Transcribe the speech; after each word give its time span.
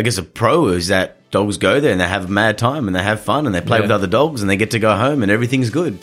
I 0.00 0.02
guess 0.02 0.18
a 0.18 0.22
pro 0.22 0.68
is 0.68 0.88
that 0.88 1.30
dogs 1.30 1.58
go 1.58 1.78
there 1.78 1.92
and 1.92 2.00
they 2.00 2.08
have 2.08 2.24
a 2.24 2.28
mad 2.28 2.56
time 2.58 2.86
and 2.86 2.96
they 2.96 3.02
have 3.02 3.20
fun 3.20 3.44
and 3.46 3.54
they 3.54 3.60
play 3.60 3.78
Yeah. 3.78 3.82
with 3.82 3.90
other 3.90 4.06
dogs 4.06 4.40
and 4.40 4.50
they 4.50 4.56
get 4.56 4.70
to 4.72 4.78
go 4.78 4.96
home 4.96 5.22
and 5.22 5.30
everything's 5.30 5.68
good. 5.70 5.98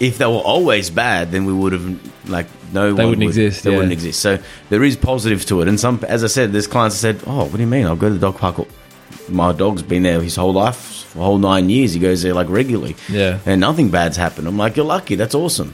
If 0.00 0.18
they 0.18 0.26
were 0.26 0.32
always 0.54 0.90
bad, 0.90 1.30
then 1.30 1.44
we 1.44 1.52
would 1.52 1.72
have 1.72 2.28
like 2.28 2.46
no. 2.72 2.86
They 2.92 3.04
one 3.04 3.10
wouldn't 3.10 3.18
would- 3.18 3.28
exist, 3.28 3.62
They 3.62 3.70
yeah. 3.70 3.76
wouldn't 3.76 3.92
exist. 3.92 4.18
So 4.20 4.38
there 4.68 4.82
is 4.82 4.96
positives 4.96 5.44
to 5.46 5.60
it. 5.62 5.68
And 5.68 5.78
some, 5.78 6.00
as 6.08 6.24
I 6.24 6.26
said, 6.26 6.52
there's 6.52 6.66
clients 6.66 7.00
that 7.00 7.20
said, 7.20 7.28
"Oh, 7.28 7.44
what 7.44 7.52
do 7.54 7.60
you 7.60 7.68
mean? 7.68 7.86
I'll 7.86 7.94
go 7.94 8.08
to 8.08 8.14
the 8.14 8.20
dog 8.20 8.36
park. 8.36 8.56
My 9.28 9.52
dog's 9.52 9.82
been 9.82 10.02
there 10.02 10.20
his 10.20 10.34
whole 10.34 10.52
life, 10.52 10.76
for 11.10 11.20
a 11.20 11.22
whole 11.22 11.38
nine 11.38 11.70
years. 11.70 11.92
He 11.94 12.00
goes 12.00 12.22
there 12.22 12.34
like 12.34 12.48
regularly, 12.50 12.96
Yeah. 13.08 13.38
and 13.46 13.60
nothing 13.60 13.88
bad's 13.90 14.16
happened." 14.16 14.48
I'm 14.48 14.58
like, 14.58 14.76
"You're 14.76 14.84
lucky. 14.84 15.14
That's 15.14 15.34
awesome." 15.36 15.72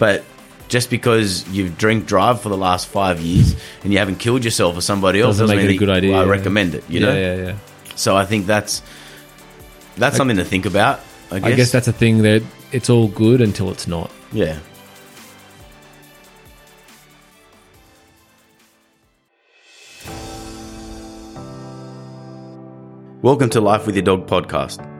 But 0.00 0.24
just 0.70 0.88
because 0.88 1.46
you've 1.48 1.76
drink 1.76 2.06
drive 2.06 2.40
for 2.40 2.48
the 2.48 2.56
last 2.56 2.86
five 2.86 3.20
years 3.20 3.56
and 3.82 3.92
you 3.92 3.98
haven't 3.98 4.16
killed 4.16 4.44
yourself 4.44 4.78
or 4.78 4.80
somebody 4.80 5.20
else 5.20 5.38
Doesn't 5.38 5.54
make 5.54 5.64
mean 5.64 5.72
it 5.72 5.74
a 5.74 5.78
good 5.78 5.90
idea. 5.90 6.16
I 6.16 6.24
yeah. 6.24 6.30
recommend 6.30 6.74
it. 6.76 6.88
You 6.88 7.00
yeah, 7.00 7.06
know, 7.06 7.18
yeah, 7.18 7.34
yeah. 7.34 7.56
so 7.96 8.16
I 8.16 8.24
think 8.24 8.46
that's 8.46 8.80
that's 9.96 10.16
something 10.16 10.36
to 10.38 10.44
think 10.44 10.64
about. 10.64 11.00
I 11.32 11.40
guess. 11.40 11.44
I 11.44 11.56
guess 11.56 11.72
that's 11.72 11.88
a 11.88 11.92
thing 11.92 12.22
that 12.22 12.42
it's 12.72 12.88
all 12.88 13.08
good 13.08 13.40
until 13.42 13.70
it's 13.70 13.86
not. 13.86 14.10
yeah. 14.32 14.58
Welcome 23.22 23.50
to 23.50 23.60
Life 23.60 23.84
with 23.84 23.96
Your 23.96 24.02
Dog 24.02 24.26
podcast. 24.26 24.99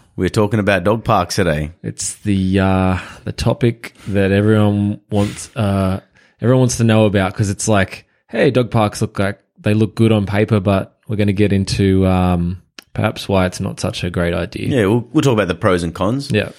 We're 0.15 0.29
talking 0.29 0.59
about 0.59 0.83
dog 0.83 1.03
parks 1.03 1.35
today. 1.35 1.71
It's 1.83 2.15
the 2.15 2.59
uh, 2.59 2.99
the 3.23 3.31
topic 3.31 3.93
that 4.07 4.31
everyone 4.31 5.01
wants 5.09 5.55
uh, 5.55 6.01
everyone 6.41 6.61
wants 6.61 6.77
to 6.77 6.83
know 6.83 7.05
about 7.05 7.33
because 7.33 7.49
it's 7.49 7.67
like, 7.67 8.07
hey, 8.29 8.51
dog 8.51 8.71
parks 8.71 9.01
look 9.01 9.17
like 9.19 9.41
they 9.59 9.73
look 9.73 9.95
good 9.95 10.11
on 10.11 10.25
paper, 10.25 10.59
but 10.59 10.97
we're 11.07 11.15
going 11.15 11.27
to 11.27 11.33
get 11.33 11.53
into 11.53 12.05
um, 12.07 12.61
perhaps 12.93 13.27
why 13.29 13.45
it's 13.45 13.59
not 13.59 13.79
such 13.79 14.03
a 14.03 14.09
great 14.09 14.33
idea. 14.33 14.67
Yeah, 14.67 14.85
we'll, 14.87 15.07
we'll 15.11 15.21
talk 15.21 15.33
about 15.33 15.47
the 15.47 15.55
pros 15.55 15.83
and 15.83 15.93
cons. 15.93 16.31
Yeah. 16.31 16.51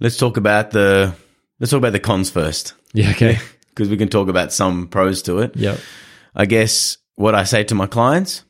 Let's 0.00 0.16
talk 0.16 0.36
about 0.36 0.70
the 0.70 1.14
let's 1.60 1.70
talk 1.70 1.78
about 1.78 1.92
the 1.92 2.00
cons 2.00 2.30
first 2.30 2.74
Yeah. 2.92 3.10
Okay. 3.10 3.38
because 3.70 3.88
we 3.88 3.96
can 3.96 4.08
talk 4.08 4.28
about 4.28 4.52
some 4.52 4.88
pros 4.88 5.22
to 5.22 5.38
it. 5.38 5.56
Yeah. 5.56 5.76
I 6.34 6.46
guess 6.46 6.98
what 7.14 7.34
I 7.34 7.44
say 7.44 7.64
to 7.64 7.74
my 7.74 7.86
clients, 7.86 8.44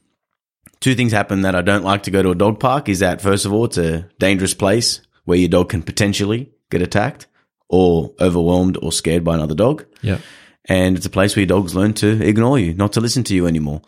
two 0.82 0.94
things 0.94 1.12
happen 1.12 1.42
that 1.42 1.54
I 1.54 1.62
don't 1.62 1.84
like 1.84 2.02
to 2.04 2.10
go 2.10 2.22
to 2.22 2.30
a 2.30 2.34
dog 2.34 2.60
park 2.60 2.88
is 2.90 2.98
that 2.98 3.20
first 3.22 3.46
of 3.46 3.52
all, 3.52 3.64
it's 3.64 3.78
a 3.78 4.08
dangerous 4.18 4.52
place 4.52 5.00
where 5.24 5.38
your 5.38 5.48
dog 5.48 5.70
can 5.70 5.82
potentially 5.82 6.50
get 6.70 6.82
attacked 6.82 7.26
or 7.68 8.12
overwhelmed 8.20 8.76
or 8.82 8.92
scared 8.92 9.24
by 9.24 9.34
another 9.34 9.54
dog. 9.54 9.86
Yep. 10.02 10.20
And 10.66 10.96
it's 10.96 11.06
a 11.06 11.10
place 11.10 11.34
where 11.34 11.40
your 11.40 11.48
dogs 11.48 11.74
learn 11.74 11.94
to 11.94 12.22
ignore 12.22 12.58
you, 12.58 12.74
not 12.74 12.92
to 12.94 13.00
listen 13.00 13.24
to 13.24 13.34
you 13.34 13.46
anymore. 13.46 13.80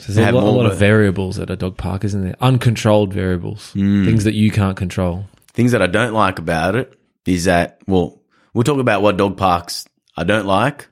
So 0.00 0.12
there's 0.12 0.28
a 0.28 0.32
lot, 0.32 0.44
a 0.44 0.46
lot 0.50 0.66
of 0.66 0.72
of 0.72 0.78
variables 0.78 1.38
at 1.38 1.50
a 1.50 1.56
dog 1.56 1.76
park, 1.76 2.04
isn't 2.04 2.22
there? 2.22 2.36
Uncontrolled 2.40 3.12
variables, 3.12 3.72
Mm. 3.74 4.04
things 4.04 4.24
that 4.24 4.34
you 4.34 4.50
can't 4.50 4.76
control. 4.76 5.26
Things 5.52 5.72
that 5.72 5.82
I 5.82 5.86
don't 5.86 6.12
like 6.14 6.38
about 6.38 6.76
it 6.76 6.98
is 7.26 7.44
that, 7.44 7.80
well, 7.86 8.20
we'll 8.54 8.64
talk 8.64 8.78
about 8.78 9.02
what 9.02 9.16
dog 9.16 9.36
parks 9.36 9.86
I 10.16 10.24
don't 10.24 10.46
like 10.46 10.88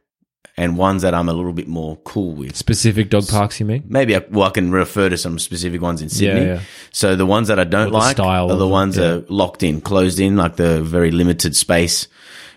and 0.59 0.77
ones 0.77 1.03
that 1.03 1.15
I'm 1.15 1.29
a 1.29 1.33
little 1.33 1.53
bit 1.53 1.69
more 1.69 1.97
cool 1.99 2.33
with. 2.35 2.57
Specific 2.57 3.11
dog 3.11 3.29
parks, 3.29 3.61
you 3.61 3.65
mean? 3.65 3.85
Maybe 3.87 4.17
I, 4.17 4.25
well, 4.29 4.49
I 4.49 4.51
can 4.51 4.73
refer 4.73 5.09
to 5.09 5.17
some 5.17 5.39
specific 5.39 5.81
ones 5.81 6.03
in 6.03 6.09
Sydney. 6.09 6.47
yeah. 6.47 6.61
So 6.91 7.15
the 7.15 7.25
ones 7.25 7.47
that 7.47 7.61
I 7.61 7.65
don't 7.65 7.93
like 7.93 8.19
are 8.19 8.57
the 8.57 8.67
ones 8.67 8.97
yeah. 8.97 9.03
that 9.03 9.15
are 9.15 9.25
locked 9.29 9.63
in, 9.63 9.81
closed 9.81 10.19
in, 10.19 10.37
like 10.37 10.57
the 10.57 10.83
very 10.83 11.13
limited 11.13 11.55
space. 11.55 12.09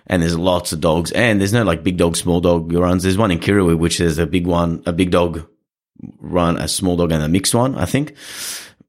And 0.07 0.23
there's 0.23 0.35
lots 0.35 0.73
of 0.73 0.81
dogs, 0.81 1.11
and 1.11 1.39
there's 1.39 1.53
no 1.53 1.63
like 1.63 1.83
big 1.83 1.97
dog, 1.97 2.17
small 2.17 2.41
dog 2.41 2.73
runs. 2.73 3.03
There's 3.03 3.19
one 3.19 3.29
in 3.29 3.39
Kirrawee, 3.39 3.77
which 3.77 4.01
is 4.01 4.17
a 4.17 4.25
big 4.25 4.47
one, 4.47 4.81
a 4.87 4.91
big 4.91 5.11
dog 5.11 5.47
run, 6.19 6.57
a 6.57 6.67
small 6.67 6.97
dog, 6.97 7.11
and 7.11 7.23
a 7.23 7.27
mixed 7.27 7.53
one, 7.53 7.75
I 7.75 7.85
think. 7.85 8.15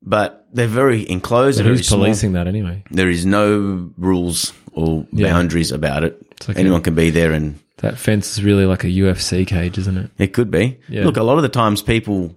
But 0.01 0.49
they're 0.53 0.67
very 0.67 1.09
enclosed. 1.09 1.59
But 1.59 1.67
who's 1.67 1.87
small. 1.87 2.01
policing 2.01 2.33
that 2.33 2.49
anyway? 2.49 2.83
There 2.91 3.11
is 3.11 3.27
no 3.27 3.93
rules 3.99 4.55
or 4.73 5.07
Yeah. 5.13 5.29
boundaries 5.31 5.71
about 5.71 6.03
it. 6.03 6.17
like 6.49 6.57
Anyone 6.57 6.81
can 6.81 6.95
be 6.95 7.11
there, 7.11 7.33
and 7.33 7.59
That 7.83 7.99
fence 7.99 8.33
is 8.33 8.43
really 8.43 8.65
like 8.65 8.85
a 8.85 8.89
UFC 8.89 9.47
cage, 9.47 9.77
isn't 9.77 9.97
it? 9.99 10.11
it 10.17 10.29
could 10.29 10.51
be. 10.51 10.79
Yeah. 10.89 11.05
Look, 11.05 11.17
a 11.17 11.23
lot 11.23 11.37
of 11.37 11.43
the 11.43 11.49
times 11.49 11.83
people 11.83 12.35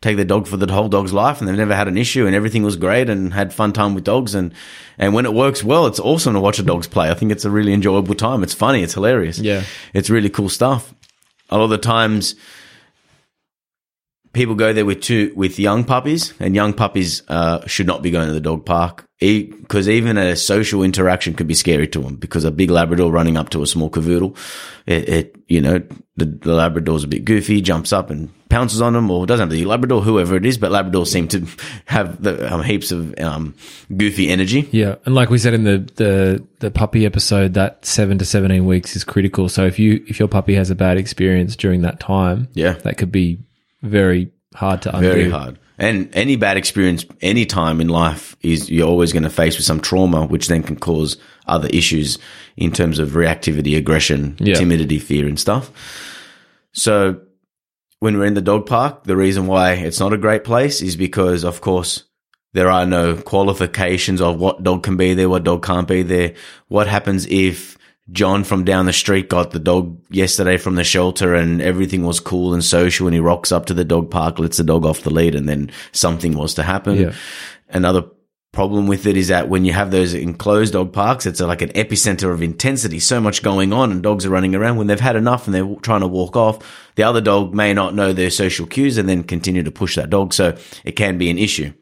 take 0.00 0.16
their 0.16 0.24
dog 0.24 0.46
for 0.46 0.56
the 0.56 0.72
whole 0.72 0.88
dog's 0.88 1.12
life 1.12 1.40
and 1.40 1.48
they've 1.48 1.56
never 1.56 1.74
had 1.74 1.88
an 1.88 1.98
issue 1.98 2.26
and 2.26 2.34
everything 2.34 2.62
was 2.62 2.76
great 2.76 3.10
and 3.10 3.34
had 3.34 3.52
fun 3.52 3.72
time 3.72 3.94
with 3.94 4.04
dogs 4.04 4.34
and 4.34 4.54
and 4.98 5.12
when 5.12 5.26
it 5.26 5.34
works 5.34 5.62
well, 5.62 5.86
it's 5.86 6.00
awesome 6.00 6.34
to 6.34 6.40
watch 6.40 6.56
the 6.56 6.62
dogs 6.62 6.86
play. 6.86 7.10
I 7.10 7.14
think 7.14 7.32
it's 7.32 7.44
a 7.44 7.50
really 7.50 7.72
enjoyable 7.72 8.14
time. 8.14 8.42
It's 8.42 8.54
funny, 8.54 8.82
it's 8.82 8.94
hilarious. 8.94 9.38
Yeah. 9.38 9.62
It's 9.92 10.08
really 10.08 10.30
cool 10.30 10.48
stuff. 10.48 10.94
A 11.50 11.58
lot 11.58 11.64
of 11.64 11.70
the 11.70 11.78
times 11.78 12.34
people 14.32 14.54
go 14.54 14.72
there 14.72 14.84
with 14.84 15.00
two 15.00 15.32
with 15.34 15.58
young 15.58 15.84
puppies 15.84 16.34
and 16.40 16.54
young 16.54 16.72
puppies 16.72 17.22
uh, 17.28 17.66
should 17.66 17.86
not 17.86 18.02
be 18.02 18.10
going 18.10 18.26
to 18.28 18.32
the 18.34 18.40
dog 18.40 18.64
park 18.64 19.04
because 19.18 19.88
even 19.88 20.16
a 20.16 20.34
social 20.34 20.82
interaction 20.82 21.34
could 21.34 21.46
be 21.46 21.54
scary 21.54 21.86
to 21.88 22.00
them 22.00 22.16
because 22.16 22.44
a 22.44 22.50
big 22.50 22.70
labrador 22.70 23.10
running 23.12 23.36
up 23.36 23.50
to 23.50 23.62
a 23.62 23.66
small 23.66 23.90
cavoodle 23.90 24.34
it, 24.86 25.08
it 25.08 25.36
you 25.48 25.60
know 25.60 25.82
the, 26.16 26.24
the 26.24 26.54
labrador's 26.54 27.04
a 27.04 27.08
bit 27.08 27.24
goofy 27.24 27.60
jumps 27.60 27.92
up 27.92 28.08
and 28.08 28.30
pounces 28.48 28.80
on 28.80 28.94
them 28.94 29.10
or 29.10 29.26
doesn't 29.26 29.48
have 29.48 29.50
the 29.50 29.64
labrador 29.66 30.00
whoever 30.00 30.36
it 30.36 30.46
is 30.46 30.56
but 30.56 30.70
labradors 30.72 31.08
seem 31.08 31.28
to 31.28 31.46
have 31.84 32.22
the 32.22 32.52
um, 32.52 32.62
heaps 32.62 32.92
of 32.92 33.14
um, 33.20 33.54
goofy 33.96 34.28
energy 34.30 34.68
Yeah, 34.72 34.94
and 35.04 35.14
like 35.14 35.28
we 35.28 35.38
said 35.38 35.52
in 35.54 35.64
the, 35.64 35.78
the 35.96 36.46
the 36.60 36.70
puppy 36.70 37.04
episode, 37.04 37.54
that 37.54 37.84
seven 37.84 38.18
to 38.18 38.24
seventeen 38.24 38.66
weeks 38.66 38.94
is 38.94 39.02
critical. 39.04 39.48
So 39.48 39.64
if 39.66 39.78
you 39.78 40.04
if 40.06 40.18
your 40.18 40.28
puppy 40.28 40.54
has 40.54 40.68
a 40.70 40.74
bad 40.74 40.98
experience 40.98 41.56
during 41.56 41.80
that 41.82 41.98
time, 42.00 42.48
Yeah. 42.52 42.72
that 42.84 42.98
could 42.98 43.10
be 43.12 43.38
very 43.82 44.32
hard 44.54 44.82
to 44.82 44.94
undo. 44.94 45.12
Very 45.12 45.30
hard. 45.30 45.58
And 45.78 46.14
any 46.14 46.36
bad 46.36 46.58
experience 46.58 47.06
any 47.22 47.46
time 47.46 47.80
in 47.80 47.88
life 47.88 48.36
is 48.42 48.70
you're 48.70 48.86
always 48.88 49.12
going 49.14 49.22
to 49.22 49.30
face 49.30 49.56
with 49.56 49.64
some 49.64 49.80
trauma, 49.80 50.26
which 50.26 50.48
then 50.48 50.62
can 50.62 50.76
cause 50.76 51.16
other 51.46 51.68
issues 51.68 52.18
in 52.56 52.70
terms 52.70 52.98
of 52.98 53.10
reactivity, 53.10 53.76
aggression, 53.78 54.36
Yeah. 54.38 54.54
timidity, 54.56 54.98
fear, 54.98 55.26
and 55.26 55.40
stuff. 55.40 55.70
So 56.72 57.20
when 58.00 58.18
we're 58.18 58.26
in 58.26 58.34
the 58.34 58.42
dog 58.42 58.66
park, 58.66 59.04
the 59.04 59.16
reason 59.16 59.46
why 59.46 59.72
it's 59.72 60.00
not 60.00 60.12
a 60.12 60.18
great 60.18 60.44
place 60.44 60.82
is 60.82 60.96
because, 60.96 61.44
of 61.44 61.60
course, 61.62 62.04
there 62.52 62.70
are 62.70 62.84
no 62.84 63.16
qualifications 63.16 64.20
of 64.20 64.38
what 64.38 64.62
dog 64.62 64.82
can 64.82 64.96
be 64.96 65.14
there, 65.14 65.28
what 65.28 65.44
dog 65.44 65.64
can't 65.64 65.88
be 65.88 66.02
there. 66.02 66.34
What 66.68 66.88
happens 66.88 67.26
if 67.26 67.78
John 68.12 68.44
from 68.44 68.64
down 68.64 68.86
the 68.86 68.92
street 68.92 69.28
got 69.28 69.50
the 69.50 69.58
dog 69.58 70.00
yesterday 70.10 70.56
from 70.56 70.74
the 70.74 70.84
shelter 70.84 71.34
and 71.34 71.62
everything 71.62 72.04
was 72.04 72.20
cool 72.20 72.54
and 72.54 72.64
social 72.64 73.06
and 73.06 73.14
he 73.14 73.20
rocks 73.20 73.52
up 73.52 73.66
to 73.66 73.74
the 73.74 73.84
dog 73.84 74.10
park, 74.10 74.38
lets 74.38 74.56
the 74.56 74.64
dog 74.64 74.84
off 74.84 75.02
the 75.02 75.10
lead 75.10 75.34
and 75.34 75.48
then 75.48 75.70
something 75.92 76.36
was 76.36 76.54
to 76.54 76.62
happen. 76.62 76.96
Yeah. 76.96 77.12
Another 77.68 78.04
problem 78.52 78.88
with 78.88 79.06
it 79.06 79.16
is 79.16 79.28
that 79.28 79.48
when 79.48 79.64
you 79.64 79.72
have 79.72 79.90
those 79.90 80.12
enclosed 80.12 80.72
dog 80.72 80.92
parks, 80.92 81.24
it's 81.24 81.40
like 81.40 81.62
an 81.62 81.70
epicenter 81.70 82.32
of 82.32 82.42
intensity, 82.42 82.98
so 82.98 83.20
much 83.20 83.42
going 83.42 83.72
on 83.72 83.92
and 83.92 84.02
dogs 84.02 84.26
are 84.26 84.30
running 84.30 84.54
around. 84.54 84.76
When 84.76 84.88
they've 84.88 84.98
had 84.98 85.16
enough 85.16 85.46
and 85.46 85.54
they're 85.54 85.76
trying 85.82 86.00
to 86.00 86.08
walk 86.08 86.36
off, 86.36 86.58
the 86.96 87.04
other 87.04 87.20
dog 87.20 87.54
may 87.54 87.72
not 87.74 87.94
know 87.94 88.12
their 88.12 88.30
social 88.30 88.66
cues 88.66 88.98
and 88.98 89.08
then 89.08 89.22
continue 89.22 89.62
to 89.62 89.70
push 89.70 89.94
that 89.96 90.10
dog. 90.10 90.34
So 90.34 90.56
it 90.84 90.92
can 90.92 91.16
be 91.16 91.30
an 91.30 91.38
issue. 91.38 91.72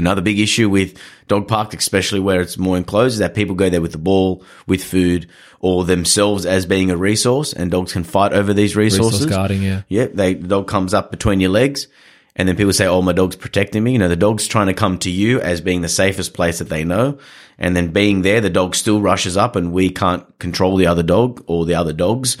Another 0.00 0.22
big 0.22 0.40
issue 0.40 0.68
with 0.68 0.98
dog 1.28 1.46
parks, 1.46 1.74
especially 1.76 2.20
where 2.20 2.40
it's 2.40 2.58
more 2.58 2.76
enclosed, 2.76 3.14
is 3.14 3.18
that 3.18 3.34
people 3.34 3.54
go 3.54 3.68
there 3.68 3.82
with 3.82 3.92
the 3.92 3.98
ball, 3.98 4.42
with 4.66 4.82
food, 4.82 5.28
or 5.60 5.84
themselves 5.84 6.46
as 6.46 6.64
being 6.66 6.90
a 6.90 6.96
resource, 6.96 7.52
and 7.52 7.70
dogs 7.70 7.92
can 7.92 8.02
fight 8.02 8.32
over 8.32 8.54
these 8.54 8.74
resources. 8.74 9.20
Resource 9.20 9.36
guarding, 9.36 9.62
yeah. 9.62 9.82
Yeah, 9.88 10.06
they 10.12 10.34
the 10.34 10.48
dog 10.48 10.66
comes 10.68 10.94
up 10.94 11.10
between 11.10 11.40
your 11.40 11.50
legs, 11.50 11.86
and 12.34 12.48
then 12.48 12.56
people 12.56 12.72
say, 12.72 12.86
"Oh, 12.86 13.02
my 13.02 13.12
dog's 13.12 13.36
protecting 13.36 13.84
me." 13.84 13.92
You 13.92 13.98
know, 13.98 14.08
the 14.08 14.16
dog's 14.16 14.48
trying 14.48 14.68
to 14.68 14.74
come 14.74 14.98
to 15.00 15.10
you 15.10 15.40
as 15.40 15.60
being 15.60 15.82
the 15.82 15.88
safest 15.88 16.32
place 16.32 16.58
that 16.60 16.70
they 16.70 16.84
know, 16.84 17.18
and 17.58 17.76
then 17.76 17.88
being 17.88 18.22
there, 18.22 18.40
the 18.40 18.48
dog 18.48 18.74
still 18.74 19.02
rushes 19.02 19.36
up, 19.36 19.54
and 19.54 19.70
we 19.70 19.90
can't 19.90 20.24
control 20.38 20.76
the 20.76 20.86
other 20.86 21.02
dog 21.02 21.44
or 21.46 21.66
the 21.66 21.74
other 21.74 21.92
dogs, 21.92 22.38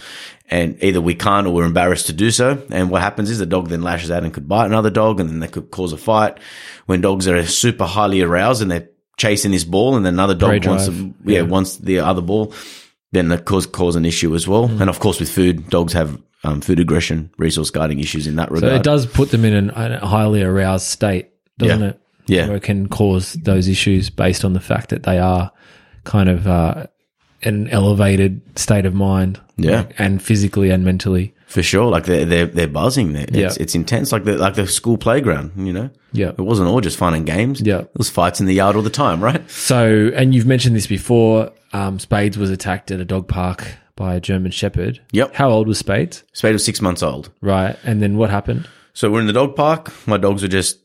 and 0.50 0.82
either 0.82 1.00
we 1.00 1.14
can't 1.14 1.46
or 1.46 1.54
we're 1.54 1.64
embarrassed 1.64 2.06
to 2.06 2.12
do 2.12 2.30
so. 2.30 2.60
And 2.70 2.90
what 2.90 3.00
happens 3.02 3.30
is 3.30 3.38
the 3.38 3.46
dog 3.46 3.68
then 3.68 3.82
lashes 3.82 4.10
out 4.10 4.24
and 4.24 4.34
could 4.34 4.48
bite 4.48 4.66
another 4.66 4.90
dog, 4.90 5.20
and 5.20 5.28
then 5.30 5.40
that 5.40 5.52
could 5.52 5.70
cause 5.70 5.92
a 5.92 5.96
fight. 5.96 6.38
When 6.86 7.00
dogs 7.00 7.28
are 7.28 7.44
super 7.46 7.84
highly 7.84 8.20
aroused 8.20 8.60
and 8.62 8.70
they're 8.70 8.88
chasing 9.16 9.52
this 9.52 9.64
ball, 9.64 9.96
and 9.96 10.04
then 10.04 10.14
another 10.14 10.34
dog 10.34 10.48
Prey 10.50 10.68
wants 10.68 10.86
drive. 10.86 10.98
to, 10.98 11.14
yeah, 11.24 11.36
Yeah. 11.40 11.42
wants 11.42 11.76
the 11.76 12.00
other 12.00 12.22
ball 12.22 12.52
then 13.12 13.28
that 13.28 13.44
cause 13.44 13.66
cause 13.66 13.96
an 13.96 14.04
issue 14.04 14.34
as 14.36 14.46
well. 14.46 14.68
Mm. 14.68 14.82
And 14.82 14.90
of 14.90 15.00
course, 15.00 15.18
with 15.18 15.28
food, 15.28 15.68
dogs 15.68 15.92
have 15.94 16.16
um, 16.44 16.60
food 16.60 16.78
aggression, 16.78 17.28
resource 17.38 17.68
guarding 17.70 17.98
issues 17.98 18.26
in 18.28 18.36
that 18.36 18.50
regard. 18.52 18.70
So 18.72 18.76
it 18.76 18.82
does 18.84 19.04
put 19.06 19.30
them 19.32 19.44
in 19.44 19.70
a 19.70 20.06
highly 20.06 20.42
aroused 20.42 20.86
state 20.86 21.30
doesn't 21.58 21.80
Yeah. 21.80 21.88
it? 21.88 22.00
Yeah. 22.28 22.48
Or 22.50 22.54
it 22.54 22.62
can 22.62 22.88
cause 22.88 23.32
those 23.34 23.66
issues 23.66 24.10
based 24.10 24.44
on 24.44 24.52
the 24.52 24.60
fact 24.60 24.90
that 24.90 25.02
they 25.02 25.18
are 25.18 25.50
kind 26.04 26.28
of 26.28 26.46
uh, 26.46 26.86
an 27.42 27.68
elevated 27.68 28.40
state 28.58 28.86
of 28.86 28.94
mind. 28.94 29.40
Yeah. 29.56 29.78
like, 29.82 29.94
and 29.98 30.22
physically 30.22 30.70
and 30.70 30.84
mentally. 30.84 31.34
For 31.46 31.62
sure, 31.62 31.90
like 31.90 32.04
they're 32.04 32.24
they're, 32.24 32.46
they're 32.46 32.68
buzzing. 32.68 33.14
It's, 33.16 33.32
Yeah. 33.36 33.50
it's 33.60 33.74
intense, 33.74 34.10
like 34.12 34.24
the 34.24 34.38
like 34.38 34.54
the 34.54 34.66
school 34.66 34.96
playground. 34.96 35.52
You 35.56 35.72
know, 35.72 35.90
Yeah. 36.12 36.28
it 36.28 36.40
wasn't 36.40 36.68
all 36.68 36.80
just 36.80 36.96
fun 36.96 37.12
and 37.14 37.26
games. 37.26 37.60
Yeah. 37.60 37.80
it 37.80 37.90
was 37.96 38.08
fights 38.08 38.40
in 38.40 38.46
the 38.46 38.54
yard 38.54 38.76
all 38.76 38.82
the 38.82 38.88
time, 38.90 39.22
right? 39.22 39.48
So, 39.50 40.10
and 40.14 40.34
you've 40.34 40.46
mentioned 40.46 40.76
this 40.76 40.86
before. 40.86 41.52
Um, 41.72 41.98
Spades 41.98 42.38
was 42.38 42.50
attacked 42.50 42.90
at 42.90 43.00
a 43.00 43.04
dog 43.04 43.28
park 43.28 43.66
by 43.96 44.14
a 44.14 44.20
German 44.20 44.50
Shepherd. 44.50 45.00
Yep. 45.12 45.34
How 45.34 45.50
old 45.50 45.68
was 45.68 45.78
Spades? 45.78 46.24
Spade 46.32 46.52
was 46.54 46.64
six 46.64 46.80
months 46.80 47.02
old, 47.02 47.30
Right. 47.42 47.76
And 47.84 48.00
then 48.00 48.16
what 48.16 48.30
happened? 48.30 48.66
so 48.94 49.10
we're 49.10 49.20
in 49.20 49.26
the 49.26 49.32
dog 49.32 49.54
park. 49.56 49.92
My 50.06 50.16
dogs 50.16 50.42
are 50.42 50.48
just 50.48 50.78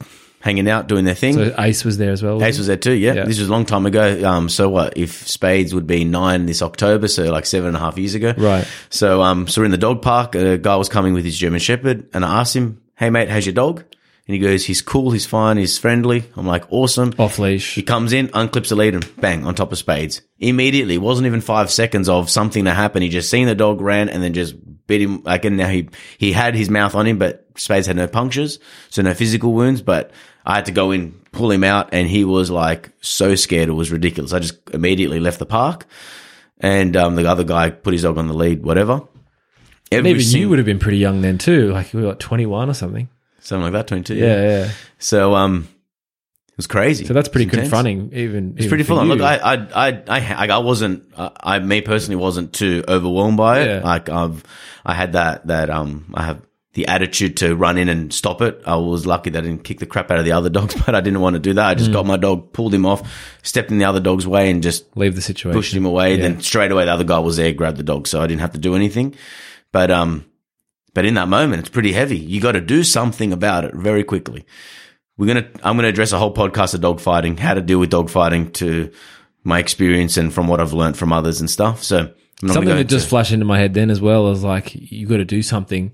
hanging 0.45 0.69
out 0.69 0.86
doing 0.88 1.06
their 1.06 1.15
thing. 1.15 1.33
So 1.33 1.56
Ace 1.57 1.83
was 1.83 1.97
there 1.97 2.12
as 2.12 2.21
well. 2.21 2.42
Ace 2.44 2.59
was 2.59 2.68
there 2.68 2.77
too, 2.77 2.94
yeah. 2.94 3.13
Yeah. 3.13 3.25
This 3.25 3.39
was 3.39 3.50
a 3.50 3.51
long 3.51 3.65
time 3.65 3.88
ago. 3.88 4.24
Um, 4.30 4.47
so 4.47 4.69
what? 4.69 4.95
If 4.95 5.27
Spades 5.27 5.74
would 5.74 5.88
be 5.88 6.06
nine 6.06 6.45
this 6.45 6.62
October, 6.62 7.07
so 7.07 7.24
like 7.31 7.47
seven 7.47 7.69
and 7.69 7.77
a 7.77 7.80
half 7.80 7.97
years 7.97 8.13
ago. 8.13 8.36
Right. 8.38 8.68
So, 8.92 9.24
um, 9.24 9.47
so 9.47 9.62
we're 9.62 9.65
in 9.65 9.71
the 9.71 9.77
dog 9.80 10.03
park. 10.03 10.36
A 10.36 10.59
guy 10.59 10.75
was 10.75 10.88
coming 10.88 11.15
with 11.15 11.25
his 11.25 11.36
German 11.36 11.59
Shepherd, 11.59 12.07
and 12.13 12.24
I 12.24 12.42
asked 12.42 12.56
him, 12.56 12.80
"Hey 12.95 13.09
mate, 13.09 13.27
how's 13.27 13.47
your 13.47 13.53
dog?" 13.53 13.83
And 14.27 14.36
he 14.36 14.39
goes, 14.39 14.63
"He's 14.63 14.83
cool. 14.83 15.09
He's 15.09 15.25
fine. 15.25 15.57
He's 15.57 15.80
friendly." 15.80 16.25
I'm 16.38 16.45
like, 16.45 16.71
"Awesome." 16.71 17.13
off 17.18 17.39
leash. 17.39 17.74
He 17.74 17.81
comes 17.81 18.13
in, 18.13 18.27
unclips 18.27 18.69
the 18.69 18.75
lead, 18.75 18.94
and 18.94 19.15
bang 19.19 19.47
on 19.47 19.56
top 19.56 19.71
of 19.71 19.80
Spades 19.80 20.21
immediately. 20.38 20.95
It 20.95 21.01
wasn't 21.01 21.25
even 21.25 21.42
five 21.42 21.71
seconds 21.71 22.07
of 22.07 22.30
something 22.30 22.65
to 22.65 22.71
happen. 22.71 23.01
He 23.01 23.09
just 23.09 23.31
seen 23.31 23.47
the 23.47 23.56
dog 23.56 23.81
ran 23.81 24.09
and 24.09 24.21
then 24.21 24.33
just 24.33 24.56
bit 24.86 25.01
him. 25.01 25.24
Like, 25.24 25.44
and 25.45 25.57
now 25.57 25.69
he 25.69 25.89
he 26.19 26.31
had 26.33 26.53
his 26.53 26.69
mouth 26.69 26.94
on 26.94 27.07
him, 27.07 27.18
but 27.18 27.47
Spades 27.56 27.88
had 27.88 27.95
no 27.95 28.07
punctures, 28.07 28.59
so 28.92 29.01
no 29.01 29.15
physical 29.15 29.53
wounds. 29.53 29.81
But 29.81 30.12
I 30.45 30.56
had 30.56 30.65
to 30.65 30.71
go 30.71 30.92
in, 30.92 31.12
pull 31.31 31.50
him 31.51 31.63
out, 31.63 31.89
and 31.92 32.07
he 32.07 32.24
was 32.24 32.51
like 32.51 32.92
so 33.01 33.36
scared. 33.36 33.69
It 33.69 33.74
was 33.74 33.92
ridiculous. 33.92 34.33
I 34.33 34.39
just 34.39 34.57
immediately 34.74 35.19
left 35.19 35.39
the 35.39 35.45
park, 35.45 35.86
and 36.59 36.95
um, 36.95 37.15
the 37.15 37.30
other 37.30 37.44
guy 37.44 37.69
put 37.71 37.94
his 37.94 38.03
dog 38.03 38.18
on 38.18 38.27
the 38.27 38.33
lead. 38.33 38.63
Whatever. 38.63 39.01
And 39.92 40.07
Every 40.07 40.21
even 40.21 40.39
you 40.42 40.50
would 40.50 40.57
have 40.59 40.65
been 40.65 40.80
pretty 40.80 40.97
young 40.97 41.21
then 41.21 41.38
too. 41.38 41.71
Like 41.71 41.94
you 41.94 42.00
were 42.00 42.07
like 42.07 42.19
21 42.19 42.69
or 42.69 42.74
something. 42.74 43.07
something 43.39 43.63
like 43.63 43.74
that, 43.74 43.88
twenty 43.88 44.03
two. 44.03 44.15
Yeah. 44.15 44.42
Yeah. 44.42 44.71
So 44.97 45.36
um, 45.36 45.68
it 46.47 46.57
was 46.57 46.68
crazy. 46.68 47.06
So 47.06 47.13
that's 47.13 47.30
pretty 47.30 47.50
confronting. 47.50 48.12
Even 48.13 48.56
It's 48.57 48.68
pretty 48.68 48.83
full 48.83 48.97
on. 48.97 49.07
Look, 49.07 49.21
I, 49.21 49.38
I, 49.38 49.53
I, 49.53 50.03
I, 50.07 50.33
I, 50.33 50.47
I 50.47 50.57
wasn't, 50.57 51.03
I, 51.18 51.31
I, 51.39 51.59
me 51.59 51.81
personally 51.81 52.15
wasn't 52.15 52.53
too 52.53 52.83
overwhelmed 52.88 53.38
by 53.38 53.59
it. 53.62 53.68
Yeah. 53.68 53.81
Like 53.83 54.09
I've, 54.09 54.44
I 54.83 54.94
had 54.95 55.13
that, 55.13 55.47
that, 55.47 55.69
um, 55.69 56.12
I 56.15 56.24
have 56.25 56.42
the 56.75 56.88
attitude 56.88 57.38
to 57.38 57.56
run 57.56 57.77
in 57.77 57.89
and 57.89 58.13
stop 58.13 58.42
it. 58.42 58.62
I 58.66 58.75
was 58.75 59.06
lucky 59.06 59.30
that 59.31 59.39
I 59.39 59.48
didn't 59.48 59.63
kick 59.63 59.80
the 59.80 59.86
crap 59.86 60.12
out 60.12 60.19
of 60.19 60.25
the 60.25 60.33
other 60.33 60.50
dogs, 60.50 60.75
but 60.86 60.94
I 60.94 61.01
didn't 61.01 61.22
want 61.22 61.33
to 61.33 61.39
do 61.39 61.54
that. 61.54 61.66
I 61.68 61.74
Mm. 61.75 61.77
just 61.80 61.92
got 61.92 62.06
my 62.06 62.18
dog, 62.18 62.54
pulled 62.54 62.74
him 62.74 62.86
off, 62.86 63.01
stepped 63.44 63.72
in 63.72 63.77
the 63.80 63.86
other 63.86 64.00
dog's 64.00 64.27
way 64.27 64.51
and 64.51 64.62
just 64.62 64.86
leave 64.95 65.16
the 65.16 65.22
situation. 65.22 65.57
pushed 65.57 65.74
him 65.74 65.86
away. 65.86 66.18
Then 66.18 66.39
straight 66.42 66.72
away 66.72 66.86
the 66.86 66.92
other 66.94 67.04
guy 67.04 67.19
was 67.19 67.38
there, 67.38 67.51
grabbed 67.54 67.77
the 67.77 67.83
dog, 67.83 68.07
so 68.07 68.22
I 68.22 68.27
didn't 68.27 68.42
have 68.42 68.54
to 68.54 68.60
do 68.60 68.75
anything. 68.75 69.16
But 69.72 69.89
um, 69.92 70.25
but 70.94 71.04
in 71.06 71.16
that 71.16 71.27
moment, 71.27 71.60
it's 71.62 71.69
pretty 71.69 71.92
heavy. 71.92 72.18
You 72.18 72.39
got 72.39 72.54
to 72.54 72.62
do 72.62 72.83
something 72.83 73.33
about 73.33 73.66
it 73.66 73.74
very 73.75 74.04
quickly. 74.04 74.45
We're 75.18 75.28
gonna, 75.28 75.48
I'm 75.63 75.78
gonna 75.78 75.88
address 75.89 76.12
a 76.12 76.19
whole 76.19 76.33
podcast 76.33 76.74
of 76.74 76.81
dog 76.81 77.00
fighting, 77.00 77.38
how 77.38 77.54
to 77.54 77.62
deal 77.62 77.80
with 77.80 77.89
dog 77.89 78.10
fighting, 78.10 78.51
to 78.54 78.92
my 79.45 79.60
experience 79.60 80.18
and 80.18 80.33
from 80.33 80.48
what 80.48 80.60
I've 80.60 80.74
learned 80.74 80.98
from 80.98 81.13
others 81.13 81.39
and 81.39 81.50
stuff. 81.50 81.83
So 81.83 81.98
I'm 82.00 82.04
not 82.06 82.16
gonna 82.42 82.54
Something 82.54 82.75
that 82.78 82.88
just 82.89 83.07
flashed 83.07 83.31
into 83.31 83.45
my 83.45 83.57
head 83.60 83.74
then 83.74 83.89
as 83.89 84.01
well 84.01 84.30
is 84.31 84.44
like 84.44 84.71
you 84.75 85.07
got 85.07 85.18
to 85.18 85.25
do 85.25 85.42
something. 85.42 85.94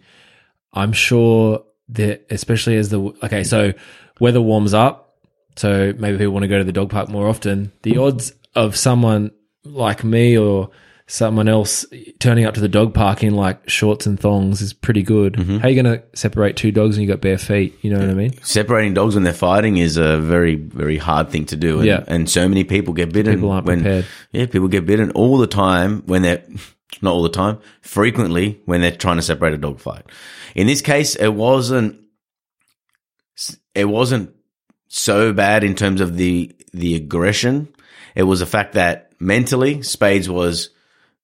I'm 0.73 0.93
sure 0.93 1.63
that 1.89 2.25
especially 2.29 2.77
as 2.77 2.89
the 2.89 2.99
okay, 3.23 3.43
so 3.43 3.73
weather 4.19 4.41
warms 4.41 4.73
up, 4.73 5.17
so 5.55 5.93
maybe 5.97 6.17
people 6.17 6.33
want 6.33 6.43
to 6.43 6.47
go 6.47 6.57
to 6.57 6.63
the 6.63 6.71
dog 6.71 6.89
park 6.89 7.09
more 7.09 7.27
often. 7.27 7.71
The 7.83 7.97
odds 7.97 8.33
of 8.55 8.75
someone 8.75 9.31
like 9.63 10.03
me 10.03 10.37
or 10.37 10.69
someone 11.07 11.49
else 11.49 11.85
turning 12.19 12.45
up 12.45 12.53
to 12.53 12.61
the 12.61 12.69
dog 12.69 12.93
park 12.93 13.21
in 13.21 13.35
like 13.35 13.67
shorts 13.69 14.05
and 14.05 14.17
thongs 14.17 14.61
is 14.61 14.71
pretty 14.71 15.03
good. 15.03 15.33
Mm-hmm. 15.33 15.57
How 15.57 15.67
are 15.67 15.69
you 15.69 15.83
going 15.83 15.97
to 15.99 16.03
separate 16.17 16.55
two 16.55 16.71
dogs 16.71 16.95
when 16.95 17.01
you 17.05 17.07
got 17.13 17.19
bare 17.19 17.37
feet? 17.37 17.77
You 17.81 17.91
know 17.91 17.99
what 17.99 18.09
I 18.09 18.13
mean? 18.13 18.41
separating 18.43 18.93
dogs 18.93 19.15
when 19.15 19.25
they're 19.25 19.33
fighting 19.33 19.75
is 19.75 19.97
a 19.97 20.17
very, 20.19 20.55
very 20.55 20.97
hard 20.97 21.29
thing 21.29 21.45
to 21.47 21.57
do. 21.57 21.79
And, 21.79 21.85
Yeah. 21.85 22.03
and 22.07 22.29
so 22.29 22.47
many 22.47 22.63
people 22.63 22.93
get 22.93 23.11
bitten. 23.11 23.35
People 23.35 23.51
aren't 23.51 23.65
when, 23.67 23.81
prepared. 23.81 24.05
Yeah, 24.31 24.45
people 24.45 24.69
get 24.69 24.85
bitten 24.85 25.11
all 25.11 25.37
the 25.37 25.47
time 25.47 26.03
when 26.05 26.21
they're, 26.21 26.43
not 27.01 27.13
all 27.13 27.23
the 27.23 27.29
time, 27.29 27.59
frequently 27.81 28.61
when 28.65 28.81
they're 28.81 28.91
trying 28.91 29.17
to 29.17 29.21
separate 29.21 29.53
a 29.53 29.57
dog 29.57 29.79
fight. 29.79 30.05
In 30.55 30.67
this 30.67 30.81
case, 30.81 31.15
it 31.15 31.33
wasn't, 31.33 31.99
it 33.73 33.85
wasn't 33.85 34.35
so 34.87 35.33
bad 35.33 35.63
in 35.63 35.75
terms 35.75 36.01
of 36.01 36.17
the, 36.17 36.51
the 36.73 36.95
aggression. 36.95 37.73
It 38.15 38.23
was 38.23 38.39
the 38.39 38.45
fact 38.45 38.73
that 38.73 39.13
mentally, 39.19 39.81
Spades 39.81 40.29
was 40.29 40.69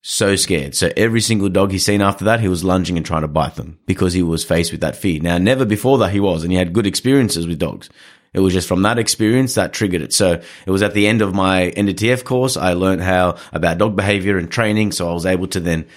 so 0.01 0.35
scared. 0.37 0.73
So 0.73 0.89
every 0.95 1.19
single 1.19 1.49
dog 1.49 1.71
he's 1.71 1.83
seen 1.83 2.01
after 2.01 2.25
that, 2.25 2.39
he 2.39 2.47
was 2.47 2.63
lunging 2.63 2.95
and 2.95 3.05
trying 3.05 3.23
to 3.23 3.27
bite 3.27 3.55
them 3.55 3.79
because 3.85 4.13
he 4.13 4.23
was 4.23 4.45
faced 4.45 4.71
with 4.71 4.81
that 4.81 4.95
fear. 4.95 5.19
Now, 5.21 5.37
never 5.37 5.65
before 5.65 5.97
that 5.97 6.13
he 6.13 6.21
was, 6.21 6.43
and 6.43 6.51
he 6.51 6.57
had 6.57 6.71
good 6.71 6.87
experiences 6.87 7.45
with 7.45 7.59
dogs. 7.59 7.89
It 8.37 8.41
was 8.41 8.53
just 8.53 8.67
from 8.67 8.83
that 8.83 8.99
experience 8.99 9.55
that 9.55 9.73
triggered 9.73 10.01
it. 10.03 10.13
So 10.13 10.39
it 10.65 10.71
was 10.71 10.83
at 10.83 10.93
the 10.93 11.07
end 11.07 11.21
of 11.21 11.33
my 11.33 11.71
NDTF 11.75 12.23
course, 12.23 12.55
I 12.55 12.73
learned 12.73 13.01
how 13.01 13.37
about 13.51 13.79
dog 13.79 13.95
behavior 13.95 14.37
and 14.37 14.49
training. 14.49 14.91
So 14.91 15.09
I 15.09 15.13
was 15.13 15.25
able 15.25 15.47
to 15.47 15.59
then 15.59 15.87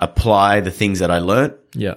apply 0.00 0.60
the 0.60 0.72
things 0.72 0.98
that 0.98 1.10
I 1.10 1.18
learned 1.18 1.54
Yeah. 1.72 1.94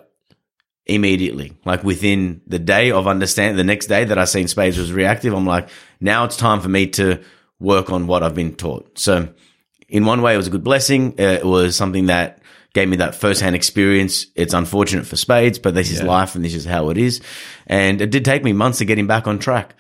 immediately. 0.86 1.54
Like 1.66 1.84
within 1.84 2.42
the 2.48 2.60
day 2.60 2.92
of 2.92 3.08
understand 3.08 3.58
the 3.58 3.64
next 3.64 3.88
day 3.88 4.06
that 4.06 4.18
I 4.18 4.26
seen 4.26 4.48
Spades 4.48 4.78
was 4.78 4.92
reactive, 4.94 5.34
I'm 5.34 5.46
like, 5.48 5.68
now 6.00 6.24
it's 6.26 6.38
time 6.38 6.62
for 6.62 6.70
me 6.70 6.88
to 6.88 7.20
work 7.60 7.90
on 7.90 8.08
what 8.08 8.24
I've 8.24 8.36
been 8.36 8.56
taught. 8.56 9.00
So 9.00 9.30
in 9.90 10.06
one 10.06 10.22
way, 10.22 10.34
it 10.34 10.38
was 10.38 10.48
a 10.48 10.52
good 10.52 10.64
blessing. 10.64 11.16
Uh, 11.20 11.24
It 11.24 11.46
was 11.46 11.76
something 11.76 12.06
that 12.06 12.40
gave 12.74 12.88
me 12.88 12.98
that 12.98 13.16
firsthand 13.16 13.56
experience. 13.56 14.28
It's 14.36 14.54
unfortunate 14.54 15.06
for 15.08 15.16
Spades, 15.16 15.60
but 15.60 15.74
this 15.74 15.92
is 15.92 16.04
life 16.04 16.36
and 16.36 16.44
this 16.46 16.54
is 16.54 16.66
how 16.66 16.90
it 16.90 16.98
is. 16.98 17.22
And 17.66 18.02
it 18.02 18.12
did 18.12 18.26
take 18.26 18.44
me 18.44 18.54
months 18.54 18.78
to 18.80 18.86
get 18.86 19.00
him 19.00 19.08
back 19.08 19.28
on 19.28 19.40
track. 19.40 19.76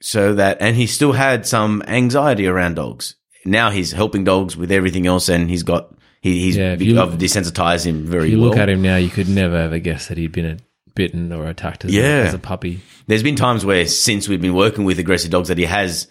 So 0.00 0.34
that, 0.34 0.58
and 0.60 0.76
he 0.76 0.86
still 0.86 1.12
had 1.12 1.46
some 1.46 1.82
anxiety 1.86 2.46
around 2.46 2.74
dogs. 2.74 3.16
Now 3.44 3.70
he's 3.70 3.92
helping 3.92 4.24
dogs 4.24 4.56
with 4.56 4.70
everything 4.70 5.06
else 5.06 5.28
and 5.28 5.48
he's 5.48 5.62
got, 5.62 5.94
he, 6.20 6.40
he's, 6.40 6.56
Yeah, 6.56 6.74
you 6.74 7.00
I've 7.00 7.18
desensitized 7.18 7.86
him 7.86 8.04
very 8.04 8.26
If 8.26 8.32
you 8.32 8.40
well. 8.40 8.50
look 8.50 8.58
at 8.58 8.68
him 8.68 8.82
now, 8.82 8.96
you 8.96 9.08
could 9.08 9.28
never 9.28 9.56
ever 9.56 9.78
guess 9.78 10.08
that 10.08 10.18
he'd 10.18 10.32
been 10.32 10.46
a, 10.46 10.56
bitten 10.94 11.30
or 11.32 11.46
attacked 11.46 11.84
as, 11.84 11.94
a, 11.94 12.26
as 12.26 12.34
a 12.34 12.38
puppy. 12.38 12.80
there's 13.06 13.22
been 13.22 13.36
times 13.36 13.64
where 13.66 13.86
since 13.86 14.28
we've 14.28 14.40
been 14.40 14.54
working 14.54 14.84
with 14.84 14.98
aggressive 14.98 15.30
dogs 15.30 15.48
that 15.48 15.58
he 15.58 15.64
has 15.66 16.08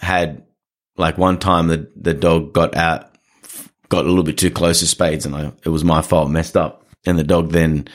had 0.00 0.44
like 0.96 1.16
one 1.16 1.38
time 1.38 1.68
the 1.68 1.88
the 1.94 2.12
dog 2.12 2.52
got 2.52 2.74
out 2.76 3.09
got 3.90 4.06
a 4.06 4.08
little 4.08 4.24
bit 4.24 4.38
too 4.38 4.50
close 4.50 4.80
to 4.80 4.86
spades 4.86 5.26
and 5.26 5.36
I, 5.36 5.52
it 5.64 5.68
was 5.68 5.84
my 5.84 6.00
fault 6.00 6.30
messed 6.30 6.56
up 6.56 6.86
and 7.06 7.18
the 7.18 7.24
dog 7.24 7.50
then 7.50 7.86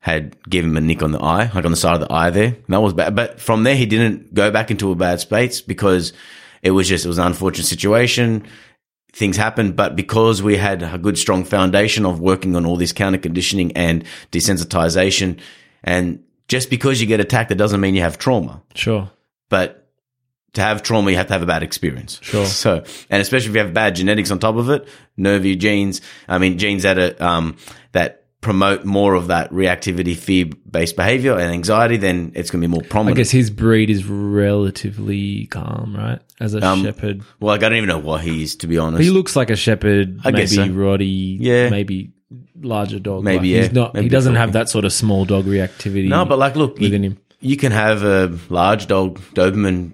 had 0.00 0.36
given 0.50 0.70
him 0.70 0.76
a 0.76 0.80
nick 0.80 1.02
on 1.04 1.12
the 1.12 1.20
eye 1.20 1.48
like 1.54 1.64
on 1.64 1.70
the 1.70 1.76
side 1.76 1.94
of 1.94 2.00
the 2.00 2.12
eye 2.12 2.30
there 2.30 2.48
and 2.48 2.66
that 2.66 2.82
was 2.82 2.92
bad 2.92 3.14
but 3.14 3.40
from 3.40 3.62
there 3.62 3.76
he 3.76 3.86
didn't 3.86 4.34
go 4.34 4.50
back 4.50 4.72
into 4.72 4.90
a 4.90 4.96
bad 4.96 5.20
space 5.20 5.60
because 5.60 6.12
it 6.62 6.72
was 6.72 6.88
just 6.88 7.04
it 7.04 7.08
was 7.08 7.18
an 7.18 7.26
unfortunate 7.26 7.66
situation 7.66 8.44
things 9.12 9.36
happened, 9.36 9.76
but 9.76 9.94
because 9.94 10.42
we 10.42 10.56
had 10.56 10.82
a 10.82 10.98
good 10.98 11.18
strong 11.18 11.44
foundation 11.44 12.06
of 12.06 12.20
working 12.20 12.56
on 12.56 12.64
all 12.64 12.76
this 12.76 12.92
counter 12.92 13.18
conditioning 13.18 13.72
and 13.72 14.04
desensitization, 14.30 15.38
and 15.84 16.22
just 16.48 16.70
because 16.70 17.00
you 17.00 17.06
get 17.06 17.20
attacked, 17.20 17.50
it 17.50 17.56
doesn't 17.56 17.80
mean 17.80 17.94
you 17.94 18.00
have 18.00 18.18
trauma. 18.18 18.62
Sure. 18.74 19.10
But 19.48 19.81
to 20.54 20.60
have 20.60 20.82
trauma, 20.82 21.10
you 21.10 21.16
have 21.16 21.26
to 21.28 21.32
have 21.32 21.42
a 21.42 21.46
bad 21.46 21.62
experience. 21.62 22.18
Sure. 22.22 22.46
So, 22.62 22.84
and 23.10 23.22
especially 23.22 23.50
if 23.50 23.54
you 23.56 23.60
have 23.62 23.72
bad 23.74 23.94
genetics 23.94 24.30
on 24.30 24.38
top 24.38 24.56
of 24.56 24.68
it, 24.70 24.86
nervy 25.16 25.56
genes. 25.56 26.00
I 26.28 26.38
mean, 26.38 26.58
genes 26.58 26.82
that 26.82 26.98
are 26.98 27.22
um, 27.24 27.56
that 27.92 28.18
promote 28.42 28.84
more 28.84 29.14
of 29.14 29.28
that 29.28 29.50
reactivity, 29.52 30.16
fear-based 30.16 30.96
behavior 30.96 31.38
and 31.38 31.52
anxiety, 31.52 31.96
then 31.96 32.32
it's 32.34 32.50
going 32.50 32.60
to 32.60 32.66
be 32.66 32.70
more 32.72 32.82
prominent. 32.82 33.16
I 33.16 33.20
guess 33.20 33.30
his 33.30 33.50
breed 33.50 33.88
is 33.88 34.04
relatively 34.62 35.46
calm, 35.46 35.94
right? 35.96 36.18
As 36.40 36.54
a 36.54 36.64
Um, 36.66 36.82
shepherd. 36.82 37.22
well, 37.40 37.54
like, 37.54 37.62
I 37.62 37.68
don't 37.68 37.78
even 37.78 37.88
know 37.88 37.98
what 37.98 38.20
he 38.22 38.42
is, 38.42 38.56
to 38.56 38.66
be 38.66 38.78
honest. 38.78 39.02
He 39.02 39.10
looks 39.10 39.36
like 39.36 39.50
a 39.50 39.56
shepherd, 39.56 40.18
I 40.24 40.30
maybe 40.32 40.42
guess 40.42 40.54
so. 40.56 40.68
Roddy, 40.68 41.38
Yeah. 41.40 41.68
maybe 41.70 42.10
larger 42.60 42.98
dog. 42.98 43.22
Maybe, 43.24 43.38
Like, 43.38 43.46
yeah. 43.46 43.62
He's 43.62 43.72
not, 43.72 43.94
Maybe 43.94 44.04
he 44.06 44.08
doesn't 44.10 44.34
have 44.36 44.52
that 44.54 44.68
sort 44.68 44.84
of 44.84 44.92
small 44.92 45.24
dog 45.24 45.44
reactivity. 45.46 46.08
No, 46.08 46.24
but 46.24 46.38
like, 46.38 46.56
look, 46.56 46.78
within 46.78 47.04
you, 47.04 47.10
him. 47.10 47.18
you 47.40 47.56
can 47.56 47.70
have 47.72 48.02
a 48.02 48.36
large 48.48 48.86
dog, 48.88 49.20
Doberman, 49.34 49.92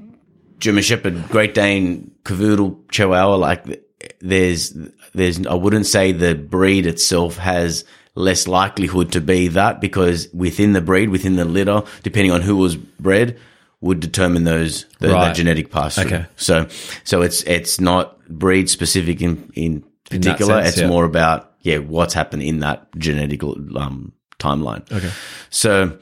German 0.59 0.83
Shepherd, 0.83 1.29
Great 1.29 1.55
Dane, 1.55 2.11
Cavoodle, 2.25 2.79
Chihuahua. 2.91 3.37
Like, 3.37 3.85
there's, 4.21 4.77
there's, 5.15 5.47
I 5.47 5.55
wouldn't 5.55 5.87
say 5.87 6.13
the 6.13 6.35
breed 6.35 6.87
itself 6.87 7.37
has 7.37 7.85
less 8.15 8.49
likelihood 8.49 9.13
to 9.13 9.21
be 9.21 9.49
that 9.49 9.81
because 9.81 10.29
within 10.33 10.73
the 10.73 10.81
breed, 10.81 11.09
within 11.11 11.37
the 11.37 11.45
litter, 11.45 11.83
depending 12.03 12.33
on 12.33 12.41
who 12.43 12.57
was 12.57 12.77
bred, 12.77 13.39
would 13.81 14.01
determine 14.01 14.43
those 14.45 14.87
the, 14.99 15.09
Right. 15.11 15.29
that 15.29 15.37
genetic 15.37 15.71
pass. 15.71 15.99
Okay. 15.99 16.27
So, 16.37 16.67
so 17.05 17.23
it's 17.23 17.43
it's 17.45 17.81
not 17.81 18.19
breed 18.29 18.69
specific 18.69 19.23
in 19.23 19.53
in 19.55 19.85
In 20.11 20.21
particular. 20.21 20.55
sense, 20.63 20.69
it's 20.75 20.81
yeah. 20.81 20.89
more 20.89 21.05
about 21.05 21.53
yeah 21.61 21.79
what's 21.79 22.13
happened 22.13 22.43
in 22.43 22.59
that 22.61 22.89
genetic 22.99 23.45
um 23.45 24.13
timeline. 24.41 24.91
Okay. 24.91 25.11
So, 25.51 25.97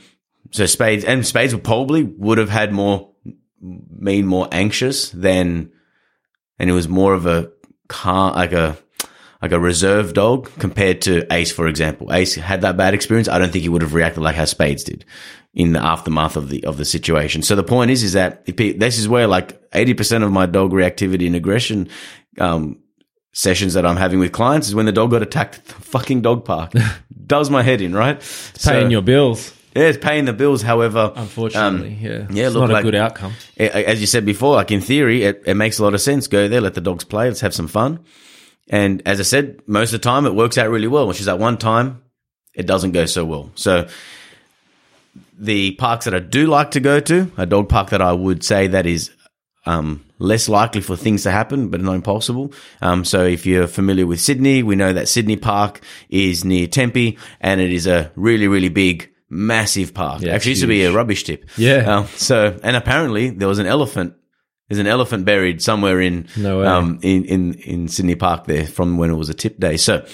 so 0.53 0.65
Spades 0.65 1.05
and 1.05 1.27
Spades 1.27 1.55
would 1.55 1.65
probably 1.65 2.03
would 2.05 2.39
have 2.39 2.49
had 2.49 2.73
more 2.73 3.11
mean 3.61 4.27
more 4.27 4.49
anxious 4.53 5.11
than, 5.11 5.71
and 6.59 6.71
it 6.71 6.73
was 6.73 6.89
more 6.89 7.15
of 7.15 7.27
a 7.27 7.51
car, 7.89 8.33
like 8.33 8.53
a, 8.53 8.77
like 9.43 9.53
a 9.53 9.61
reserve 9.61 10.15
dog 10.15 10.51
compared 10.59 11.03
to 11.03 11.27
Ace, 11.33 11.53
for 11.53 11.67
example. 11.67 12.13
Ace 12.13 12.35
had 12.35 12.63
that 12.63 12.77
bad 12.77 12.95
experience. 12.95 13.29
I 13.29 13.39
don't 13.39 13.53
think 13.53 13.63
he 13.63 13.69
would 13.69 13.83
have 13.83 13.95
reacted 13.95 14.23
like 14.23 14.37
how 14.37 14.45
Spades 14.45 14.85
did 14.85 15.05
in 15.55 15.73
the 15.73 15.83
aftermath 15.83 16.37
of 16.37 16.51
the 16.51 16.65
of 16.65 16.77
the 16.77 16.85
situation. 16.85 17.43
So 17.43 17.57
the 17.57 17.65
point 17.65 17.91
is, 17.91 18.03
is 18.03 18.13
that 18.13 18.43
if 18.47 18.59
he, 18.59 18.73
this 18.73 18.99
is 18.99 19.09
where 19.09 19.27
like 19.27 19.61
eighty 19.73 19.95
percent 19.95 20.23
of 20.23 20.31
my 20.31 20.47
dog 20.47 20.73
reactivity 20.73 21.27
and 21.27 21.37
aggression 21.37 21.89
um, 22.39 22.79
sessions 23.33 23.75
that 23.75 23.85
I'm 23.85 23.97
having 23.97 24.19
with 24.19 24.33
clients 24.33 24.69
is 24.69 24.75
when 24.75 24.87
the 24.87 24.93
dog 24.93 25.11
got 25.11 25.23
attacked 25.23 25.57
at 25.59 25.65
the 25.65 25.75
fucking 25.75 26.23
dog 26.23 26.45
park. 26.45 26.73
Does 27.27 27.51
my 27.51 27.63
head 27.63 27.81
in, 27.81 27.95
right? 27.95 28.21
Paying 28.63 28.91
your 28.91 29.03
bills, 29.03 29.53
yeah, 29.77 29.85
it's 29.89 29.99
paying 29.99 30.25
the 30.25 30.33
bills. 30.33 30.63
However, 30.63 31.13
unfortunately. 31.15 31.89
um, 31.93 31.99
yeah. 32.01 32.27
yeah, 32.31 32.47
It's 32.47 32.55
look 32.55 32.63
not 32.69 32.71
like- 32.71 32.81
a 32.85 32.85
good 32.85 32.95
outcome. 32.95 33.33
as 33.59 34.01
you 34.01 34.07
said 34.07 34.25
before, 34.25 34.55
like 34.55 34.71
in 34.71 34.81
theory, 34.81 35.23
it, 35.25 35.43
it 35.47 35.55
makes 35.55 35.79
a 35.79 35.83
lot 35.85 35.95
of 35.95 36.01
sense. 36.01 36.27
Go 36.27 36.49
there, 36.49 36.61
let 36.61 36.75
the 36.75 36.81
dogs 36.81 37.05
play, 37.05 37.29
let's 37.29 37.41
have 37.43 37.55
some 37.55 37.69
fun. 37.69 38.01
And 38.69 39.03
as 39.07 39.21
I 39.21 39.23
said, 39.23 39.61
most 39.67 39.93
of 39.95 40.01
the 40.01 40.05
time 40.09 40.27
it 40.27 40.35
works 40.35 40.59
out 40.59 40.71
really 40.71 40.89
well. 40.89 41.07
Which 41.07 41.21
is 41.21 41.27
that 41.27 41.39
one 41.39 41.57
time, 41.59 42.03
it 42.55 42.67
doesn't 42.67 42.93
go 42.93 43.07
so 43.07 43.25
well. 43.25 43.51
So 43.55 43.87
the 45.39 45.73
parks 45.73 46.05
that 46.07 46.15
I 46.15 46.19
do 46.19 46.47
like 46.47 46.73
to 46.73 46.81
go 46.81 47.01
to, 47.01 47.31
a 47.37 47.47
dog 47.47 47.69
park 47.69 47.91
that 47.91 48.01
I 48.03 48.13
would 48.13 48.43
say 48.43 48.67
that 48.69 48.87
is 48.87 49.11
um, 49.67 50.05
less 50.19 50.49
likely 50.49 50.81
for 50.81 50.97
things 50.97 51.25
to 51.25 51.31
happen, 51.31 51.69
but 51.69 51.81
not 51.81 51.95
impossible. 51.95 52.53
Um, 52.81 53.05
so 53.05 53.25
if 53.25 53.45
you're 53.47 53.67
familiar 53.67 54.07
with 54.07 54.21
Sydney, 54.21 54.63
we 54.63 54.77
know 54.77 54.93
that 54.93 55.09
Sydney 55.09 55.37
Park 55.37 55.81
is 56.09 56.45
near 56.45 56.67
Tempe, 56.67 57.19
and 57.41 57.61
it 57.61 57.73
is 57.73 57.87
a 57.87 58.11
really, 58.17 58.49
really 58.49 58.69
big, 58.71 59.11
massive 59.29 59.93
park. 59.95 60.23
Yeah, 60.23 60.35
Actually, 60.35 60.51
used 60.53 60.61
to 60.63 60.67
be 60.69 60.85
a 60.85 60.93
rubbish 60.93 61.25
tip. 61.25 61.45
Yeah. 61.57 61.99
Um, 61.99 62.07
so, 62.17 62.59
and 62.63 62.77
apparently 62.77 63.31
there 63.31 63.49
was 63.49 63.59
an 63.59 63.67
elephant. 63.67 64.15
There's 64.69 64.79
an 64.81 64.87
elephant 64.89 65.25
buried 65.25 65.63
somewhere 65.63 66.01
in 66.01 66.27
No 66.37 66.65
um 66.65 66.99
in, 67.03 67.25
in 67.25 67.55
in 67.55 67.89
Sydney 67.89 68.17
Park 68.17 68.47
there 68.47 68.67
from 68.67 68.99
when 68.99 69.11
it 69.11 69.15
was 69.15 69.29
a 69.29 69.35
tip 69.35 69.59
day. 69.61 69.77
So, 69.77 70.05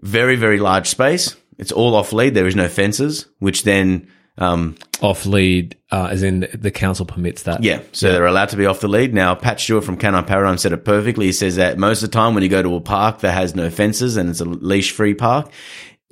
very 0.00 0.36
very 0.36 0.58
large 0.58 0.88
space. 0.88 1.36
It's 1.58 1.70
all 1.72 1.94
off 1.94 2.12
lead. 2.12 2.34
There 2.34 2.46
is 2.46 2.56
no 2.56 2.68
fences, 2.68 3.26
which 3.38 3.62
then 3.64 4.08
um 4.38 4.76
Off 5.00 5.26
lead, 5.26 5.76
uh, 5.92 6.08
as 6.10 6.22
in 6.22 6.48
the 6.54 6.70
council 6.70 7.04
permits 7.04 7.42
that. 7.42 7.62
yeah, 7.62 7.82
so 7.92 8.10
they're 8.10 8.24
allowed 8.26 8.48
to 8.48 8.56
be 8.56 8.64
off 8.64 8.80
the 8.80 8.88
lead. 8.88 9.12
Now, 9.12 9.34
Pat 9.34 9.60
Stewart 9.60 9.84
from 9.84 9.96
Canine 9.98 10.24
Paradigm 10.24 10.56
said 10.56 10.72
it 10.72 10.84
perfectly. 10.84 11.26
He 11.26 11.32
says 11.32 11.56
that 11.56 11.76
most 11.78 12.02
of 12.02 12.10
the 12.10 12.14
time 12.14 12.32
when 12.32 12.42
you 12.42 12.48
go 12.48 12.62
to 12.62 12.74
a 12.76 12.80
park 12.80 13.18
that 13.20 13.32
has 13.32 13.54
no 13.54 13.68
fences 13.68 14.16
and 14.16 14.30
it's 14.30 14.40
a 14.40 14.44
leash 14.46 14.92
free 14.92 15.12
park, 15.14 15.50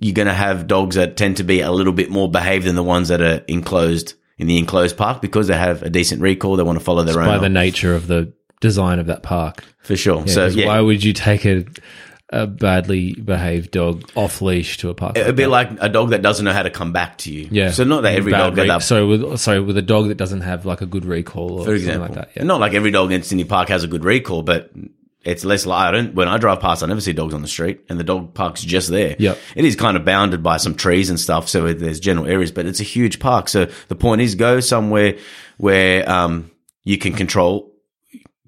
you're 0.02 0.14
going 0.14 0.28
to 0.28 0.34
have 0.34 0.66
dogs 0.66 0.96
that 0.96 1.16
tend 1.16 1.36
to 1.38 1.44
be 1.44 1.60
a 1.60 1.70
little 1.70 1.92
bit 1.92 2.10
more 2.10 2.30
behaved 2.30 2.66
than 2.66 2.74
the 2.74 2.82
ones 2.82 3.08
that 3.08 3.20
are 3.22 3.42
enclosed 3.48 4.14
in 4.38 4.46
the 4.48 4.58
enclosed 4.58 4.96
park 4.96 5.20
because 5.22 5.46
they 5.46 5.56
have 5.56 5.82
a 5.82 5.90
decent 5.90 6.20
recall. 6.20 6.56
They 6.56 6.62
want 6.64 6.78
to 6.78 6.84
follow 6.84 7.04
their 7.04 7.14
by 7.14 7.36
own 7.36 7.42
the 7.42 7.48
nature 7.48 7.94
of 7.94 8.06
the 8.08 8.32
design 8.60 8.98
of 8.98 9.06
that 9.06 9.22
park. 9.22 9.62
for 9.82 9.96
sure. 9.96 10.20
Yeah, 10.26 10.32
so 10.32 10.46
yeah, 10.46 10.66
why 10.66 10.80
would 10.80 11.04
you 11.04 11.12
take 11.12 11.44
a, 11.44 11.64
a 12.30 12.46
badly 12.46 13.12
behaved 13.14 13.70
dog 13.70 14.10
off 14.16 14.40
leash 14.42 14.78
to 14.78 14.88
a 14.88 14.94
park? 14.94 15.16
a 15.18 15.32
bit 15.32 15.48
like 15.48 15.70
a 15.80 15.88
dog 15.88 16.10
that 16.10 16.22
doesn't 16.22 16.44
know 16.44 16.52
how 16.52 16.62
to 16.64 16.70
come 16.70 16.92
back 16.92 17.18
to 17.18 17.32
you. 17.32 17.48
yeah. 17.52 17.70
So 17.70 17.84
not 17.84 18.02
that 18.02 18.14
every 18.14 18.32
Bad 18.32 18.38
dog 18.38 18.56
re- 18.58 18.70
up. 18.70 18.82
sorry 18.82 19.06
with 19.06 19.38
sorry 19.38 19.60
with 19.60 19.76
a 19.76 19.82
dog 19.82 20.08
that 20.08 20.16
doesn't 20.16 20.40
have 20.40 20.66
like 20.66 20.80
a 20.80 20.86
good 20.86 21.04
recall 21.04 21.60
or 21.60 21.64
for 21.64 21.64
something 21.64 21.74
example. 21.76 22.02
like 22.08 22.14
that. 22.14 22.30
Yeah. 22.36 22.44
Not 22.44 22.58
like 22.60 22.74
every 22.74 22.90
dog 22.90 23.12
in 23.12 23.22
Sydney 23.22 23.44
Park 23.44 23.68
has 23.68 23.84
a 23.84 23.88
good 23.88 24.04
recall, 24.04 24.42
but 24.42 24.70
it's 25.24 25.44
less 25.44 25.66
like 25.66 25.88
I 25.88 25.90
don't. 25.90 26.14
When 26.14 26.28
I 26.28 26.38
drive 26.38 26.60
past, 26.60 26.82
I 26.82 26.86
never 26.86 27.00
see 27.00 27.12
dogs 27.12 27.34
on 27.34 27.42
the 27.42 27.48
street, 27.48 27.80
and 27.88 27.98
the 27.98 28.04
dog 28.04 28.34
park's 28.34 28.62
just 28.62 28.88
there. 28.88 29.16
Yep. 29.18 29.38
it 29.56 29.64
is 29.64 29.76
kind 29.76 29.96
of 29.96 30.04
bounded 30.04 30.42
by 30.42 30.56
some 30.56 30.74
trees 30.74 31.10
and 31.10 31.18
stuff, 31.18 31.48
so 31.48 31.72
there's 31.72 32.00
general 32.00 32.26
areas, 32.26 32.50
but 32.50 32.66
it's 32.66 32.80
a 32.80 32.84
huge 32.84 33.20
park. 33.20 33.48
So 33.48 33.66
the 33.88 33.94
point 33.94 34.20
is, 34.20 34.34
go 34.34 34.60
somewhere 34.60 35.18
where 35.58 36.08
um, 36.10 36.50
you 36.84 36.98
can 36.98 37.12
control 37.12 37.72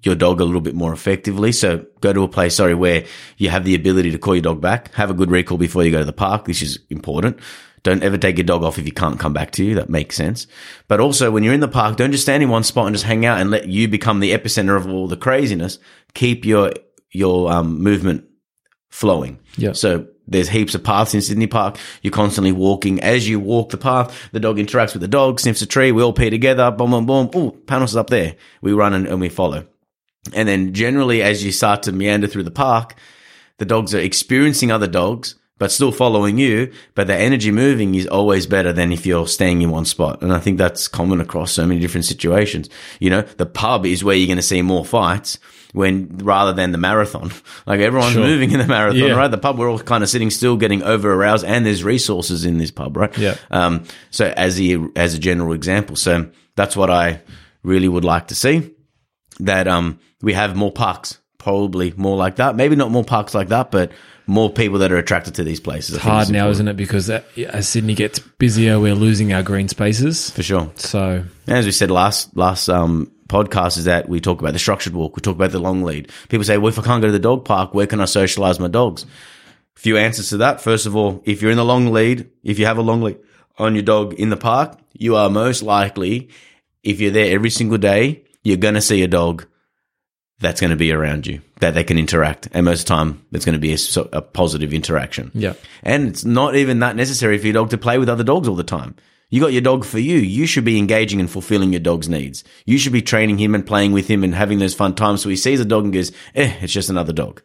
your 0.05 0.15
dog 0.15 0.39
a 0.39 0.43
little 0.43 0.61
bit 0.61 0.75
more 0.75 0.93
effectively. 0.93 1.51
So 1.51 1.85
go 2.01 2.13
to 2.13 2.23
a 2.23 2.27
place, 2.27 2.55
sorry, 2.55 2.75
where 2.75 3.05
you 3.37 3.49
have 3.49 3.65
the 3.65 3.75
ability 3.75 4.11
to 4.11 4.19
call 4.19 4.35
your 4.35 4.43
dog 4.43 4.61
back. 4.61 4.93
Have 4.93 5.09
a 5.09 5.13
good 5.13 5.31
recall 5.31 5.57
before 5.57 5.83
you 5.83 5.91
go 5.91 5.99
to 5.99 6.05
the 6.05 6.13
park. 6.13 6.45
This 6.45 6.61
is 6.61 6.79
important. 6.89 7.39
Don't 7.85 8.01
ever 8.01 8.17
take 8.17 8.37
your 8.37 8.45
dog 8.45 8.63
off 8.63 8.79
if 8.79 8.85
you 8.87 8.91
can't 8.91 9.19
come 9.19 9.31
back 9.31 9.51
to 9.51 9.63
you. 9.63 9.75
That 9.75 9.91
makes 9.91 10.15
sense. 10.15 10.47
But 10.87 10.99
also 10.99 11.29
when 11.29 11.43
you're 11.43 11.53
in 11.53 11.59
the 11.59 11.67
park, 11.67 11.97
don't 11.97 12.11
just 12.11 12.23
stand 12.23 12.41
in 12.41 12.49
one 12.49 12.63
spot 12.63 12.87
and 12.87 12.95
just 12.95 13.05
hang 13.05 13.27
out 13.27 13.39
and 13.39 13.51
let 13.51 13.67
you 13.67 13.87
become 13.87 14.21
the 14.21 14.31
epicenter 14.31 14.75
of 14.75 14.89
all 14.89 15.07
the 15.07 15.15
craziness. 15.15 15.77
Keep 16.15 16.45
your, 16.45 16.73
your, 17.11 17.51
um, 17.51 17.79
movement 17.83 18.25
flowing. 18.89 19.39
Yeah. 19.55 19.73
So 19.73 20.07
there's 20.27 20.49
heaps 20.49 20.73
of 20.73 20.83
paths 20.83 21.13
in 21.13 21.21
Sydney 21.21 21.45
Park. 21.45 21.77
You're 22.01 22.09
constantly 22.09 22.51
walking. 22.51 23.01
As 23.01 23.29
you 23.29 23.39
walk 23.39 23.69
the 23.69 23.77
path, 23.77 24.29
the 24.31 24.39
dog 24.39 24.57
interacts 24.57 24.93
with 24.93 25.01
the 25.01 25.07
dog, 25.07 25.39
sniffs 25.39 25.61
a 25.61 25.67
tree. 25.67 25.91
We 25.91 26.01
all 26.01 26.11
pee 26.11 26.31
together. 26.31 26.71
Boom, 26.71 26.89
boom, 26.89 27.05
boom. 27.05 27.29
Oh, 27.35 27.51
Panos 27.65 27.89
is 27.89 27.95
up 27.95 28.09
there. 28.09 28.35
We 28.61 28.73
run 28.73 28.93
and, 28.93 29.05
and 29.05 29.21
we 29.21 29.29
follow. 29.29 29.67
And 30.33 30.49
then 30.49 30.73
generally, 30.73 31.21
as 31.21 31.45
you 31.45 31.51
start 31.51 31.83
to 31.83 31.91
meander 31.91 32.25
through 32.25 32.45
the 32.45 32.51
park, 32.51 32.95
the 33.59 33.65
dogs 33.65 33.93
are 33.93 33.99
experiencing 33.99 34.71
other 34.71 34.87
dogs, 34.87 35.35
but 35.57 35.71
still 35.71 35.91
following 35.91 36.37
you. 36.37 36.71
But 36.95 37.07
the 37.07 37.15
energy 37.15 37.51
moving 37.51 37.95
is 37.95 38.07
always 38.07 38.45
better 38.47 38.73
than 38.73 38.91
if 38.91 39.05
you're 39.05 39.27
staying 39.27 39.61
in 39.61 39.69
one 39.71 39.85
spot. 39.85 40.21
And 40.21 40.33
I 40.33 40.39
think 40.39 40.57
that's 40.57 40.87
common 40.87 41.21
across 41.21 41.51
so 41.51 41.65
many 41.65 41.79
different 41.79 42.05
situations. 42.05 42.69
You 42.99 43.09
know, 43.09 43.21
the 43.21 43.45
pub 43.45 43.85
is 43.85 44.03
where 44.03 44.15
you're 44.15 44.27
going 44.27 44.37
to 44.37 44.41
see 44.43 44.61
more 44.61 44.83
fights 44.85 45.39
when 45.73 46.09
rather 46.23 46.53
than 46.53 46.71
the 46.71 46.77
marathon. 46.77 47.31
Like 47.67 47.79
everyone's 47.79 48.13
Sure. 48.13 48.23
moving 48.23 48.51
in 48.51 48.59
the 48.59 48.67
marathon, 48.67 48.99
Yeah. 48.99 49.13
right? 49.15 49.27
The 49.31 49.37
pub, 49.37 49.57
we're 49.57 49.69
all 49.69 49.79
kind 49.79 50.03
of 50.03 50.09
sitting 50.09 50.29
still, 50.29 50.55
getting 50.57 50.83
over 50.83 51.11
aroused, 51.13 51.45
and 51.45 51.65
there's 51.65 51.83
resources 51.83 52.45
in 52.45 52.57
this 52.57 52.71
pub, 52.71 52.95
right? 52.97 53.17
Yeah. 53.17 53.35
Um, 53.51 53.83
so 54.11 54.33
as 54.37 54.59
a, 54.61 54.87
as 54.95 55.13
a 55.15 55.19
general 55.19 55.53
example, 55.53 55.95
so 55.95 56.29
that's 56.55 56.75
what 56.77 56.89
I 56.89 57.21
really 57.63 57.87
would 57.89 58.05
like 58.05 58.27
to 58.27 58.35
see 58.35 58.71
that 59.39 59.67
um 59.67 59.99
we 60.21 60.33
have 60.33 60.55
more 60.55 60.71
parks, 60.71 61.19
probably 61.39 61.93
more 61.97 62.15
like 62.15 62.37
that. 62.37 62.55
Maybe 62.55 62.75
not 62.75 62.91
more 62.91 63.03
parks 63.03 63.33
like 63.35 63.49
that, 63.49 63.69
but 63.71 63.91
more 64.27 64.49
people 64.49 64.79
that 64.79 64.91
are 64.91 64.97
attracted 64.97 65.35
to 65.35 65.43
these 65.43 65.59
places. 65.59 65.95
It's 65.95 66.03
hard 66.03 66.29
now, 66.31 66.49
isn't 66.49 66.67
it? 66.67 66.77
Because 66.77 67.09
as 67.09 67.67
Sydney 67.67 67.93
gets 67.93 68.19
busier, 68.19 68.79
we're 68.79 68.95
losing 68.95 69.33
our 69.33 69.43
green 69.43 69.67
spaces. 69.67 70.31
For 70.31 70.43
sure. 70.43 70.71
So 70.75 71.23
as 71.47 71.65
we 71.65 71.71
said 71.71 71.91
last 71.91 72.35
last 72.35 72.69
um 72.69 73.11
podcast 73.27 73.77
is 73.77 73.85
that 73.85 74.07
we 74.07 74.19
talk 74.19 74.39
about 74.39 74.53
the 74.53 74.59
structured 74.59 74.93
walk, 74.93 75.15
we 75.15 75.21
talk 75.21 75.35
about 75.35 75.51
the 75.51 75.59
long 75.59 75.83
lead. 75.83 76.11
People 76.29 76.43
say, 76.43 76.57
Well, 76.57 76.69
if 76.69 76.79
I 76.79 76.83
can't 76.83 77.01
go 77.01 77.07
to 77.07 77.11
the 77.11 77.19
dog 77.19 77.45
park, 77.45 77.73
where 77.73 77.87
can 77.87 78.01
I 78.01 78.05
socialize 78.05 78.59
my 78.59 78.67
dogs? 78.67 79.03
A 79.75 79.79
Few 79.79 79.97
answers 79.97 80.29
to 80.29 80.37
that. 80.37 80.61
First 80.61 80.85
of 80.85 80.95
all, 80.95 81.21
if 81.25 81.41
you're 81.41 81.51
in 81.51 81.57
the 81.57 81.65
long 81.65 81.87
lead, 81.91 82.29
if 82.43 82.59
you 82.59 82.65
have 82.65 82.77
a 82.77 82.81
long 82.81 83.01
lead 83.01 83.17
on 83.57 83.75
your 83.75 83.83
dog 83.83 84.13
in 84.13 84.29
the 84.29 84.37
park, 84.37 84.77
you 84.93 85.15
are 85.15 85.29
most 85.29 85.63
likely, 85.63 86.29
if 86.83 86.99
you're 87.01 87.11
there 87.11 87.33
every 87.33 87.49
single 87.49 87.77
day, 87.77 88.23
you're 88.43 88.57
gonna 88.57 88.81
see 88.81 89.01
a 89.03 89.07
dog 89.07 89.45
that's 90.39 90.59
going 90.59 90.71
to 90.71 90.75
be 90.77 90.91
around 90.91 91.25
you 91.27 91.41
that 91.61 91.73
they 91.73 91.83
can 91.83 91.97
interact, 91.97 92.49
and 92.53 92.65
most 92.65 92.81
of 92.81 92.85
the 92.85 92.93
time 92.93 93.25
it's 93.31 93.45
going 93.45 93.53
to 93.53 93.59
be 93.59 93.73
a, 93.73 93.77
a 94.11 94.21
positive 94.21 94.73
interaction. 94.73 95.31
yeah, 95.33 95.53
And 95.83 96.07
it's 96.09 96.25
not 96.25 96.55
even 96.55 96.79
that 96.79 96.95
necessary 96.95 97.37
for 97.37 97.47
your 97.47 97.53
dog 97.53 97.69
to 97.69 97.77
play 97.77 97.97
with 97.97 98.09
other 98.09 98.23
dogs 98.23 98.47
all 98.47 98.55
the 98.55 98.63
time. 98.63 98.95
You 99.29 99.41
got 99.41 99.53
your 99.53 99.61
dog 99.61 99.85
for 99.85 99.97
you. 99.99 100.17
You 100.17 100.45
should 100.45 100.65
be 100.65 100.77
engaging 100.77 101.19
and 101.19 101.29
fulfilling 101.29 101.73
your 101.73 101.79
dog's 101.79 102.07
needs. 102.07 102.43
You 102.65 102.77
should 102.77 102.93
be 102.93 103.01
training 103.01 103.37
him 103.37 103.55
and 103.55 103.65
playing 103.65 103.91
with 103.91 104.07
him 104.07 104.23
and 104.23 104.35
having 104.35 104.59
those 104.59 104.75
fun 104.75 104.93
times 104.93 105.21
so 105.23 105.29
he 105.29 105.35
sees 105.35 105.59
a 105.59 105.65
dog 105.65 105.83
and 105.83 105.93
goes, 105.93 106.11
eh, 106.35 106.53
it's 106.61 106.71
just 106.71 106.89
another 106.89 107.11
dog. 107.11 107.41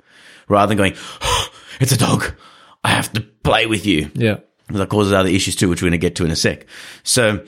Rather 0.46 0.68
than 0.68 0.78
going, 0.78 0.94
oh, 1.22 1.48
it's 1.80 1.92
a 1.92 1.96
dog. 1.96 2.34
I 2.84 2.88
have 2.88 3.12
to 3.14 3.20
play 3.20 3.66
with 3.66 3.86
you. 3.86 4.10
yeah, 4.14 4.38
That 4.68 4.88
causes 4.88 5.12
other 5.12 5.28
issues 5.28 5.56
too, 5.56 5.68
which 5.68 5.80
we're 5.80 5.88
going 5.88 5.98
to 6.00 6.06
get 6.06 6.16
to 6.16 6.24
in 6.24 6.30
a 6.30 6.36
sec. 6.36 6.66
So 7.02 7.44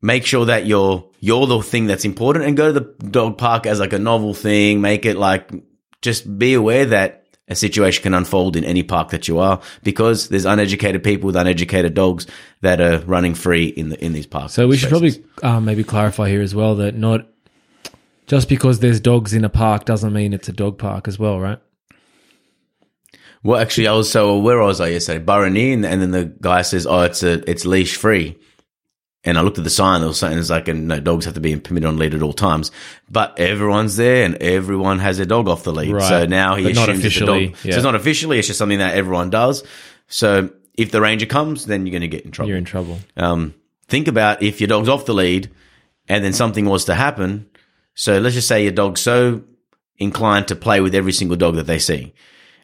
make 0.00 0.24
sure 0.24 0.46
that 0.46 0.66
you're 0.66 1.08
you're 1.20 1.46
the 1.46 1.62
thing 1.62 1.86
that's 1.86 2.04
important 2.04 2.44
and 2.44 2.56
go 2.56 2.72
to 2.72 2.80
the 2.80 3.06
dog 3.08 3.38
park 3.38 3.66
as 3.66 3.80
like 3.80 3.92
a 3.92 3.98
novel 3.98 4.34
thing. 4.34 4.80
Make 4.80 5.04
it 5.04 5.16
like 5.16 5.50
just 6.02 6.38
be 6.38 6.54
aware 6.54 6.86
that 6.86 7.26
a 7.48 7.54
situation 7.54 8.02
can 8.02 8.14
unfold 8.14 8.56
in 8.56 8.64
any 8.64 8.82
park 8.82 9.10
that 9.10 9.26
you 9.26 9.38
are 9.38 9.60
because 9.82 10.28
there's 10.28 10.44
uneducated 10.44 11.02
people 11.02 11.28
with 11.28 11.36
uneducated 11.36 11.94
dogs 11.94 12.26
that 12.60 12.80
are 12.80 12.98
running 13.00 13.34
free 13.34 13.66
in 13.66 13.88
the 13.88 14.04
in 14.04 14.12
these 14.12 14.26
parks. 14.26 14.52
So 14.52 14.68
we 14.68 14.76
should 14.76 14.90
spaces. 14.90 15.18
probably 15.18 15.56
uh, 15.56 15.60
maybe 15.60 15.84
clarify 15.84 16.28
here 16.28 16.42
as 16.42 16.54
well 16.54 16.76
that 16.76 16.94
not 16.94 17.26
just 18.26 18.48
because 18.48 18.80
there's 18.80 19.00
dogs 19.00 19.32
in 19.32 19.44
a 19.44 19.48
park 19.48 19.86
doesn't 19.86 20.12
mean 20.12 20.32
it's 20.32 20.48
a 20.48 20.52
dog 20.52 20.78
park 20.78 21.08
as 21.08 21.18
well, 21.18 21.40
right? 21.40 21.58
Well, 23.42 23.60
actually, 23.60 23.86
I 23.86 23.92
was 23.92 24.10
so 24.10 24.38
where 24.38 24.58
was 24.58 24.80
I 24.80 24.88
yesterday? 24.88 25.24
Burrani, 25.24 25.72
and, 25.72 25.86
and 25.86 26.02
then 26.02 26.10
the 26.10 26.24
guy 26.40 26.62
says, 26.62 26.86
"Oh, 26.86 27.02
it's 27.02 27.22
a 27.22 27.48
it's 27.48 27.64
leash 27.64 27.96
free." 27.96 28.36
And 29.24 29.36
I 29.36 29.40
looked 29.42 29.58
at 29.58 29.64
the 29.64 29.70
sign. 29.70 30.00
There 30.00 30.08
was 30.08 30.18
something 30.18 30.38
that's 30.38 30.48
like, 30.48 30.68
and 30.68 30.86
no, 30.88 31.00
dogs 31.00 31.24
have 31.24 31.34
to 31.34 31.40
be 31.40 31.56
permitted 31.58 31.88
on 31.88 31.98
lead 31.98 32.14
at 32.14 32.22
all 32.22 32.32
times. 32.32 32.70
But 33.10 33.38
everyone's 33.38 33.96
there, 33.96 34.24
and 34.24 34.36
everyone 34.36 35.00
has 35.00 35.16
their 35.16 35.26
dog 35.26 35.48
off 35.48 35.64
the 35.64 35.72
lead. 35.72 35.92
Right. 35.92 36.08
So 36.08 36.26
now 36.26 36.54
he 36.54 36.62
But 36.64 36.74
not 36.76 36.88
assumes 36.88 37.04
it's 37.04 37.16
a 37.16 37.24
officially, 37.24 37.46
dog. 37.48 37.56
yeah. 37.64 37.72
So 37.72 37.76
it's 37.78 37.84
not 37.84 37.94
officially. 37.96 38.38
It's 38.38 38.46
just 38.46 38.58
something 38.58 38.78
that 38.78 38.94
everyone 38.94 39.30
does. 39.30 39.64
So 40.06 40.50
if 40.74 40.92
the 40.92 41.00
ranger 41.00 41.26
comes, 41.26 41.66
then 41.66 41.84
you're 41.84 41.90
going 41.92 42.02
to 42.02 42.08
get 42.16 42.24
in 42.24 42.30
trouble. 42.30 42.48
You're 42.48 42.58
in 42.58 42.64
trouble. 42.64 42.98
Um, 43.16 43.54
think 43.88 44.06
about 44.06 44.42
if 44.42 44.60
your 44.60 44.68
dog's 44.68 44.88
off 44.88 45.04
the 45.04 45.14
lead 45.14 45.50
and 46.08 46.22
then 46.24 46.32
something 46.32 46.64
was 46.64 46.84
to 46.84 46.94
happen. 46.94 47.50
So 47.94 48.18
let's 48.20 48.36
just 48.36 48.46
say 48.46 48.62
your 48.62 48.72
dog's 48.72 49.00
so 49.00 49.42
inclined 49.98 50.46
to 50.48 50.54
play 50.54 50.80
with 50.80 50.94
every 50.94 51.12
single 51.12 51.36
dog 51.36 51.56
that 51.56 51.66
they 51.66 51.80
see. 51.80 52.14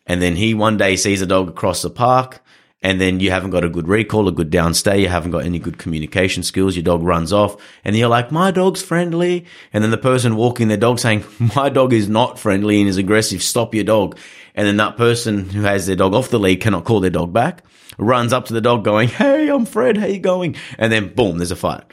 And 0.07 0.23
then 0.23 0.37
he 0.37 0.55
one 0.55 0.77
day 0.77 0.95
sees 0.95 1.21
a 1.21 1.27
dog 1.27 1.49
across 1.49 1.83
the 1.83 1.91
park 1.91 2.41
and 2.83 3.01
then 3.01 3.19
you 3.19 3.31
haven't 3.31 3.51
got 3.51 3.65
a 3.65 3.69
good 3.69 3.89
recall, 3.89 4.29
a 4.29 4.33
good 4.33 4.51
downstay, 4.51 5.01
you 5.01 5.09
haven't 5.09 5.31
got 5.31 5.47
any 5.47 5.59
good 5.59 5.79
communication 5.79 6.43
skills, 6.43 6.77
your 6.77 6.83
dog 6.83 7.03
runs 7.03 7.33
off, 7.33 7.57
and 7.83 7.97
you're 7.97 8.09
like, 8.09 8.31
my 8.31 8.51
dog's 8.51 8.83
friendly. 8.83 9.47
And 9.73 9.83
then 9.83 9.91
the 9.91 9.97
person 9.97 10.37
walking 10.37 10.69
their 10.69 10.77
dog 10.77 10.99
saying, 10.99 11.25
my 11.57 11.71
dog 11.71 11.93
is 11.93 12.09
not 12.09 12.39
friendly 12.39 12.81
and 12.81 12.89
is 12.89 12.99
aggressive, 12.99 13.43
stop 13.43 13.75
your 13.75 13.85
dog. 13.85 14.19
And 14.55 14.67
then 14.67 14.77
that 14.77 14.97
person 14.97 15.49
who 15.49 15.63
has 15.63 15.87
their 15.87 15.97
dog 15.97 16.15
off 16.15 16.29
the 16.29 16.39
lead 16.39 16.61
cannot 16.61 16.85
call 16.85 17.01
their 17.01 17.11
dog 17.11 17.33
back, 17.33 17.65
runs 17.97 18.33
up 18.33 18.45
to 18.47 18.53
the 18.53 18.61
dog 18.61 18.85
going, 18.85 19.09
hey, 19.09 19.49
I'm 19.49 19.65
Fred, 19.65 19.97
how 19.97 20.07
you 20.07 20.19
going? 20.21 20.57
And 20.79 20.93
then 20.93 21.15
boom, 21.15 21.39
there's 21.39 21.51
a 21.51 21.57
fight. 21.57 21.85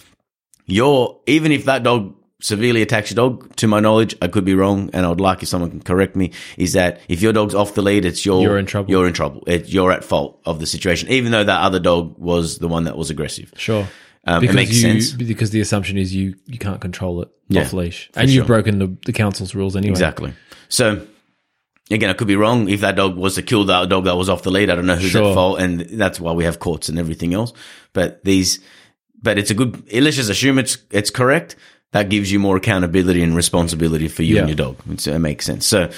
You're, 0.66 1.20
even 1.26 1.52
if 1.52 1.66
that 1.66 1.84
dog 1.84 2.16
severely 2.42 2.82
attacks 2.82 3.12
your 3.12 3.16
dog, 3.16 3.56
to 3.58 3.68
my 3.68 3.80
knowledge, 3.80 4.16
I 4.22 4.28
could 4.28 4.44
be 4.46 4.56
wrong, 4.56 4.90
and 4.94 5.06
I 5.06 5.10
would 5.10 5.22
like 5.22 5.42
if 5.42 5.50
someone 5.50 5.70
can 5.70 5.82
correct 5.82 6.16
me, 6.16 6.32
is 6.58 6.74
that 6.74 7.00
if 7.08 7.22
your 7.22 7.34
dog's 7.34 7.56
off 7.56 7.74
the 7.76 7.82
lead, 7.82 8.04
it's 8.04 8.26
your, 8.26 8.42
You're 8.42 8.58
in 8.58 8.66
trouble. 8.66 8.92
You're 8.92 9.08
in 9.08 9.14
trouble. 9.14 9.44
It, 9.48 9.70
you're 9.70 9.92
at 9.92 10.04
fault 10.04 10.42
of 10.46 10.60
the 10.60 10.66
situation, 10.66 11.10
even 11.10 11.32
though 11.32 11.44
that 11.44 11.62
other 11.62 11.80
dog 11.80 12.18
was 12.18 12.58
the 12.58 12.68
one 12.68 12.84
that 12.86 12.98
was 12.98 13.10
aggressive. 13.10 13.54
Sure. 13.56 13.88
Um, 14.26 14.38
it 14.38 14.42
because 14.42 14.56
makes 14.56 14.72
you, 14.76 14.82
sense. 14.82 15.12
Because 15.14 15.50
the 15.50 15.62
assumption 15.62 15.98
is 15.98 16.14
you 16.14 16.36
you 16.46 16.60
can't 16.60 16.80
control 16.80 17.24
it 17.24 17.30
Yeah, 17.48 17.62
off 17.62 17.74
leash, 17.74 18.10
and 18.16 18.30
you've 18.30 18.46
broken 18.46 18.78
the, 18.78 18.96
the 19.06 19.14
council's 19.14 19.56
rules 19.56 19.76
anyway. 19.76 19.92
Exactly. 19.92 20.34
So 20.70 21.08
again, 21.90 22.10
I 22.10 22.14
could 22.14 22.28
be 22.28 22.36
wrong. 22.36 22.70
If 22.70 22.82
that 22.82 22.96
dog 22.96 23.18
was 23.18 23.36
to 23.36 23.42
kill 23.42 23.66
that 23.66 23.90
dog 23.90 24.06
that 24.06 24.16
was 24.16 24.30
off 24.30 24.44
the 24.44 24.52
lead, 24.52 24.70
I 24.70 24.76
don't 24.76 24.86
know 24.86 24.96
who's 24.96 25.12
Sure. 25.12 25.30
at 25.30 25.34
fault, 25.34 25.60
and 25.60 25.82
that's 25.82 26.20
why 26.20 26.34
we 26.34 26.44
have 26.44 26.60
courts 26.60 26.88
and 26.88 27.00
everything 27.00 27.34
else. 27.34 27.52
But 27.94 28.24
these, 28.24 28.60
but 29.22 29.40
it's 29.40 29.50
a 29.50 29.56
good. 29.56 29.92
Let's 29.92 30.18
just 30.18 30.30
assume 30.30 30.60
it's 30.60 30.78
it's 30.92 31.10
correct. 31.10 31.56
That 31.92 32.10
gives 32.10 32.32
you 32.32 32.40
more 32.40 32.56
accountability 32.56 33.22
and 33.22 33.36
responsibility 33.36 34.08
for 34.08 34.24
you 34.24 34.40
and 34.40 34.48
your 34.48 34.56
dog. 34.56 34.78
It's, 34.90 35.08
it 35.08 35.20
makes 35.20 35.46
sense. 35.46 35.66
So. 35.66 35.92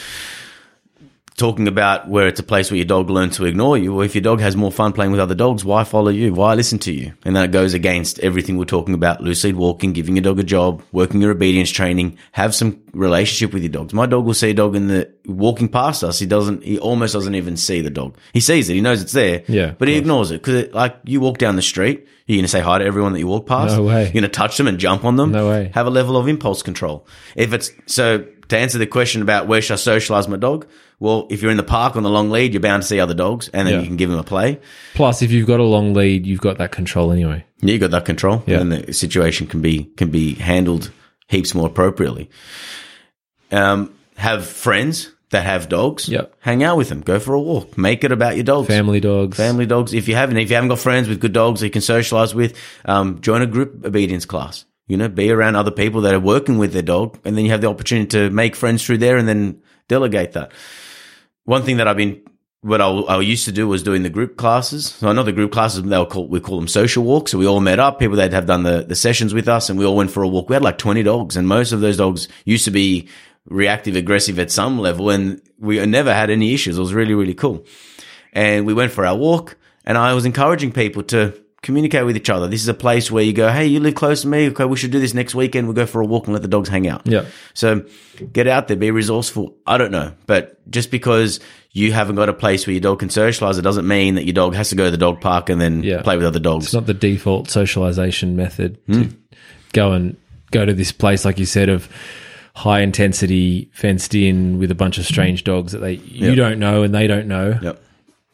Talking 1.36 1.68
about 1.68 2.08
where 2.08 2.28
it's 2.28 2.40
a 2.40 2.44
place 2.44 2.70
where 2.70 2.78
your 2.78 2.86
dog 2.86 3.10
learns 3.10 3.38
to 3.38 3.46
ignore 3.46 3.76
you, 3.76 3.96
or 3.96 4.06
if 4.06 4.14
your 4.14 4.22
dog 4.22 4.40
has 4.40 4.56
more 4.56 4.72
fun 4.72 4.94
playing 4.94 5.12
with 5.12 5.20
other 5.20 5.34
dogs, 5.34 5.66
why 5.66 5.84
follow 5.84 6.12
you? 6.12 6.32
Why 6.32 6.54
listen 6.54 6.78
to 6.80 6.94
you? 6.94 7.14
And 7.26 7.36
that 7.36 7.52
goes 7.52 7.74
against 7.74 8.20
everything 8.20 8.58
we're 8.58 8.66
talking 8.66 8.94
about 8.94 9.22
lead 9.24 9.56
walking, 9.56 9.94
giving 9.94 10.16
your 10.16 10.22
dog 10.22 10.40
a 10.40 10.44
job, 10.44 10.84
working 10.92 11.22
your 11.22 11.32
obedience 11.32 11.72
training, 11.72 12.20
have 12.34 12.54
some 12.54 12.84
relationship 12.94 13.52
with 13.52 13.64
your 13.64 13.72
dogs. 13.72 13.96
My 13.96 14.06
dog 14.06 14.26
will 14.26 14.36
see 14.36 14.52
a 14.52 14.54
dog 14.54 14.76
in 14.76 14.88
the 14.88 15.12
walking 15.26 15.70
past 15.70 16.04
us. 16.04 16.20
He 16.20 16.28
doesn't, 16.28 16.64
he 16.64 16.78
almost 16.78 17.14
doesn't 17.14 17.34
even 17.34 17.58
see 17.58 17.82
the 17.82 17.90
dog. 17.90 18.16
He 18.32 18.40
sees 18.40 18.70
it. 18.70 18.76
He 18.76 18.82
knows 18.82 19.02
it's 19.02 19.14
there. 19.14 19.44
Yeah, 19.48 19.74
But 19.78 19.88
he 19.88 19.96
ignores 19.96 20.30
it 20.30 20.44
because 20.44 20.72
like 20.74 20.98
you 21.06 21.20
walk 21.20 21.40
down 21.40 21.56
the 21.56 21.62
street, 21.64 22.08
you're 22.28 22.38
going 22.38 22.46
to 22.46 22.48
say 22.48 22.62
hi 22.62 22.78
to 22.78 22.86
everyone 22.86 23.12
that 23.14 23.20
you 23.20 23.28
walk 23.28 23.48
past. 23.48 23.76
No 23.76 23.84
way. 23.84 24.04
You're 24.04 24.14
going 24.14 24.24
to 24.24 24.30
touch 24.30 24.58
them 24.58 24.68
and 24.68 24.78
jump 24.78 25.04
on 25.04 25.16
them. 25.16 25.32
No 25.32 25.50
way. 25.50 25.72
Have 25.74 25.88
a 25.88 25.90
level 25.90 26.16
of 26.16 26.28
impulse 26.28 26.62
control. 26.62 27.08
If 27.36 27.54
it's, 27.54 27.72
so 27.88 28.26
to 28.50 28.58
answer 28.58 28.78
the 28.78 28.88
question 28.88 29.22
about 29.22 29.48
where 29.48 29.62
should 29.62 29.74
I 29.74 29.78
socialize 29.78 30.28
my 30.28 30.38
dog? 30.38 30.68
Well, 31.00 31.28
if 31.30 31.42
you're 31.42 31.52
in 31.52 31.58
the 31.58 31.64
park 31.64 31.96
on 31.96 32.04
the 32.04 32.10
long 32.10 32.30
lead, 32.30 32.54
you're 32.54 32.62
bound 32.62 32.84
to 32.84 32.88
see 32.88 33.00
other 33.00 33.14
dogs 33.14 33.50
and 33.54 33.68
then 33.68 33.76
Yeah. 33.76 33.82
you 33.82 33.88
can 33.88 33.98
give 33.98 34.10
them 34.10 34.20
a 34.20 34.24
play. 34.24 34.60
Plus, 34.94 35.22
if 35.22 35.32
you've 35.32 35.48
got 35.48 35.60
a 35.60 35.64
long 35.64 35.94
lead, 35.94 36.26
you've 36.26 36.42
got 36.42 36.58
that 36.60 36.72
control 36.72 37.12
anyway. 37.12 37.44
Yeah, 37.62 37.74
you 37.74 37.80
got 37.80 37.92
that 37.92 38.06
control, 38.06 38.44
Yeah. 38.48 38.60
and 38.60 38.72
the 38.72 38.94
situation 38.94 39.48
can 39.48 39.62
be 39.62 39.90
can 39.98 40.10
be 40.10 40.36
handled 40.36 40.92
heaps 41.28 41.54
more 41.56 41.68
appropriately. 41.68 42.30
Um, 43.52 43.94
have 44.18 44.46
friends 44.46 45.12
that 45.32 45.44
have 45.46 45.68
dogs. 45.68 46.08
Yep. 46.10 46.32
hang 46.42 46.64
out 46.64 46.78
with 46.78 46.90
them. 46.90 47.02
Go 47.02 47.20
for 47.20 47.34
a 47.34 47.42
walk. 47.42 47.76
Make 47.78 48.04
it 48.04 48.12
about 48.12 48.36
your 48.36 48.44
dogs. 48.44 48.68
Family 48.68 49.00
dogs. 49.00 49.36
Family 49.36 49.66
dogs. 49.66 49.94
If 49.94 50.08
you 50.08 50.16
haven't, 50.16 50.38
if 50.38 50.50
you 50.50 50.56
haven't 50.56 50.70
got 50.70 50.80
friends 50.80 51.08
with 51.10 51.20
good 51.20 51.34
dogs 51.34 51.60
that 51.62 51.68
you 51.68 51.72
can 51.72 51.82
socialize 51.82 52.36
with, 52.36 52.56
um, 52.86 53.20
join 53.22 53.42
a 53.42 53.48
group 53.48 53.84
obedience 53.86 54.26
class. 54.26 54.66
You 54.88 54.98
know, 54.98 55.08
be 55.08 55.32
around 55.32 55.56
other 55.56 55.72
people 55.72 56.02
that 56.02 56.14
are 56.14 56.20
working 56.20 56.58
with 56.58 56.74
their 56.74 56.82
dog, 56.82 57.18
and 57.24 57.38
then 57.38 57.46
you 57.46 57.52
have 57.52 57.62
the 57.62 57.70
opportunity 57.70 58.08
to 58.10 58.30
make 58.30 58.56
friends 58.56 58.86
through 58.86 58.98
there, 58.98 59.18
and 59.18 59.28
then 59.28 59.62
delegate 59.88 60.34
that. 60.34 60.52
One 61.46 61.64
thing 61.64 61.78
that 61.78 61.88
I've 61.88 61.98
been, 61.98 62.22
what 62.62 62.82
I, 62.82 62.88
I 62.88 63.22
used 63.22 63.46
to 63.46 63.52
do 63.52 63.68
was 63.68 63.84
doing 63.84 64.04
the 64.04 64.10
group 64.10 64.38
classes. 64.38 64.88
So 64.88 65.12
know 65.12 65.24
the 65.24 65.32
group 65.32 65.52
classes, 65.52 65.84
they 65.84 65.98
were 65.98 66.06
called, 66.06 66.30
we 66.30 66.40
call 66.40 66.58
them 66.58 66.68
social 66.68 67.04
walks. 67.04 67.32
So 67.32 67.38
we 67.38 67.48
all 67.48 67.60
met 67.60 67.80
up, 67.80 68.00
people 68.00 68.18
that 68.18 68.34
have 68.34 68.46
done 68.46 68.64
the, 68.64 68.84
the 68.84 68.96
sessions 68.96 69.34
with 69.34 69.48
us, 69.48 69.70
and 69.70 69.80
we 69.80 69.86
all 69.86 69.96
went 69.96 70.12
for 70.12 70.24
a 70.24 70.28
walk. 70.28 70.50
We 70.50 70.54
had 70.54 70.64
like 70.64 70.78
20 70.78 71.04
dogs, 71.04 71.38
and 71.38 71.48
most 71.48 71.72
of 71.72 71.82
those 71.82 71.98
dogs 71.98 72.28
used 72.46 72.66
to 72.66 72.72
be 72.72 73.08
reactive, 73.46 73.96
aggressive 73.96 74.40
at 74.40 74.52
some 74.52 74.80
level, 74.80 75.10
and 75.10 75.42
we 75.60 75.86
never 75.86 76.14
had 76.14 76.30
any 76.30 76.54
issues. 76.54 76.78
It 76.78 76.82
was 76.82 76.94
really, 76.94 77.14
really 77.14 77.34
cool. 77.34 77.66
And 78.32 78.66
we 78.66 78.74
went 78.74 78.92
for 78.92 79.06
our 79.06 79.16
walk, 79.16 79.58
and 79.86 79.98
I 79.98 80.14
was 80.14 80.26
encouraging 80.26 80.72
people 80.72 81.04
to 81.04 81.43
communicate 81.64 82.06
with 82.06 82.16
each 82.16 82.30
other. 82.30 82.48
This 82.48 82.62
is 82.62 82.68
a 82.68 82.74
place 82.76 83.10
where 83.10 83.24
you 83.24 83.34
go, 83.34 83.50
hey, 83.52 83.66
you 83.66 83.80
live 83.80 83.96
close 83.96 84.22
to 84.22 84.28
me. 84.28 84.50
Okay, 84.50 84.66
we 84.66 84.78
should 84.78 84.92
do 84.92 85.00
this 85.00 85.16
next 85.16 85.34
weekend. 85.34 85.66
We'll 85.66 85.74
go 85.74 85.88
for 85.88 86.02
a 86.02 86.06
walk 86.06 86.26
and 86.28 86.34
let 86.34 86.44
the 86.44 86.48
dogs 86.48 86.70
hang 86.70 86.88
out. 86.88 87.02
Yeah. 87.08 87.26
So 87.56 87.86
get 88.32 88.46
out 88.48 88.68
there, 88.68 88.78
be 88.78 88.92
resourceful. 88.92 89.56
I 89.66 89.78
don't 89.80 89.92
know, 89.92 90.14
but 90.28 90.60
just 90.70 90.92
because 90.92 91.40
you 91.72 91.92
haven't 91.92 92.18
got 92.18 92.30
a 92.30 92.34
place 92.34 92.68
where 92.68 92.74
your 92.74 92.82
dog 92.82 93.00
can 93.00 93.10
socialize, 93.10 93.58
it 93.58 93.64
doesn't 93.64 93.88
mean 93.88 94.16
that 94.16 94.26
your 94.26 94.34
dog 94.34 94.54
has 94.54 94.70
to 94.70 94.76
go 94.76 94.86
to 94.86 94.92
the 94.92 94.98
dog 94.98 95.22
park 95.22 95.50
and 95.50 95.60
then 95.60 95.82
Yeah. 95.82 96.02
play 96.04 96.16
with 96.18 96.26
other 96.28 96.40
dogs. 96.40 96.66
It's 96.66 96.74
not 96.76 96.86
the 96.86 96.94
default 96.94 97.50
socialization 97.50 98.36
method 98.36 98.78
Hmm. 98.86 99.02
to 99.02 99.10
go 99.74 99.92
and 99.94 100.16
go 100.52 100.66
to 100.66 100.74
this 100.74 100.92
place, 100.92 101.26
like 101.26 101.40
you 101.40 101.46
said, 101.48 101.70
of 101.70 101.90
high 102.56 102.82
intensity, 102.82 103.72
fenced 103.74 104.14
in 104.14 104.60
with 104.60 104.70
a 104.70 104.76
bunch 104.76 105.00
of 105.00 105.06
strange 105.06 105.44
dogs 105.44 105.72
that 105.72 105.80
they 105.80 105.94
you 105.94 106.28
Yep. 106.28 106.36
don't 106.36 106.60
know 106.60 106.84
and 106.84 106.94
they 106.94 107.08
don't 107.08 107.28
know. 107.28 107.58
Yep. 107.60 107.84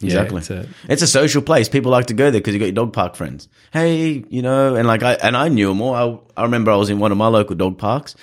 Yeah, 0.00 0.22
Exactly. 0.22 0.38
it's 0.38 0.50
a- 0.50 0.66
it's 0.88 1.02
a 1.02 1.06
social 1.06 1.42
place. 1.42 1.68
People 1.68 1.90
like 1.92 2.06
to 2.06 2.14
go 2.14 2.30
there 2.30 2.40
because 2.40 2.54
you 2.54 2.58
got 2.60 2.66
your 2.66 2.72
dog 2.74 2.92
park 2.92 3.16
friends. 3.16 3.48
Hey, 3.72 4.24
you 4.30 4.40
know, 4.42 4.74
and 4.74 4.88
like 4.88 5.02
I 5.02 5.12
and 5.14 5.36
I 5.36 5.48
knew 5.48 5.68
them 5.68 5.80
all. 5.82 6.24
I, 6.36 6.40
I 6.40 6.44
remember 6.44 6.70
I 6.70 6.76
was 6.76 6.88
in 6.90 6.98
one 6.98 7.12
of 7.12 7.18
my 7.18 7.28
local 7.28 7.54
dog 7.54 7.76
parks 7.78 8.14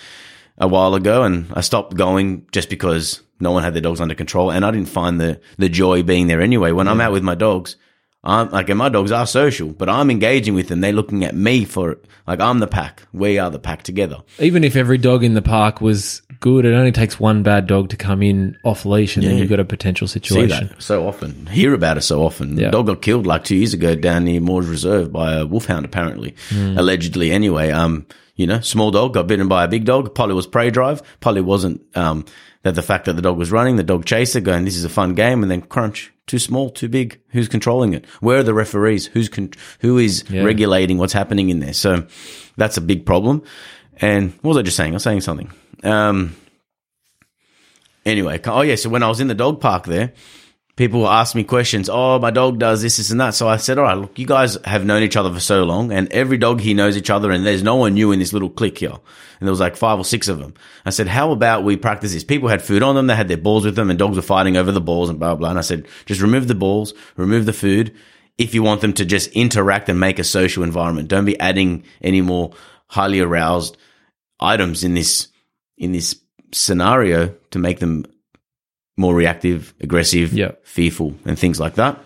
a 0.57 0.67
while 0.67 0.95
ago, 0.95 1.23
and 1.23 1.45
I 1.53 1.61
stopped 1.61 1.95
going 1.95 2.47
just 2.51 2.69
because 2.69 3.21
no 3.39 3.51
one 3.51 3.61
had 3.63 3.75
their 3.75 3.81
dogs 3.81 4.01
under 4.01 4.15
control, 4.15 4.49
and 4.51 4.65
I 4.65 4.71
didn't 4.71 4.89
find 4.89 5.21
the 5.21 5.39
the 5.57 5.69
joy 5.69 6.01
being 6.03 6.25
there 6.27 6.41
anyway. 6.41 6.71
When 6.71 6.87
I'm 6.87 6.99
out 6.99 7.11
with 7.11 7.21
my 7.23 7.35
dogs, 7.35 7.75
I'm 8.23 8.49
like, 8.49 8.69
and 8.69 8.79
my 8.79 8.89
dogs 8.89 9.11
are 9.11 9.27
social, 9.27 9.69
but 9.69 9.87
I'm 9.87 10.09
engaging 10.09 10.55
with 10.55 10.69
them. 10.69 10.81
They're 10.81 10.91
looking 10.91 11.23
at 11.23 11.35
me 11.35 11.63
for 11.65 11.99
like 12.25 12.39
I'm 12.39 12.57
the 12.59 12.65
pack. 12.67 13.03
We 13.13 13.37
are 13.37 13.51
the 13.51 13.59
pack 13.59 13.83
together. 13.83 14.17
Even 14.39 14.63
if 14.63 14.75
every 14.75 14.97
dog 14.97 15.23
in 15.23 15.35
the 15.35 15.43
park 15.43 15.79
was 15.79 16.23
good, 16.39 16.65
it 16.65 16.73
only 16.73 16.91
takes 16.91 17.19
one 17.19 17.43
bad 17.43 17.67
dog 17.67 17.89
to 17.89 17.97
come 17.97 18.21
in 18.23 18.57
off 18.63 18.85
leash, 18.85 19.17
and 19.17 19.25
then 19.25 19.37
you've 19.37 19.49
got 19.49 19.59
a 19.59 19.65
potential 19.65 20.07
See 20.07 20.19
situation. 20.19 20.67
that 20.67 20.81
so 20.81 21.07
often. 21.07 21.47
Hear 21.47 21.73
about 21.73 21.97
it 21.97 22.01
so 22.01 22.23
often. 22.23 22.57
Yeah. 22.57 22.69
Dog 22.71 22.87
got 22.87 23.01
killed 23.01 23.25
like 23.27 23.43
two 23.43 23.55
years 23.55 23.73
ago 23.73 23.95
down 23.95 24.25
near 24.25 24.39
Moores 24.41 24.67
Reserve 24.67 25.11
by 25.11 25.33
a 25.35 25.45
wolfhound, 25.45 25.85
apparently, 25.85 26.35
Hmm. 26.49 26.77
allegedly. 26.77 27.31
Anyway, 27.31 27.71
um, 27.71 28.05
you 28.35 28.45
know, 28.47 28.59
small 28.59 28.91
dog 28.91 29.13
got 29.13 29.27
bitten 29.27 29.47
by 29.47 29.63
a 29.63 29.67
big 29.67 29.85
dog. 29.85 30.13
Polly 30.15 30.33
was 30.33 30.45
prey 30.47 30.69
drive. 30.69 31.01
Polly 31.19 31.41
wasn't. 31.41 31.81
Um, 31.95 32.25
that 32.63 32.75
the 32.75 32.81
fact 32.81 33.05
that 33.05 33.13
the 33.15 33.21
dog 33.21 33.37
was 33.37 33.51
running, 33.51 33.75
the 33.77 33.83
dog 33.83 34.03
chaser 34.05 34.41
going, 34.41 34.65
this 34.65 34.75
is 34.75 34.83
a 34.83 34.89
fun 34.89 35.13
game, 35.13 35.41
and 35.41 35.49
then 35.49 35.61
crunch, 35.61 36.11
too 36.25 36.39
small, 36.39 36.69
too 36.69 36.89
big. 36.89 37.17
Who's 37.29 37.47
controlling 37.47 37.93
it? 37.93 38.03
Where 38.19 38.39
are 38.39 38.43
the 38.43 38.53
referees? 38.53 39.05
Who's 39.05 39.29
con- 39.29 39.51
who 39.79 39.97
is 39.97 40.25
Yeah. 40.29 40.43
regulating 40.43 40.97
what's 40.97 41.13
happening 41.13 41.49
in 41.49 41.59
there? 41.59 41.71
So 41.73 42.03
that's 42.57 42.75
a 42.75 42.81
big 42.81 43.05
problem. 43.05 43.41
And 44.01 44.33
what 44.41 44.49
was 44.49 44.57
I 44.57 44.61
just 44.63 44.75
saying? 44.75 44.91
I 44.91 44.95
was 44.95 45.03
saying 45.03 45.21
something. 45.21 45.49
Um, 45.83 46.35
Anyway, 48.07 48.39
oh 48.45 48.61
yeah, 48.61 48.75
so 48.75 48.89
when 48.89 49.03
I 49.03 49.09
was 49.09 49.19
in 49.19 49.27
the 49.27 49.35
dog 49.35 49.59
park 49.59 49.85
there, 49.85 50.13
people 50.77 51.01
were 51.01 51.09
asking 51.09 51.39
me 51.39 51.43
questions. 51.43 51.89
Oh, 51.89 52.19
my 52.19 52.31
dog 52.31 52.57
does 52.57 52.81
this, 52.81 52.95
this, 52.95 53.11
and 53.11 53.19
that. 53.19 53.31
So 53.31 53.49
I 53.49 53.57
said, 53.57 53.77
all 53.77 53.83
right, 53.83 53.97
look, 53.97 54.17
you 54.17 54.25
guys 54.25 54.57
have 54.63 54.85
known 54.85 55.03
each 55.03 55.17
other 55.17 55.33
for 55.33 55.41
so 55.41 55.65
long, 55.65 55.91
and 55.91 56.09
every 56.13 56.37
dog 56.37 56.61
here 56.61 56.73
knows 56.73 56.95
each 56.95 57.09
other, 57.09 57.31
and 57.31 57.45
there's 57.45 57.63
no 57.63 57.75
one 57.75 57.95
new 57.95 58.13
in 58.13 58.19
this 58.19 58.31
little 58.31 58.49
clique 58.49 58.77
here. 58.77 58.91
And 58.91 59.45
there 59.45 59.51
was 59.51 59.59
like 59.59 59.75
five 59.75 59.99
or 59.99 60.05
six 60.05 60.29
of 60.29 60.39
them. 60.39 60.53
I 60.85 60.91
said, 60.91 61.09
how 61.09 61.31
about 61.31 61.65
we 61.65 61.75
practice 61.75 62.13
this? 62.13 62.23
People 62.23 62.47
had 62.47 62.61
food 62.61 62.81
on 62.81 62.95
them, 62.95 63.07
they 63.07 63.15
had 63.15 63.27
their 63.27 63.35
balls 63.35 63.65
with 63.65 63.75
them, 63.75 63.89
and 63.89 63.99
dogs 63.99 64.15
were 64.15 64.21
fighting 64.21 64.55
over 64.55 64.71
the 64.71 64.79
balls 64.79 65.09
and 65.09 65.19
blah, 65.19 65.35
blah. 65.35 65.49
And 65.49 65.59
I 65.59 65.63
said, 65.63 65.85
just 66.05 66.21
remove 66.21 66.47
the 66.47 66.55
balls, 66.55 66.93
remove 67.17 67.45
the 67.45 67.51
food. 67.51 67.93
If 68.37 68.55
you 68.55 68.63
want 68.63 68.79
them 68.79 68.93
to 68.93 69.03
just 69.03 69.31
interact 69.31 69.89
and 69.89 69.99
make 69.99 70.17
a 70.17 70.23
social 70.23 70.63
environment, 70.63 71.09
don't 71.09 71.25
be 71.25 71.37
adding 71.41 71.83
any 72.01 72.21
more 72.21 72.53
highly 72.87 73.19
aroused 73.19 73.75
items 74.39 74.85
in 74.85 74.93
this, 74.93 75.27
in 75.77 75.91
this 75.91 76.19
scenario 76.51 77.33
to 77.51 77.59
make 77.59 77.79
them 77.79 78.05
more 78.97 79.13
reactive, 79.13 79.73
aggressive, 79.79 80.33
Yeah. 80.33 80.51
fearful, 80.63 81.15
and 81.25 81.37
things 81.37 81.59
like 81.59 81.75
that. 81.75 82.03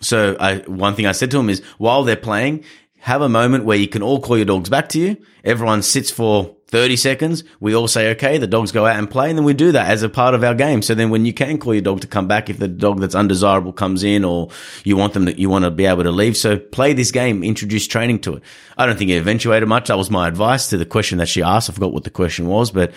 So 0.00 0.36
I, 0.38 0.58
one 0.58 0.94
thing 0.94 1.06
I 1.06 1.12
said 1.12 1.30
to 1.30 1.36
them 1.38 1.48
is 1.48 1.62
while 1.78 2.04
they're 2.04 2.16
playing, 2.16 2.64
have 3.00 3.22
a 3.22 3.28
moment 3.28 3.64
where 3.64 3.78
you 3.78 3.88
can 3.88 4.02
all 4.02 4.20
call 4.20 4.36
your 4.36 4.44
dogs 4.46 4.68
back 4.68 4.88
to 4.90 4.98
you. 5.00 5.16
Everyone 5.44 5.82
sits 5.82 6.10
for 6.10 6.56
30 6.72 6.96
seconds. 6.96 7.44
We 7.60 7.76
all 7.76 7.86
say, 7.86 8.10
okay, 8.12 8.38
the 8.38 8.46
dogs 8.46 8.72
go 8.72 8.86
out 8.86 8.96
and 8.96 9.08
play. 9.08 9.28
And 9.28 9.38
then 9.38 9.44
we 9.44 9.52
do 9.52 9.72
that 9.72 9.88
as 9.88 10.02
a 10.02 10.08
part 10.08 10.34
of 10.34 10.42
our 10.42 10.54
game. 10.54 10.80
So 10.80 10.94
then 10.94 11.10
when 11.10 11.26
you 11.26 11.34
can 11.34 11.58
call 11.58 11.74
your 11.74 11.82
dog 11.82 12.00
to 12.00 12.06
come 12.06 12.26
back, 12.26 12.48
if 12.48 12.58
the 12.58 12.66
dog 12.66 12.98
that's 12.98 13.14
undesirable 13.14 13.74
comes 13.74 14.02
in 14.02 14.24
or 14.24 14.48
you 14.82 14.96
want 14.96 15.12
them 15.12 15.26
that 15.26 15.38
you 15.38 15.50
want 15.50 15.66
to 15.66 15.70
be 15.70 15.84
able 15.84 16.02
to 16.02 16.10
leave. 16.10 16.34
So 16.34 16.58
play 16.58 16.94
this 16.94 17.10
game, 17.12 17.44
introduce 17.44 17.86
training 17.86 18.20
to 18.20 18.36
it. 18.36 18.42
I 18.78 18.86
don't 18.86 18.96
think 18.96 19.10
it 19.10 19.18
eventuated 19.18 19.68
much. 19.68 19.88
That 19.88 19.98
was 19.98 20.10
my 20.10 20.26
advice 20.26 20.70
to 20.70 20.78
the 20.78 20.86
question 20.86 21.18
that 21.18 21.28
she 21.28 21.42
asked. 21.42 21.68
I 21.68 21.74
forgot 21.74 21.92
what 21.92 22.04
the 22.04 22.10
question 22.10 22.46
was, 22.46 22.70
but 22.70 22.94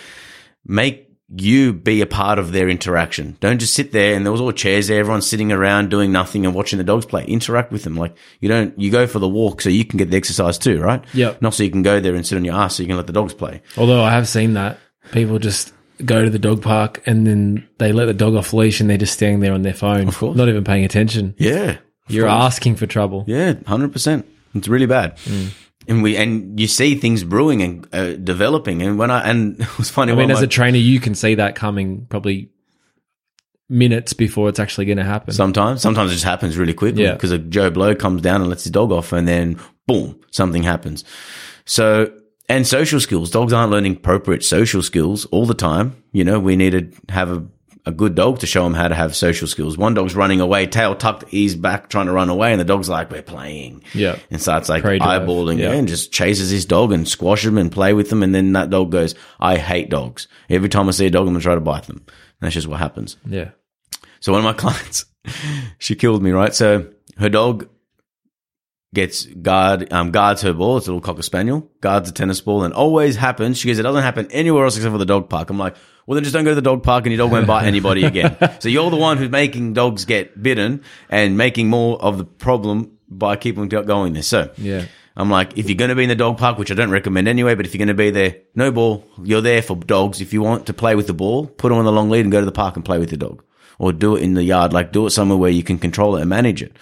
make 0.66 1.05
you 1.28 1.74
be 1.74 2.02
a 2.02 2.06
part 2.06 2.38
of 2.38 2.52
their 2.52 2.70
interaction. 2.70 3.36
Don't 3.40 3.58
just 3.60 3.74
sit 3.74 3.92
there 3.92 4.14
and 4.16 4.24
there 4.26 4.32
was 4.32 4.40
all 4.42 4.52
chairs 4.52 4.88
there, 4.88 5.00
everyone's 5.00 5.28
sitting 5.28 5.52
around 5.52 5.90
doing 5.90 6.12
nothing 6.12 6.46
and 6.46 6.54
watching 6.54 6.78
the 6.78 6.84
dogs 6.84 7.06
play. 7.06 7.26
Interact 7.26 7.72
with 7.72 7.84
them. 7.84 7.96
Like 7.96 8.16
you 8.40 8.48
don't, 8.50 8.78
you 8.80 8.92
go 8.92 9.08
for 9.08 9.18
the 9.20 9.28
walk 9.28 9.62
so 9.62 9.70
you 9.70 9.86
can 9.86 9.98
get 9.98 10.12
the 10.12 10.18
exercise 10.18 10.58
too, 10.58 10.80
right? 10.80 11.04
Yep. 11.14 11.42
Not 11.42 11.54
so 11.56 11.64
you 11.64 11.72
can 11.72 11.82
go 11.82 12.00
there 12.00 12.14
and 12.16 12.26
sit 12.26 12.36
on 12.38 12.46
your 12.46 12.56
ass 12.56 12.76
so 12.76 12.84
you 12.84 12.88
can 12.88 12.98
let 12.98 13.08
the 13.08 13.14
dogs 13.14 13.34
play. 13.34 13.62
Although 13.78 14.04
I 14.04 14.12
have 14.12 14.28
seen 14.28 14.54
that 14.54 14.78
people 15.12 15.40
just 15.40 15.74
go 16.04 16.24
to 16.24 16.30
the 16.30 16.38
dog 16.40 16.62
park 16.62 17.02
and 17.08 17.26
then 17.26 17.68
they 17.80 17.92
let 17.92 18.06
the 18.06 18.14
dog 18.14 18.36
off 18.36 18.54
leash 18.54 18.80
and 18.80 18.90
they're 18.90 18.98
just 18.98 19.14
standing 19.14 19.40
there 19.40 19.54
on 19.54 19.64
their 19.64 19.74
phone, 19.74 20.08
Of 20.08 20.18
course. 20.18 20.38
not 20.38 20.48
even 20.50 20.64
paying 20.64 20.84
attention. 20.86 21.34
Yeah. 21.40 21.78
You're 22.08 22.28
asking 22.28 22.76
for 22.76 22.86
trouble. 22.86 23.24
Yeah, 23.28 23.56
hundred 23.66 23.92
percent. 23.92 24.28
It's 24.54 24.68
really 24.68 24.86
bad. 24.86 25.18
Mm. 25.18 25.54
And 25.88 26.02
we 26.04 26.18
and 26.18 26.60
you 26.60 26.68
see 26.68 26.96
things 26.96 27.24
brewing 27.24 27.62
and 27.62 27.88
uh, 27.94 28.14
developing. 28.16 28.82
And 28.82 28.98
when 28.98 29.12
I 29.12 29.30
and 29.30 29.60
it 29.62 29.78
was 29.78 29.90
funny. 29.90 30.12
I 30.12 30.16
mean, 30.16 30.32
as 30.32 30.40
my- 30.40 30.46
a 30.46 30.48
trainer, 30.48 30.78
you 30.78 31.00
can 31.00 31.16
see 31.16 31.36
that 31.36 31.56
coming 31.56 32.06
probably 32.10 32.50
minutes 33.70 34.14
before 34.14 34.50
it's 34.50 34.60
actually 34.60 34.86
going 34.86 34.98
to 34.98 35.04
happen. 35.04 35.34
Sometimes, 35.34 35.82
sometimes 35.82 36.12
it 36.12 36.16
just 36.16 36.26
happens 36.26 36.58
really 36.58 36.74
quickly 36.74 37.04
Yeah. 37.04 37.14
because 37.14 37.32
a 37.32 37.38
Joe 37.40 37.70
Blow 37.72 37.96
comes 37.96 38.22
down 38.22 38.42
and 38.42 38.50
lets 38.50 38.64
his 38.64 38.72
dog 38.72 38.92
off, 38.92 39.12
and 39.12 39.28
then 39.28 39.60
boom, 39.88 40.20
something 40.32 40.64
happens. 40.64 41.04
So, 41.66 42.12
and 42.48 42.68
social 42.68 43.00
skills. 43.00 43.32
Dogs 43.32 43.54
aren't 43.54 43.72
learning 43.72 43.94
appropriate 43.98 44.44
social 44.44 44.84
skills 44.84 45.26
all 45.26 45.46
the 45.48 45.56
time. 45.56 46.04
You 46.12 46.24
know, 46.24 46.40
we 46.40 46.56
need 46.56 46.72
to 46.72 47.14
have 47.14 47.32
a, 47.32 47.44
a 47.86 47.92
good 47.92 48.16
dog 48.16 48.40
to 48.40 48.48
show 48.48 48.64
them 48.64 48.74
how 48.74 48.88
to 48.88 48.96
have 48.96 49.16
social 49.16 49.48
skills. 49.48 49.78
One 49.78 49.94
dog's 49.94 50.16
running 50.16 50.42
away, 50.42 50.66
tail 50.66 50.96
tucked, 50.96 51.26
ears 51.32 51.56
back, 51.56 51.90
trying 51.90 52.08
to 52.08 52.12
run 52.14 52.30
away, 52.30 52.52
and 52.52 52.60
the 52.60 52.66
dog's 52.66 52.90
like, 52.90 53.12
"We're 53.12 53.22
playing." 53.22 53.84
Yeah. 53.94 54.18
and 54.32 54.42
starts 54.42 54.70
like 54.70 54.82
Prey 54.84 55.00
eyeballing 55.00 55.60
Yeah. 55.60 55.72
and 55.74 55.88
just 55.88 56.12
chases 56.12 56.50
his 56.50 56.66
dog 56.66 56.92
and 56.92 57.08
squashes 57.08 57.48
him 57.50 57.58
and 57.58 57.72
play 57.72 57.94
with 57.94 58.10
them. 58.10 58.24
And 58.24 58.34
then 58.34 58.54
that 58.54 58.70
dog 58.70 58.92
goes, 58.92 59.14
"I 59.40 59.58
hate 59.58 59.90
dogs. 59.90 60.28
Every 60.50 60.70
time 60.70 60.88
I 60.88 60.92
see 60.92 61.06
a 61.06 61.10
dog, 61.12 61.28
I'm 61.28 61.34
gonna 61.34 61.42
try 61.44 61.56
to 61.56 61.62
bite 61.62 61.84
them." 61.84 61.98
And 62.08 62.42
that's 62.42 62.56
just 62.56 62.68
what 62.68 62.80
happens. 62.80 63.18
Yeah. 63.30 63.50
So 64.20 64.32
one 64.32 64.40
of 64.40 64.46
my 64.46 64.54
clients, 64.72 65.06
she 65.78 65.94
killed 65.96 66.24
me, 66.24 66.32
right? 66.32 66.56
So 66.56 66.88
her 67.18 67.30
dog 67.30 67.68
gets 68.96 69.26
guard 69.26 69.94
um, 69.94 70.10
guards 70.10 70.42
her 70.42 70.54
ball. 70.54 70.78
It's 70.78 70.88
a 70.88 70.90
little 70.90 71.02
cocker 71.02 71.22
spaniel, 71.22 71.70
guards 71.82 72.10
a 72.10 72.12
tennis 72.14 72.42
ball, 72.42 72.64
and 72.64 72.74
always 72.74 73.16
happens. 73.16 73.60
She 73.60 73.68
goes, 73.68 73.78
it 73.78 73.84
doesn't 73.84 74.02
happen 74.02 74.28
anywhere 74.32 74.64
else 74.64 74.76
except 74.78 74.92
for 74.92 74.98
the 74.98 75.06
dog 75.06 75.30
park. 75.30 75.52
I'm 75.52 75.60
like, 75.60 75.76
well, 76.08 76.16
then 76.16 76.24
just 76.24 76.34
don't 76.34 76.44
go 76.46 76.52
to 76.52 76.56
the 76.56 76.62
dog 76.64 76.82
park, 76.82 77.06
and 77.06 77.14
your 77.14 77.20
dog 77.20 77.32
won't 77.32 77.46
bite 77.46 77.66
anybody 77.68 78.04
again. 78.06 78.36
so 78.60 78.70
you're 78.70 78.90
the 78.90 78.96
one 78.96 79.18
who's 79.18 79.30
making 79.30 79.74
dogs 79.74 80.06
get 80.06 80.42
bitten 80.42 80.82
and 81.10 81.38
making 81.38 81.70
more 81.70 82.02
of 82.02 82.18
the 82.18 82.26
problem 82.26 82.98
by 83.08 83.36
keeping 83.36 83.68
go- 83.68 83.84
going 83.84 84.14
there. 84.14 84.24
So 84.24 84.50
Yeah. 84.58 84.86
I'm 85.18 85.30
like, 85.32 85.58
if 85.58 85.70
you're 85.70 85.78
going 85.78 85.90
to 85.90 85.96
be 85.96 86.04
in 86.04 86.10
the 86.10 86.16
dog 86.16 86.38
park, 86.38 86.58
which 86.58 86.72
I 86.72 86.74
don't 86.74 86.90
recommend 86.92 87.30
anyway, 87.30 87.56
but 87.56 87.66
if 87.66 87.74
you're 87.74 87.80
going 87.80 87.88
to 87.88 87.94
be 87.94 88.10
there, 88.12 88.36
no 88.54 88.70
ball. 88.70 89.06
You're 89.24 89.40
there 89.40 89.62
for 89.62 89.78
dogs. 89.78 90.20
If 90.20 90.34
you 90.34 90.42
want 90.42 90.66
to 90.66 90.74
play 90.74 90.94
with 90.96 91.08
the 91.08 91.14
ball, 91.14 91.46
put 91.48 91.70
them 91.70 91.78
on 91.78 91.86
the 91.86 91.92
long 91.94 92.10
lead 92.10 92.26
and 92.26 92.34
go 92.34 92.42
to 92.42 92.46
the 92.46 92.52
park 92.52 92.76
and 92.76 92.84
play 92.84 93.00
with 93.00 93.12
your 93.14 93.20
dog. 93.20 93.42
Or 93.80 93.94
do 93.94 94.18
it 94.18 94.24
in 94.24 94.34
the 94.34 94.44
yard, 94.44 94.74
like 94.74 94.92
do 94.92 95.06
it 95.06 95.12
somewhere 95.12 95.38
where 95.38 95.50
you 95.52 95.64
can 95.64 95.78
control 95.80 96.18
it 96.18 96.22
and 96.22 96.30
manage 96.30 96.62
it. 96.62 96.76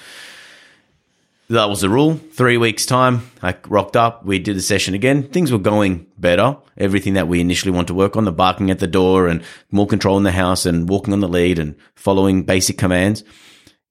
That 1.53 1.69
was 1.69 1.81
the 1.81 1.89
rule. 1.89 2.15
Three 2.15 2.57
weeks' 2.57 2.87
time, 2.87 3.29
I 3.43 3.55
rocked 3.67 3.95
up. 3.95 4.25
We 4.25 4.39
did 4.39 4.57
the 4.57 4.61
session 4.61 4.95
again. 4.95 5.21
Things 5.21 5.51
were 5.51 5.59
going 5.59 6.07
better. 6.17 6.57
Everything 6.79 7.13
that 7.13 7.27
we 7.27 7.41
initially 7.41 7.71
wanted 7.71 7.89
to 7.89 7.93
work 7.93 8.17
on, 8.17 8.25
the 8.25 8.31
barking 8.31 8.71
at 8.71 8.79
the 8.79 8.87
door 8.87 9.27
and 9.27 9.43
more 9.69 9.85
control 9.85 10.17
in 10.17 10.23
the 10.23 10.31
house 10.31 10.65
and 10.65 10.89
walking 10.89 11.13
on 11.13 11.19
the 11.19 11.27
lead 11.27 11.59
and 11.59 11.75
following 11.93 12.41
basic 12.41 12.79
commands. 12.79 13.23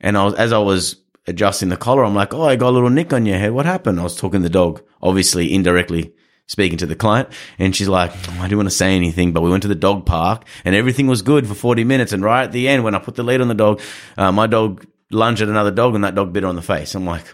And 0.01 0.19
I 0.19 0.25
was, 0.25 0.35
as 0.35 0.53
I 0.53 0.59
was 0.59 0.97
adjusting 1.29 1.69
the 1.69 1.77
collar, 1.77 2.05
I'm 2.05 2.17
like, 2.17 2.35
oh, 2.35 2.43
I 2.43 2.57
got 2.57 2.71
a 2.71 2.73
little 2.75 2.91
nick 2.91 3.13
on 3.13 3.27
your 3.27 3.39
head. 3.39 3.53
What 3.53 3.65
happened? 3.65 4.01
I 4.01 4.03
was 4.03 4.17
talking 4.17 4.41
to 4.41 4.49
the 4.49 4.53
dog, 4.53 4.83
obviously 5.01 5.55
indirectly 5.55 6.13
speaking 6.49 6.79
to 6.79 6.87
the 6.87 6.97
client. 6.97 7.29
And 7.61 7.77
she's 7.77 7.89
like, 7.89 8.11
oh, 8.11 8.39
I 8.41 8.49
didn't 8.49 8.59
want 8.59 8.71
to 8.71 8.75
say 8.75 8.97
anything, 8.97 9.33
but 9.33 9.43
we 9.43 9.51
went 9.51 9.63
to 9.63 9.69
the 9.69 9.77
dog 9.77 10.05
park 10.05 10.47
and 10.65 10.75
everything 10.75 11.07
was 11.07 11.23
good 11.23 11.47
for 11.47 11.55
40 11.55 11.85
minutes. 11.85 12.13
And 12.13 12.25
right 12.25 12.43
at 12.43 12.51
the 12.51 12.67
end, 12.67 12.83
when 12.83 12.97
I 12.97 12.99
put 12.99 13.15
the 13.15 13.23
lead 13.23 13.41
on 13.41 13.47
the 13.47 13.55
dog, 13.55 13.81
uh, 14.19 14.33
my 14.33 14.49
dog 14.49 14.85
lunged 15.13 15.43
at 15.43 15.49
another 15.49 15.71
dog 15.71 15.95
and 15.95 16.03
that 16.03 16.17
dog 16.17 16.33
bit 16.33 16.43
her 16.43 16.49
on 16.49 16.57
the 16.57 16.63
face. 16.63 16.97
I'm 16.97 17.07
like, 17.07 17.33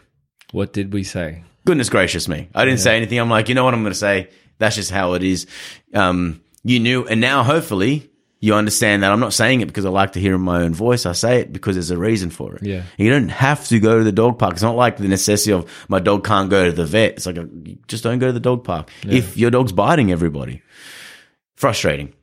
What 0.52 0.72
did 0.72 0.92
we 0.92 1.04
say? 1.04 1.42
goodness 1.68 1.90
gracious 1.90 2.28
me. 2.28 2.48
I 2.54 2.64
didn't 2.64 2.80
say 2.80 2.96
anything. 2.96 3.18
I'm 3.18 3.28
like, 3.28 3.50
you 3.50 3.54
know 3.54 3.62
what 3.62 3.74
I'm 3.74 3.82
going 3.82 3.92
to 3.92 3.98
say? 3.98 4.30
That's 4.56 4.74
just 4.74 4.90
how 4.90 5.12
it 5.12 5.22
is. 5.22 5.46
Um, 5.92 6.40
you 6.64 6.80
knew, 6.80 7.06
and 7.06 7.20
now 7.20 7.42
hopefully 7.42 8.08
you 8.40 8.54
understand 8.54 9.02
that 9.02 9.12
I'm 9.12 9.20
not 9.20 9.34
saying 9.34 9.60
it 9.60 9.66
because 9.66 9.84
I 9.84 9.90
like 9.90 10.12
to 10.12 10.20
hear 10.20 10.34
in 10.34 10.40
my 10.40 10.62
own 10.62 10.72
voice. 10.72 11.04
I 11.04 11.12
say 11.12 11.40
it 11.40 11.52
because 11.52 11.76
there's 11.76 11.90
a 11.90 11.98
reason 11.98 12.30
for 12.30 12.56
it. 12.56 12.62
Yeah. 12.62 12.84
You 12.96 13.10
don't 13.10 13.28
have 13.28 13.68
to 13.68 13.78
go 13.80 13.98
to 13.98 14.04
the 14.04 14.12
dog 14.12 14.38
park. 14.38 14.54
It's 14.54 14.62
not 14.62 14.76
like 14.76 14.96
the 14.96 15.08
necessity 15.08 15.52
of 15.52 15.70
my 15.88 15.98
dog 15.98 16.24
can't 16.24 16.48
go 16.48 16.64
to 16.64 16.72
the 16.72 16.86
vet. 16.86 17.12
It's 17.12 17.26
like, 17.26 17.36
a, 17.36 17.46
just 17.86 18.02
don't 18.02 18.18
go 18.18 18.28
to 18.28 18.32
the 18.32 18.40
dog 18.40 18.64
park. 18.64 18.90
If 19.02 19.36
your 19.36 19.50
dog's 19.50 19.72
biting 19.72 20.10
everybody, 20.10 20.62
frustrating, 21.54 22.14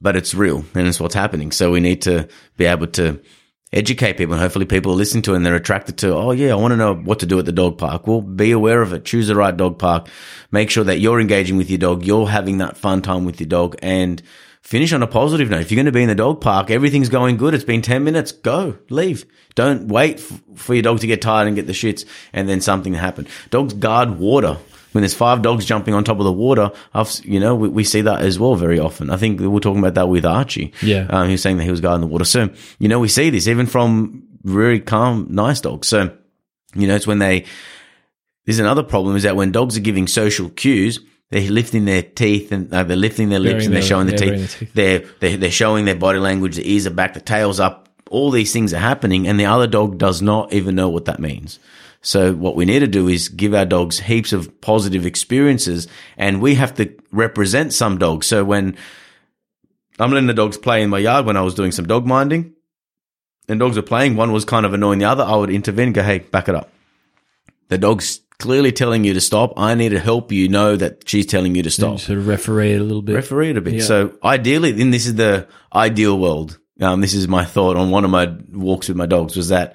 but 0.00 0.14
it's 0.14 0.34
real 0.34 0.64
and 0.76 0.86
it's 0.86 1.00
what's 1.00 1.16
happening. 1.16 1.50
So 1.50 1.72
we 1.72 1.80
need 1.80 2.02
to 2.02 2.28
be 2.56 2.66
able 2.66 2.86
to 2.86 3.20
educate 3.72 4.16
people 4.16 4.34
and 4.34 4.42
hopefully 4.42 4.64
people 4.64 4.92
are 4.92 4.96
listening 4.96 5.22
to 5.22 5.32
it 5.34 5.36
and 5.36 5.46
they're 5.46 5.54
attracted 5.54 5.98
to, 5.98 6.14
oh 6.14 6.30
yeah, 6.30 6.52
I 6.52 6.56
want 6.56 6.72
to 6.72 6.76
know 6.76 6.94
what 6.94 7.20
to 7.20 7.26
do 7.26 7.38
at 7.38 7.44
the 7.44 7.52
dog 7.52 7.78
park. 7.78 8.06
Well, 8.06 8.22
be 8.22 8.50
aware 8.50 8.82
of 8.82 8.92
it. 8.92 9.04
Choose 9.04 9.28
the 9.28 9.36
right 9.36 9.56
dog 9.56 9.78
park. 9.78 10.08
Make 10.50 10.70
sure 10.70 10.84
that 10.84 11.00
you're 11.00 11.20
engaging 11.20 11.56
with 11.56 11.68
your 11.70 11.78
dog. 11.78 12.04
You're 12.04 12.28
having 12.28 12.58
that 12.58 12.76
fun 12.76 13.02
time 13.02 13.24
with 13.24 13.40
your 13.40 13.48
dog 13.48 13.76
and 13.82 14.22
finish 14.62 14.92
on 14.92 15.02
a 15.02 15.06
positive 15.06 15.50
note. 15.50 15.60
If 15.60 15.70
you're 15.70 15.76
going 15.76 15.86
to 15.86 15.92
be 15.92 16.02
in 16.02 16.08
the 16.08 16.14
dog 16.14 16.40
park, 16.40 16.70
everything's 16.70 17.08
going 17.08 17.36
good. 17.36 17.54
It's 17.54 17.64
been 17.64 17.82
10 17.82 18.04
minutes. 18.04 18.32
Go, 18.32 18.78
leave. 18.88 19.26
Don't 19.54 19.88
wait 19.88 20.18
f- 20.18 20.40
for 20.54 20.74
your 20.74 20.82
dog 20.82 21.00
to 21.00 21.06
get 21.06 21.20
tired 21.20 21.46
and 21.46 21.56
get 21.56 21.66
the 21.66 21.72
shits 21.72 22.06
and 22.32 22.48
then 22.48 22.60
something 22.60 22.94
happen. 22.94 23.26
Dogs 23.50 23.74
guard 23.74 24.18
water. 24.18 24.58
When 24.98 25.02
there's 25.02 25.14
five 25.14 25.42
dogs 25.42 25.64
jumping 25.64 25.94
on 25.94 26.02
top 26.02 26.18
of 26.18 26.24
the 26.24 26.32
water, 26.32 26.72
I've, 26.92 27.08
you 27.22 27.38
know, 27.38 27.54
we, 27.54 27.68
we 27.68 27.84
see 27.84 28.00
that 28.00 28.22
as 28.22 28.36
well 28.36 28.56
very 28.56 28.80
often. 28.80 29.10
I 29.10 29.16
think 29.16 29.38
we 29.38 29.46
were 29.46 29.60
talking 29.60 29.78
about 29.78 29.94
that 29.94 30.08
with 30.08 30.26
Archie. 30.26 30.72
Yeah. 30.82 31.06
Um, 31.08 31.26
he 31.26 31.32
was 31.32 31.42
saying 31.42 31.58
that 31.58 31.62
he 31.62 31.70
was 31.70 31.80
guarding 31.80 32.00
the 32.00 32.08
water. 32.08 32.24
So, 32.24 32.50
you 32.80 32.88
know, 32.88 32.98
we 32.98 33.06
see 33.06 33.30
this 33.30 33.46
even 33.46 33.66
from 33.66 34.24
very 34.42 34.80
calm, 34.80 35.28
nice 35.30 35.60
dogs. 35.60 35.86
So, 35.86 36.16
you 36.74 36.88
know, 36.88 36.96
it's 36.96 37.06
when 37.06 37.20
they, 37.20 37.44
there's 38.44 38.58
another 38.58 38.82
problem 38.82 39.14
is 39.14 39.22
that 39.22 39.36
when 39.36 39.52
dogs 39.52 39.76
are 39.76 39.82
giving 39.82 40.08
social 40.08 40.50
cues, 40.50 40.98
they're 41.30 41.48
lifting 41.48 41.84
their 41.84 42.02
teeth 42.02 42.50
and 42.50 42.74
uh, 42.74 42.82
they're 42.82 42.96
lifting 42.96 43.28
their 43.28 43.38
lips 43.38 43.66
and 43.66 43.74
they're 43.74 43.82
showing 43.82 44.06
the 44.08 44.14
yeah, 44.14 44.18
teeth. 44.18 44.28
their 44.28 44.48
teeth. 44.48 44.74
They're, 44.74 44.98
they're 45.20 45.36
they're 45.36 45.50
showing 45.52 45.84
their 45.84 45.94
body 45.94 46.18
language. 46.18 46.56
The 46.56 46.68
ears 46.68 46.88
are 46.88 46.90
back, 46.90 47.14
the 47.14 47.20
tail's 47.20 47.60
up. 47.60 47.88
All 48.10 48.32
these 48.32 48.52
things 48.52 48.74
are 48.74 48.78
happening, 48.78 49.28
and 49.28 49.38
the 49.38 49.44
other 49.44 49.66
dog 49.66 49.98
does 49.98 50.22
not 50.22 50.52
even 50.52 50.74
know 50.74 50.88
what 50.88 51.04
that 51.04 51.20
means. 51.20 51.60
So 52.00 52.32
what 52.32 52.54
we 52.54 52.64
need 52.64 52.80
to 52.80 52.86
do 52.86 53.08
is 53.08 53.28
give 53.28 53.54
our 53.54 53.66
dogs 53.66 53.98
heaps 53.98 54.32
of 54.32 54.60
positive 54.60 55.04
experiences, 55.04 55.88
and 56.16 56.40
we 56.40 56.54
have 56.54 56.74
to 56.74 56.94
represent 57.10 57.72
some 57.72 57.98
dogs. 57.98 58.26
So 58.26 58.44
when 58.44 58.76
I'm 59.98 60.10
letting 60.10 60.28
the 60.28 60.34
dogs 60.34 60.56
play 60.56 60.82
in 60.82 60.90
my 60.90 60.98
yard 60.98 61.26
when 61.26 61.36
I 61.36 61.42
was 61.42 61.54
doing 61.54 61.72
some 61.72 61.86
dog 61.86 62.06
minding, 62.06 62.54
and 63.48 63.58
dogs 63.58 63.76
are 63.78 63.82
playing, 63.82 64.16
one 64.16 64.32
was 64.32 64.44
kind 64.44 64.64
of 64.64 64.74
annoying 64.74 64.98
the 64.98 65.06
other, 65.06 65.24
I 65.24 65.34
would 65.34 65.50
intervene 65.50 65.92
go, 65.92 66.02
hey, 66.02 66.20
back 66.20 66.48
it 66.48 66.54
up. 66.54 66.70
The 67.68 67.78
dog's 67.78 68.20
clearly 68.38 68.72
telling 68.72 69.04
you 69.04 69.14
to 69.14 69.20
stop. 69.20 69.54
I 69.56 69.74
need 69.74 69.90
to 69.90 69.98
help 69.98 70.30
you 70.32 70.48
know 70.48 70.76
that 70.76 71.08
she's 71.08 71.26
telling 71.26 71.54
you 71.54 71.62
to 71.64 71.70
stop. 71.70 71.98
Sort 71.98 72.18
of 72.18 72.28
referee 72.28 72.72
it 72.72 72.80
a 72.80 72.84
little 72.84 73.02
bit. 73.02 73.14
Referee 73.14 73.50
it 73.50 73.56
a 73.56 73.60
bit. 73.60 73.74
Yeah. 73.74 73.82
So 73.82 74.18
ideally, 74.22 74.72
then 74.72 74.90
this 74.90 75.06
is 75.06 75.16
the 75.16 75.48
ideal 75.74 76.18
world. 76.18 76.58
Um, 76.80 77.00
this 77.00 77.14
is 77.14 77.26
my 77.26 77.44
thought 77.44 77.76
on 77.76 77.90
one 77.90 78.04
of 78.04 78.10
my 78.10 78.32
walks 78.52 78.88
with 78.88 78.96
my 78.96 79.06
dogs 79.06 79.36
was 79.36 79.48
that 79.48 79.74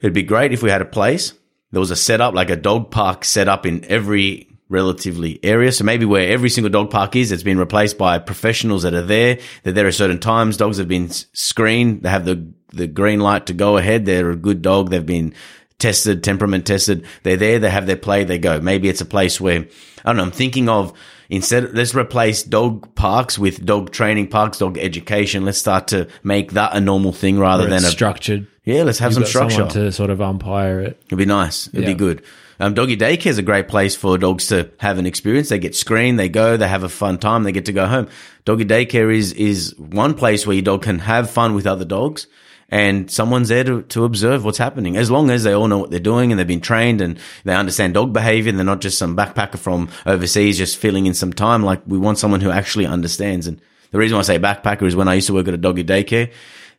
it'd 0.00 0.14
be 0.14 0.22
great 0.22 0.52
if 0.52 0.62
we 0.62 0.70
had 0.70 0.82
a 0.82 0.86
place. 0.86 1.32
There 1.72 1.80
was 1.80 1.90
a 1.90 1.96
setup, 1.96 2.34
like 2.34 2.50
a 2.50 2.56
dog 2.56 2.90
park 2.90 3.24
set 3.24 3.48
up 3.48 3.66
in 3.66 3.84
every 3.84 4.48
relatively 4.68 5.38
area. 5.42 5.72
So 5.72 5.84
maybe 5.84 6.04
where 6.04 6.28
every 6.28 6.50
single 6.50 6.70
dog 6.70 6.90
park 6.90 7.16
is, 7.16 7.32
it's 7.32 7.42
been 7.42 7.58
replaced 7.58 7.98
by 7.98 8.18
professionals 8.18 8.82
that 8.82 8.94
are 8.94 9.02
there. 9.02 9.38
They're 9.62 9.72
there 9.72 9.86
at 9.86 9.94
certain 9.94 10.18
times. 10.18 10.56
Dogs 10.56 10.78
have 10.78 10.88
been 10.88 11.10
screened. 11.10 12.02
They 12.02 12.08
have 12.08 12.24
the, 12.24 12.52
the 12.72 12.86
green 12.86 13.20
light 13.20 13.46
to 13.46 13.52
go 13.52 13.76
ahead. 13.76 14.04
They're 14.04 14.30
a 14.30 14.36
good 14.36 14.62
dog. 14.62 14.90
They've 14.90 15.04
been 15.04 15.34
tested, 15.78 16.24
temperament 16.24 16.66
tested. 16.66 17.06
They're 17.22 17.36
there. 17.36 17.58
They 17.58 17.70
have 17.70 17.86
their 17.86 17.96
play. 17.96 18.24
They 18.24 18.38
go. 18.38 18.60
Maybe 18.60 18.88
it's 18.88 19.00
a 19.00 19.06
place 19.06 19.40
where, 19.40 19.66
I 20.04 20.08
don't 20.08 20.16
know, 20.16 20.24
I'm 20.24 20.30
thinking 20.30 20.68
of 20.68 20.92
instead, 21.30 21.74
let's 21.74 21.94
replace 21.94 22.42
dog 22.42 22.94
parks 22.94 23.38
with 23.38 23.64
dog 23.64 23.90
training 23.92 24.28
parks, 24.28 24.58
dog 24.58 24.78
education. 24.78 25.44
Let's 25.44 25.58
start 25.58 25.88
to 25.88 26.08
make 26.22 26.52
that 26.52 26.74
a 26.74 26.80
normal 26.80 27.12
thing 27.12 27.38
rather 27.38 27.64
Where 27.64 27.70
than 27.70 27.84
a, 27.84 27.90
structured. 27.90 28.46
yeah, 28.64 28.82
let's 28.82 28.98
have 28.98 29.12
You've 29.12 29.28
some 29.28 29.48
structure. 29.48 29.66
to 29.80 29.92
sort 29.92 30.10
of 30.10 30.20
umpire 30.20 30.80
it. 30.80 31.00
It'd 31.06 31.18
be 31.18 31.26
nice. 31.26 31.68
It'd 31.68 31.80
Yeah. 31.82 31.86
be 31.88 31.94
good. 31.94 32.22
Um, 32.58 32.72
doggy 32.72 32.96
daycare 32.96 33.26
is 33.26 33.36
a 33.38 33.42
great 33.42 33.68
place 33.68 33.94
for 33.94 34.16
dogs 34.16 34.46
to 34.46 34.70
have 34.78 34.98
an 34.98 35.04
experience. 35.04 35.50
They 35.50 35.58
get 35.58 35.76
screened, 35.76 36.18
they 36.18 36.30
go, 36.30 36.56
they 36.56 36.66
have 36.68 36.84
a 36.84 36.88
fun 36.88 37.18
time, 37.18 37.42
they 37.42 37.52
get 37.52 37.66
to 37.66 37.72
go 37.72 37.86
home. 37.86 38.08
Doggy 38.46 38.64
daycare 38.64 39.14
is 39.14 39.32
is 39.34 39.74
one 39.78 40.14
place 40.14 40.46
where 40.46 40.54
your 40.54 40.62
dog 40.64 40.82
can 40.82 41.00
have 41.00 41.28
fun 41.30 41.52
with 41.54 41.66
other 41.66 41.84
dogs, 41.84 42.26
and 42.68 43.10
someone's 43.10 43.48
there 43.48 43.64
to, 43.64 43.82
to 43.82 44.04
observe 44.04 44.44
what's 44.44 44.58
happening. 44.58 44.96
As 44.96 45.10
long 45.10 45.30
as 45.30 45.44
they 45.44 45.52
all 45.52 45.68
know 45.68 45.78
what 45.78 45.90
they're 45.90 46.00
doing 46.00 46.32
and 46.32 46.38
they've 46.38 46.46
been 46.46 46.60
trained 46.60 47.00
and 47.00 47.18
they 47.44 47.54
understand 47.54 47.94
dog 47.94 48.12
behavior, 48.12 48.50
and 48.50 48.58
they're 48.58 48.64
not 48.64 48.80
just 48.80 48.98
some 48.98 49.16
backpacker 49.16 49.58
from 49.58 49.88
overseas 50.04 50.58
just 50.58 50.76
filling 50.76 51.06
in 51.06 51.14
some 51.14 51.32
time. 51.32 51.62
Like 51.62 51.82
we 51.86 51.98
want 51.98 52.18
someone 52.18 52.40
who 52.40 52.50
actually 52.50 52.86
understands. 52.86 53.46
And 53.46 53.60
the 53.92 53.98
reason 53.98 54.18
I 54.18 54.22
say 54.22 54.38
backpacker 54.38 54.82
is 54.86 54.96
when 54.96 55.08
I 55.08 55.14
used 55.14 55.28
to 55.28 55.34
work 55.34 55.48
at 55.48 55.54
a 55.54 55.58
doggy 55.58 55.84
daycare, 55.84 56.32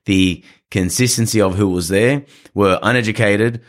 the 0.06 0.43
consistency 0.71 1.41
of 1.41 1.56
who 1.56 1.69
was 1.69 1.88
there 1.88 2.26
were 2.54 2.80
uneducated 2.84 3.62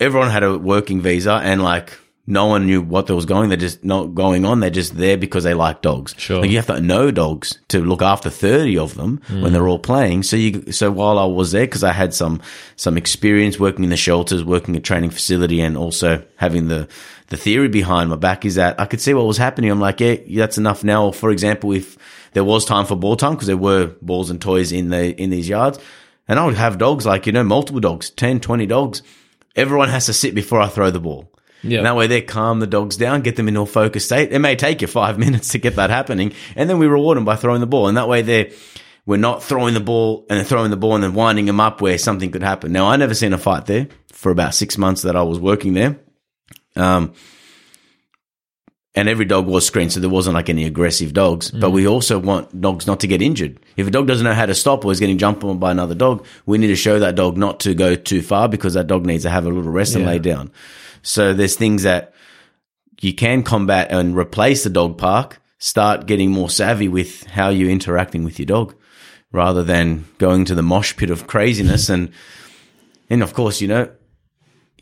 everyone 0.00 0.30
had 0.30 0.42
a 0.42 0.58
working 0.58 1.00
visa 1.00 1.40
and 1.42 1.62
like 1.62 1.98
no 2.26 2.46
one 2.46 2.66
knew 2.66 2.82
what 2.82 3.06
there 3.06 3.14
was 3.14 3.24
going. 3.24 3.48
They're 3.48 3.56
just 3.56 3.84
not 3.84 4.14
going 4.14 4.44
on. 4.44 4.58
They're 4.58 4.70
just 4.70 4.96
there 4.96 5.16
because 5.16 5.44
they 5.44 5.54
like 5.54 5.80
dogs. 5.80 6.14
Sure. 6.18 6.40
Like 6.40 6.50
you 6.50 6.56
have 6.56 6.66
to 6.66 6.80
know 6.80 7.12
dogs 7.12 7.60
to 7.68 7.80
look 7.80 8.02
after 8.02 8.30
30 8.30 8.78
of 8.78 8.94
them 8.94 9.20
when 9.28 9.42
mm. 9.42 9.52
they're 9.52 9.68
all 9.68 9.78
playing. 9.78 10.24
So 10.24 10.36
you, 10.36 10.72
so 10.72 10.90
while 10.90 11.18
I 11.18 11.24
was 11.24 11.52
there, 11.52 11.66
cause 11.68 11.84
I 11.84 11.92
had 11.92 12.12
some, 12.12 12.42
some 12.74 12.96
experience 12.96 13.60
working 13.60 13.84
in 13.84 13.90
the 13.90 13.96
shelters, 13.96 14.42
working 14.42 14.74
at 14.74 14.82
training 14.82 15.10
facility 15.10 15.60
and 15.60 15.76
also 15.76 16.24
having 16.36 16.66
the, 16.66 16.88
the 17.28 17.36
theory 17.36 17.68
behind 17.68 18.10
my 18.10 18.16
back 18.16 18.44
is 18.44 18.56
that 18.56 18.80
I 18.80 18.86
could 18.86 19.00
see 19.00 19.14
what 19.14 19.26
was 19.26 19.38
happening. 19.38 19.70
I'm 19.70 19.80
like, 19.80 20.00
yeah, 20.00 20.16
that's 20.26 20.58
enough 20.58 20.82
now. 20.82 21.06
Or 21.06 21.12
for 21.12 21.30
example, 21.30 21.72
if 21.72 21.96
there 22.32 22.44
was 22.44 22.64
time 22.64 22.86
for 22.86 22.96
ball 22.96 23.16
time, 23.16 23.34
because 23.34 23.46
there 23.46 23.56
were 23.56 23.86
balls 24.02 24.30
and 24.30 24.40
toys 24.40 24.72
in 24.72 24.88
the, 24.88 25.14
in 25.20 25.30
these 25.30 25.48
yards, 25.48 25.78
And 26.26 26.40
I 26.40 26.44
would 26.44 26.56
have 26.56 26.78
dogs 26.78 27.06
like, 27.06 27.26
you 27.26 27.32
know, 27.32 27.44
multiple 27.44 27.80
dogs, 27.80 28.10
10, 28.10 28.40
20 28.40 28.66
dogs. 28.66 29.02
Everyone 29.54 29.88
has 29.88 30.06
to 30.06 30.12
sit 30.12 30.34
before 30.34 30.60
I 30.60 30.66
throw 30.66 30.90
the 30.90 31.00
ball. 31.00 31.30
And 31.78 31.86
that 31.86 31.96
way 31.96 32.06
they 32.06 32.22
calm 32.22 32.60
the 32.60 32.66
dogs 32.66 32.96
down, 32.96 33.22
get 33.22 33.36
them 33.36 33.48
into 33.48 33.60
a 33.60 33.66
focused 33.66 34.06
state. 34.06 34.32
It 34.32 34.38
may 34.38 34.56
take 34.56 34.82
you 34.82 34.86
five 34.86 35.18
minutes 35.24 35.48
to 35.50 35.58
get 35.58 35.76
that 35.76 35.90
happening. 35.90 36.32
And 36.54 36.68
then 36.68 36.78
we 36.78 36.86
reward 36.86 37.16
them 37.16 37.24
by 37.24 37.36
throwing 37.36 37.60
the 37.60 37.66
ball. 37.66 37.88
And 37.88 37.96
that 37.96 38.08
way 38.08 38.22
they're, 38.22 38.50
we're 39.04 39.16
not 39.16 39.42
throwing 39.42 39.74
the 39.74 39.80
ball 39.80 40.26
and 40.28 40.38
then 40.38 40.46
throwing 40.46 40.70
the 40.70 40.76
ball 40.76 40.94
and 40.94 41.04
then 41.04 41.14
winding 41.14 41.46
them 41.46 41.60
up 41.60 41.80
where 41.80 41.98
something 41.98 42.30
could 42.30 42.42
happen. 42.42 42.72
Now, 42.72 42.86
I 42.86 42.96
never 42.96 43.14
seen 43.14 43.32
a 43.32 43.38
fight 43.38 43.66
there 43.66 43.88
for 44.12 44.30
about 44.30 44.54
six 44.54 44.76
months 44.78 45.02
that 45.02 45.16
I 45.16 45.22
was 45.22 45.38
working 45.38 45.74
there. 45.74 45.98
Um, 46.74 47.14
and 48.96 49.10
every 49.10 49.26
dog 49.26 49.46
was 49.46 49.66
screened, 49.66 49.92
so 49.92 50.00
there 50.00 50.08
wasn't 50.08 50.34
like 50.34 50.48
any 50.48 50.64
aggressive 50.64 51.12
dogs. 51.12 51.50
But 51.50 51.70
we 51.70 51.84
mm. 51.84 51.90
also 51.90 52.18
want 52.18 52.58
dogs 52.60 52.86
not 52.86 53.00
to 53.00 53.06
get 53.06 53.20
injured. 53.20 53.60
If 53.76 53.86
a 53.86 53.90
dog 53.90 54.06
doesn't 54.06 54.24
know 54.24 54.32
how 54.32 54.46
to 54.46 54.54
stop 54.54 54.86
or 54.86 54.90
is 54.90 55.00
getting 55.00 55.18
jumped 55.18 55.44
on 55.44 55.58
by 55.58 55.70
another 55.70 55.94
dog, 55.94 56.26
we 56.46 56.56
need 56.56 56.68
to 56.68 56.76
show 56.76 56.98
that 56.98 57.14
dog 57.14 57.36
not 57.36 57.60
to 57.60 57.74
go 57.74 57.94
too 57.94 58.22
far 58.22 58.48
because 58.48 58.72
that 58.72 58.86
dog 58.86 59.04
needs 59.04 59.24
to 59.24 59.30
have 59.30 59.44
a 59.44 59.50
little 59.50 59.70
rest 59.70 59.94
and 59.94 60.06
lay 60.06 60.18
down. 60.18 60.50
So 61.02 61.34
there's 61.34 61.56
things 61.56 61.82
that 61.82 62.14
you 63.00 63.14
can 63.14 63.42
combat 63.42 63.92
and 63.92 64.16
replace 64.16 64.64
the 64.64 64.70
dog 64.70 64.96
park. 64.96 65.42
Start 65.58 66.06
getting 66.06 66.30
more 66.30 66.48
savvy 66.50 66.88
with 66.88 67.24
how 67.24 67.50
you're 67.50 67.70
interacting 67.70 68.24
with 68.24 68.38
your 68.38 68.46
dog, 68.46 68.74
rather 69.30 69.62
than 69.62 70.06
going 70.16 70.46
to 70.46 70.54
the 70.54 70.62
mosh 70.62 70.96
pit 70.96 71.10
of 71.10 71.26
craziness 71.26 71.90
and 71.90 72.10
and 73.08 73.22
of 73.22 73.34
course, 73.34 73.60
you 73.60 73.68
know, 73.68 73.90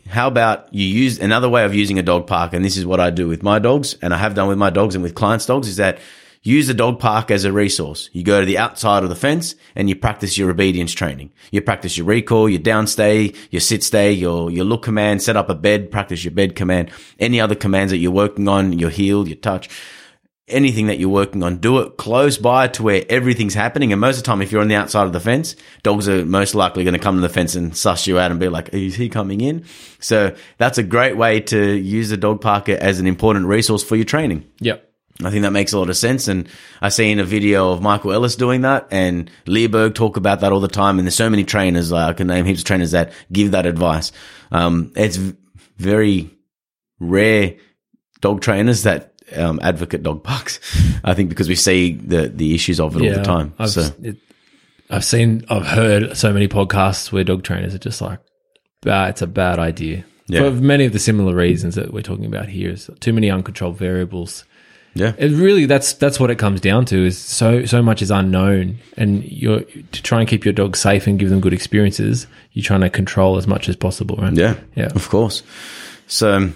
how 0.09 0.29
about 0.29 0.73
you 0.73 0.87
use 0.87 1.19
another 1.19 1.49
way 1.49 1.64
of 1.64 1.75
using 1.75 1.99
a 1.99 2.03
dog 2.03 2.27
park? 2.27 2.53
And 2.53 2.64
this 2.64 2.77
is 2.77 2.87
what 2.87 3.01
I 3.01 3.11
do 3.11 3.29
with 3.29 3.43
my 3.43 3.59
dogs, 3.59 3.97
and 4.03 4.12
I 4.12 4.19
have 4.19 4.35
done 4.35 4.49
with 4.49 4.59
my 4.59 4.71
dogs 4.71 4.95
and 4.95 5.03
with 5.03 5.14
clients' 5.14 5.47
dogs 5.47 5.69
is 5.69 5.77
that 5.77 5.99
use 6.43 6.67
the 6.67 6.75
dog 6.75 7.01
park 7.01 7.31
as 7.31 7.45
a 7.45 7.53
resource. 7.53 8.11
You 8.12 8.23
go 8.23 8.38
to 8.38 8.47
the 8.47 8.59
outside 8.59 9.03
of 9.03 9.09
the 9.09 9.17
fence 9.17 9.55
and 9.75 9.88
you 9.88 9.97
practice 9.97 10.37
your 10.37 10.51
obedience 10.51 10.93
training. 10.93 11.33
You 11.51 11.62
practice 11.62 11.97
your 11.97 12.07
recall, 12.07 12.51
your 12.51 12.61
downstay, 12.61 13.35
your 13.51 13.61
sit 13.61 13.83
stay, 13.83 14.12
your, 14.12 14.51
your 14.51 14.67
look 14.67 14.83
command, 14.83 15.23
set 15.23 15.37
up 15.37 15.49
a 15.49 15.55
bed, 15.55 15.90
practice 15.90 16.23
your 16.23 16.35
bed 16.35 16.55
command, 16.55 16.90
any 17.19 17.40
other 17.40 17.55
commands 17.55 17.93
that 17.93 17.99
you're 17.99 18.12
working 18.12 18.47
on, 18.47 18.79
your 18.79 18.90
heel, 18.90 19.27
your 19.27 19.38
touch 19.38 19.71
anything 20.46 20.88
that 20.88 20.98
you're 20.98 21.09
working 21.09 21.42
on, 21.42 21.57
do 21.57 21.78
it 21.78 21.96
close 21.96 22.37
by 22.37 22.68
to 22.68 22.83
where 22.83 23.04
everything's 23.09 23.54
happening. 23.54 23.92
And 23.92 24.00
most 24.00 24.18
of 24.18 24.22
the 24.22 24.26
time, 24.26 24.42
if 24.42 24.52
you're 24.52 24.61
on 24.61 24.68
the 24.68 24.74
outside 24.74 25.07
of 25.07 25.12
the 25.12 25.20
fence, 25.20 25.57
dogs 25.83 26.09
are 26.09 26.24
most 26.26 26.54
likely 26.54 26.85
going 26.85 26.94
to 26.94 27.00
come 27.00 27.16
to 27.16 27.22
the 27.22 27.28
fence 27.28 27.54
and 27.54 27.76
suss 27.76 28.07
you 28.07 28.18
out 28.18 28.30
and 28.30 28.38
be 28.38 28.48
like, 28.48 28.68
is 28.74 28.94
he 28.94 29.09
coming 29.09 29.40
in? 29.40 29.64
So 30.00 30.37
that's 30.59 30.76
a 30.76 30.83
great 30.83 31.16
way 31.16 31.40
to 31.40 31.72
use 31.72 32.11
the 32.11 32.18
dog 32.18 32.40
park 32.40 32.68
as 32.68 33.00
an 33.00 33.07
important 33.07 33.46
resource 33.46 33.83
for 33.83 33.96
your 33.96 34.04
training. 34.04 34.44
Yep. 34.61 34.90
I 35.22 35.30
think 35.30 35.42
that 35.42 35.52
makes 35.52 35.72
a 35.72 35.78
lot 35.78 35.90
of 35.90 35.96
sense. 35.96 36.28
And 36.28 36.48
I 36.83 36.88
seen 36.88 37.20
a 37.20 37.24
video 37.24 37.70
of 37.70 37.80
Michael 37.80 38.12
Ellis 38.12 38.37
doing 38.37 38.62
that 38.62 38.88
and 38.90 39.30
Leerburg 39.46 39.94
talk 39.94 40.16
about 40.16 40.40
that 40.40 40.52
all 40.52 40.61
the 40.61 40.68
time. 40.68 40.98
And 40.98 41.07
there's 41.07 41.14
so 41.14 41.30
many 41.30 41.44
trainers, 41.44 41.92
like, 41.92 42.11
I 42.11 42.12
can 42.12 42.26
name 42.26 42.44
heaps 42.44 42.61
of 42.61 42.66
trainers 42.66 42.90
that 42.90 43.12
give 43.33 43.52
that 43.52 43.64
advice. 43.64 44.12
Um, 44.50 44.92
it's 44.96 45.16
very 45.78 46.30
rare 46.98 47.57
dog 48.20 48.40
trainers 48.40 48.83
that 48.83 49.13
um, 49.37 49.61
advocate 49.62 50.03
dog 50.03 50.23
parks. 50.23 50.61
I 51.05 51.14
think 51.14 51.29
because 51.29 51.49
we 51.49 51.55
see 51.55 51.94
the, 51.94 52.29
the 52.29 52.55
issues 52.55 52.81
of 52.81 52.97
it 52.97 53.03
all 53.03 53.16
the 53.18 53.23
time. 53.25 53.55
I've, 53.59 53.70
so 53.70 53.90
it, 54.03 54.16
I've 54.90 55.05
seen, 55.05 55.44
I've 55.49 55.66
heard 55.66 56.16
so 56.16 56.33
many 56.33 56.49
podcasts 56.49 57.11
where 57.12 57.25
dog 57.25 57.42
trainers 57.42 57.75
are 57.75 57.79
just 57.79 58.01
like, 58.01 58.18
ah, 58.87 59.07
it's 59.09 59.23
a 59.23 59.27
bad 59.27 59.59
idea. 59.59 60.05
Yeah. 60.27 60.40
For 60.40 60.51
many 60.53 60.85
of 60.87 60.92
the 60.92 60.99
similar 60.99 61.35
reasons 61.35 61.75
that 61.75 61.92
we're 61.92 62.03
talking 62.03 62.27
about 62.27 62.49
here 62.49 62.70
is 62.70 62.88
too 63.01 63.12
many 63.12 63.31
uncontrolled 63.31 63.77
variables. 63.77 64.44
yeah, 64.94 65.12
It 65.18 65.33
really 65.33 65.66
that's 65.66 65.92
that's 65.94 66.18
what 66.18 66.31
it 66.31 66.38
comes 66.38 66.61
down 66.62 66.87
to 66.87 67.05
is 67.05 67.18
so 67.18 67.66
so 67.66 67.83
much 67.83 68.01
is 68.01 68.11
unknown 68.11 68.79
and 68.97 69.23
you're 69.25 69.61
to 69.62 70.03
try 70.03 70.20
and 70.20 70.29
keep 70.29 70.44
your 70.47 70.55
dog 70.55 70.77
safe 70.77 71.07
and 71.07 71.18
give 71.18 71.29
them 71.29 71.40
good 71.40 71.53
experiences, 71.53 72.27
you're 72.53 72.62
trying 72.62 72.81
to 72.81 72.88
control 72.90 73.37
as 73.37 73.47
much 73.47 73.68
as 73.68 73.77
possible, 73.77 74.16
right? 74.16 74.33
yeah, 74.33 74.55
Yeah. 74.77 74.88
of 74.94 75.09
course. 75.11 75.42
So 76.07 76.33
um, 76.35 76.55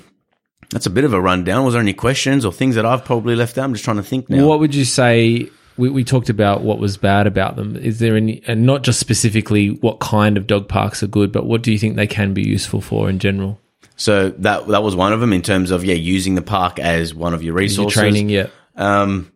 that's 0.71 0.87
a 0.87 0.91
bit 0.91 1.05
of 1.05 1.13
a 1.13 1.21
rundown. 1.21 1.65
Was 1.65 1.75
there 1.75 1.83
any 1.83 1.93
questions 1.95 2.45
or 2.45 2.53
things 2.53 2.75
that 2.75 2.85
I've 2.87 3.05
probably 3.05 3.35
left 3.37 3.57
out? 3.59 3.65
I'm 3.65 3.73
just 3.73 3.85
trying 3.85 3.97
to 3.99 4.03
think 4.03 4.29
now. 4.29 4.47
What 4.47 4.61
would 4.61 4.75
you 4.75 4.85
say? 4.85 5.51
We, 5.77 5.91
we 5.91 6.03
talked 6.03 6.29
about 6.29 6.63
what 6.63 6.79
was 6.81 6.97
bad 6.97 7.29
about 7.29 7.55
them. 7.55 7.77
Is 7.77 8.01
there 8.01 8.17
any, 8.17 8.43
and 8.49 8.67
not 8.67 8.83
just 8.83 8.99
specifically 8.99 9.69
what 9.71 10.01
kind 10.01 10.37
of 10.37 10.49
dog 10.49 10.69
parks 10.69 11.05
are 11.05 11.07
good, 11.07 11.31
but 11.31 11.47
what 11.47 11.63
do 11.63 11.71
you 11.71 11.79
think 11.79 11.95
they 11.95 12.09
can 12.09 12.35
be 12.35 12.43
useful 12.43 12.81
for 12.81 13.09
in 13.09 13.21
general? 13.21 13.61
So 13.97 14.31
that 14.31 14.67
that 14.69 14.83
was 14.83 14.95
one 14.97 15.13
of 15.13 15.21
them 15.21 15.33
in 15.33 15.43
terms 15.43 15.71
of 15.71 15.85
yeah 15.85 15.95
using 15.95 16.35
the 16.35 16.43
park 16.43 16.79
as 16.79 17.15
one 17.15 17.33
of 17.35 17.43
your 17.43 17.53
Your 17.53 17.59
resources. 17.59 17.99
training, 18.01 18.29
yeah. 18.29 18.49
Um, 18.77 19.33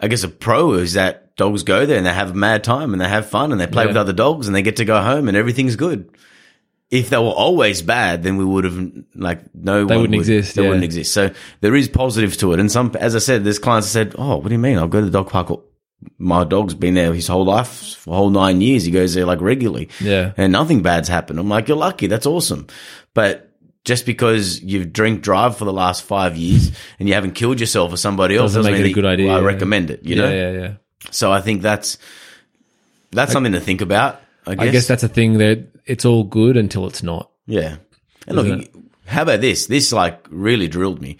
I 0.00 0.08
guess 0.08 0.24
a 0.24 0.28
pro 0.28 0.74
is 0.74 0.92
that 0.94 1.34
dogs 1.36 1.62
go 1.62 1.86
there 1.86 1.96
and 1.98 2.06
they 2.06 2.12
have 2.12 2.30
a 2.30 2.34
mad 2.34 2.64
time 2.64 2.92
and 2.92 3.00
they 3.00 3.08
have 3.08 3.28
fun 3.28 3.52
and 3.52 3.60
they 3.60 3.66
play 3.66 3.84
Yeah. 3.84 3.88
with 3.88 3.96
other 3.96 4.12
dogs 4.12 4.46
and 4.46 4.54
they 4.54 4.62
get 4.62 4.76
to 4.76 4.84
go 4.84 5.00
home 5.02 5.28
and 5.28 5.36
everything's 5.36 5.76
good. 5.76 6.08
If 6.90 7.10
they 7.10 7.18
were 7.18 7.24
always 7.24 7.82
bad, 7.82 8.22
then 8.22 8.36
we 8.38 8.44
would 8.46 8.64
have 8.64 8.90
like 9.14 9.40
no 9.54 9.84
They 9.84 9.94
one 9.94 10.02
wouldn't 10.02 10.10
would- 10.18 10.20
exist, 10.20 10.56
They 10.56 10.62
yeah. 10.62 10.68
wouldn't 10.68 10.84
exist. 10.84 11.12
So 11.12 11.30
there 11.60 11.74
is 11.76 11.88
positives 11.88 12.38
to 12.38 12.52
it. 12.54 12.60
And 12.60 12.72
some, 12.72 12.94
as 12.98 13.14
I 13.14 13.18
said, 13.18 13.44
there's 13.44 13.58
clients 13.58 13.88
that 13.88 13.92
said, 13.92 14.14
"Oh, 14.18 14.36
what 14.36 14.48
do 14.48 14.52
you 14.54 14.58
mean? 14.58 14.78
I'll 14.78 14.88
go 14.88 15.00
to 15.00 15.04
the 15.06 15.12
dog 15.12 15.28
park." 15.30 15.50
My 16.16 16.44
dog's 16.44 16.74
been 16.74 16.94
there 16.94 17.12
his 17.12 17.26
whole 17.26 17.44
life, 17.44 17.96
for 17.96 18.14
a 18.14 18.16
whole 18.16 18.30
nine 18.30 18.60
years. 18.60 18.84
He 18.84 18.90
goes 18.92 19.14
there 19.14 19.26
like 19.26 19.40
regularly 19.40 19.88
Yeah. 20.00 20.32
and 20.36 20.52
nothing 20.52 20.80
bad's 20.80 21.08
happened. 21.08 21.40
I'm 21.40 21.48
like, 21.48 21.66
you're 21.66 21.76
lucky. 21.76 22.06
That's 22.06 22.24
awesome. 22.24 22.68
But 23.14 23.50
just 23.84 24.06
because 24.06 24.62
you've 24.62 24.92
drink 24.92 25.22
drive 25.22 25.56
for 25.56 25.64
the 25.64 25.72
last 25.72 26.04
five 26.04 26.36
years 26.36 26.70
and 27.00 27.08
you 27.08 27.14
haven't 27.14 27.32
killed 27.32 27.58
yourself 27.58 27.92
or 27.92 27.96
somebody 27.96 28.36
else 28.36 28.50
Doesn't 28.54 28.60
doesn't 28.70 28.72
make 28.80 28.86
it 28.86 28.92
a 28.92 28.94
good 28.94 29.04
idea, 29.06 29.32
I 29.32 29.40
yeah. 29.40 29.44
recommend 29.44 29.90
it. 29.90 30.04
You 30.04 30.14
yeah, 30.16 30.22
know. 30.22 30.30
yeah, 30.34 30.50
yeah. 30.52 30.72
So 31.10 31.32
I 31.32 31.40
think 31.40 31.62
that's 31.62 31.98
that's 33.10 33.32
something 33.32 33.52
to 33.52 33.60
think 33.60 33.80
about. 33.80 34.20
I 34.48 34.54
guess. 34.54 34.66
I 34.66 34.70
guess 34.70 34.86
that's 34.88 35.02
a 35.02 35.08
thing 35.08 35.38
that 35.38 35.68
it's 35.86 36.04
all 36.04 36.24
good 36.24 36.56
until 36.56 36.86
it's 36.86 37.02
not. 37.02 37.30
yeah. 37.46 37.76
And 38.26 38.36
look, 38.36 38.46
Isn't 38.46 38.90
how 39.06 39.22
about 39.22 39.40
this? 39.40 39.66
This 39.66 39.92
like 39.92 40.26
really 40.30 40.68
drilled 40.68 41.00
me. 41.00 41.16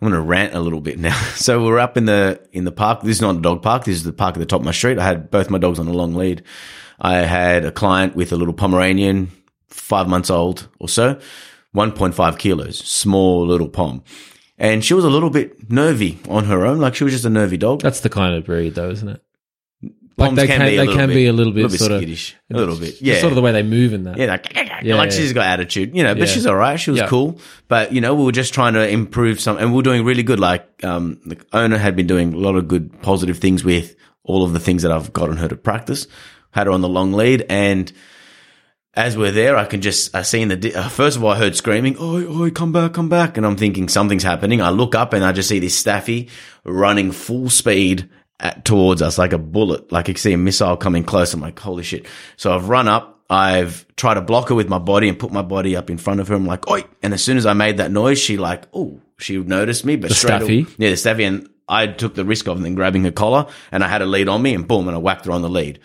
I'm 0.00 0.08
going 0.08 0.20
to 0.20 0.20
rant 0.20 0.54
a 0.54 0.60
little 0.60 0.80
bit 0.80 0.98
now. 0.98 1.18
So 1.36 1.64
we're 1.64 1.78
up 1.78 1.96
in 1.96 2.04
the 2.04 2.40
in 2.52 2.64
the 2.64 2.72
park. 2.72 3.02
This 3.02 3.16
is 3.16 3.22
not 3.22 3.36
a 3.36 3.40
dog 3.40 3.62
park. 3.62 3.84
This 3.84 3.96
is 3.96 4.04
the 4.04 4.12
park 4.12 4.36
at 4.36 4.40
the 4.40 4.46
top 4.46 4.60
of 4.60 4.66
my 4.66 4.72
street. 4.72 4.98
I 4.98 5.04
had 5.04 5.30
both 5.30 5.50
my 5.50 5.58
dogs 5.58 5.78
on 5.78 5.88
a 5.88 5.92
long 5.92 6.14
lead. 6.14 6.42
I 7.00 7.16
had 7.18 7.64
a 7.64 7.72
client 7.72 8.14
with 8.14 8.32
a 8.32 8.36
little 8.36 8.54
Pomeranian, 8.54 9.32
five 9.68 10.08
months 10.08 10.30
old 10.30 10.68
or 10.78 10.88
so, 10.88 11.18
1.5 11.74 12.38
kilos, 12.38 12.78
small 12.78 13.46
little 13.46 13.68
pom. 13.68 14.02
And 14.58 14.84
she 14.84 14.94
was 14.94 15.04
a 15.04 15.10
little 15.10 15.28
bit 15.30 15.70
nervy 15.70 16.18
on 16.28 16.44
her 16.44 16.64
own. 16.64 16.78
Like 16.78 16.94
she 16.94 17.04
was 17.04 17.12
just 17.12 17.24
a 17.26 17.30
nervy 17.30 17.56
dog. 17.58 17.82
That's 17.82 18.00
the 18.00 18.08
kind 18.08 18.34
of 18.34 18.44
breed, 18.44 18.74
though, 18.74 18.90
isn't 18.90 19.08
it? 19.08 19.22
Like 20.18 20.28
Poms 20.28 20.36
they 20.38 20.46
can, 20.46 20.62
a 20.62 20.64
they 20.64 20.76
little 20.78 20.94
can 20.94 21.08
bit- 21.08 21.14
be 21.14 21.26
a 21.26 21.32
little 21.34 21.52
bit, 21.52 21.70
sort 21.72 21.92
of 21.92 21.98
skittish. 22.00 22.34
A 22.50 22.56
little 22.56 22.76
bit. 22.78 23.02
Yeah. 23.02 23.20
sort 23.20 23.32
of 23.32 23.36
the 23.36 23.42
way 23.42 23.52
they 23.52 23.62
move 23.62 23.92
in 23.92 24.04
that. 24.04 24.16
Yeah, 24.16 24.26
like, 24.26 24.50
Yeah, 24.82 24.94
like 24.94 25.10
she's 25.12 25.34
got 25.34 25.44
attitude, 25.46 25.94
you 25.94 26.02
know, 26.02 26.14
but 26.14 26.20
Yeah. 26.20 26.34
she's 26.34 26.46
all 26.46 26.56
right. 26.56 26.80
She 26.80 26.90
was 26.90 27.00
Yeah. 27.00 27.06
cool. 27.08 27.38
But, 27.68 27.92
you 27.92 28.00
know, 28.00 28.14
we 28.14 28.24
were 28.24 28.32
just 28.32 28.54
trying 28.54 28.72
to 28.74 28.88
improve 28.88 29.40
some, 29.40 29.58
and 29.58 29.72
we 29.72 29.76
were 29.76 29.82
doing 29.82 30.04
really 30.06 30.22
good. 30.22 30.40
Like, 30.40 30.66
um, 30.82 31.20
the 31.26 31.36
owner 31.52 31.76
had 31.76 31.96
been 31.96 32.06
doing 32.06 32.32
a 32.32 32.38
lot 32.38 32.56
of 32.56 32.66
good, 32.66 33.02
positive 33.02 33.36
things 33.38 33.62
with 33.62 33.94
all 34.24 34.42
of 34.42 34.54
the 34.54 34.58
things 34.60 34.82
that 34.84 34.90
I've 34.90 35.12
gotten 35.12 35.36
her 35.36 35.48
to 35.48 35.56
practice. 35.56 36.06
Had 36.52 36.66
her 36.66 36.72
on 36.72 36.80
the 36.80 36.88
long 36.88 37.12
lead. 37.12 37.44
And 37.50 37.92
as 38.94 39.18
we're 39.18 39.32
there, 39.32 39.58
I 39.58 39.66
can 39.66 39.82
just, 39.82 40.14
I 40.16 40.22
seen 40.22 40.48
the, 40.48 40.56
di- 40.56 40.74
uh, 40.74 40.88
first 40.88 41.18
of 41.18 41.24
all, 41.24 41.32
I 41.32 41.36
heard 41.36 41.54
screaming, 41.56 41.98
oi, 42.00 42.24
oi, 42.26 42.50
come 42.50 42.72
back, 42.72 42.94
come 42.94 43.10
back. 43.10 43.36
And 43.36 43.44
I'm 43.44 43.56
thinking 43.56 43.90
something's 43.90 44.22
happening. 44.22 44.62
I 44.62 44.70
look 44.70 44.94
up 44.94 45.12
and 45.12 45.22
I 45.22 45.32
just 45.32 45.50
see 45.50 45.58
this 45.58 45.74
staffy 45.76 46.30
running 46.64 47.12
full 47.12 47.50
speed 47.50 48.08
at, 48.40 48.64
towards 48.64 49.02
us 49.02 49.18
like 49.18 49.32
a 49.32 49.38
bullet. 49.38 49.90
Like 49.92 50.08
you 50.08 50.14
see 50.14 50.32
a 50.32 50.38
missile 50.38 50.76
coming 50.76 51.04
close. 51.04 51.32
I'm 51.34 51.40
like, 51.40 51.58
holy 51.58 51.82
shit. 51.82 52.06
So 52.36 52.54
I've 52.54 52.68
run 52.68 52.88
up. 52.88 53.14
I've 53.28 53.84
tried 53.96 54.14
to 54.14 54.20
block 54.20 54.50
her 54.50 54.54
with 54.54 54.68
my 54.68 54.78
body 54.78 55.08
and 55.08 55.18
put 55.18 55.32
my 55.32 55.42
body 55.42 55.74
up 55.74 55.90
in 55.90 55.98
front 55.98 56.20
of 56.20 56.28
her. 56.28 56.34
I'm 56.36 56.46
like, 56.46 56.68
oi. 56.70 56.84
And 57.02 57.12
as 57.12 57.24
soon 57.24 57.36
as 57.36 57.44
I 57.46 57.54
made 57.54 57.78
that 57.78 57.90
noise, 57.90 58.18
she 58.20 58.36
like, 58.36 58.64
oh, 58.72 59.00
she 59.18 59.36
noticed 59.38 59.84
me, 59.84 59.96
but 59.96 60.10
The 60.10 60.14
straight 60.14 60.36
staffy? 60.36 60.60
away- 60.60 60.70
yeah, 60.78 60.90
the 60.90 60.96
staffy. 60.96 61.24
And 61.24 61.48
I 61.68 61.88
took 61.88 62.14
the 62.14 62.24
risk 62.24 62.46
of 62.46 62.60
then 62.62 62.76
grabbing 62.76 63.02
her 63.04 63.10
collar 63.10 63.46
and 63.72 63.82
I 63.82 63.88
had 63.88 64.00
a 64.02 64.06
lead 64.06 64.28
on 64.28 64.42
me 64.42 64.54
and 64.54 64.68
boom, 64.68 64.86
and 64.86 64.94
I 64.96 65.00
whacked 65.00 65.24
her 65.26 65.32
on 65.32 65.42
the 65.42 65.48
lead. 65.50 65.80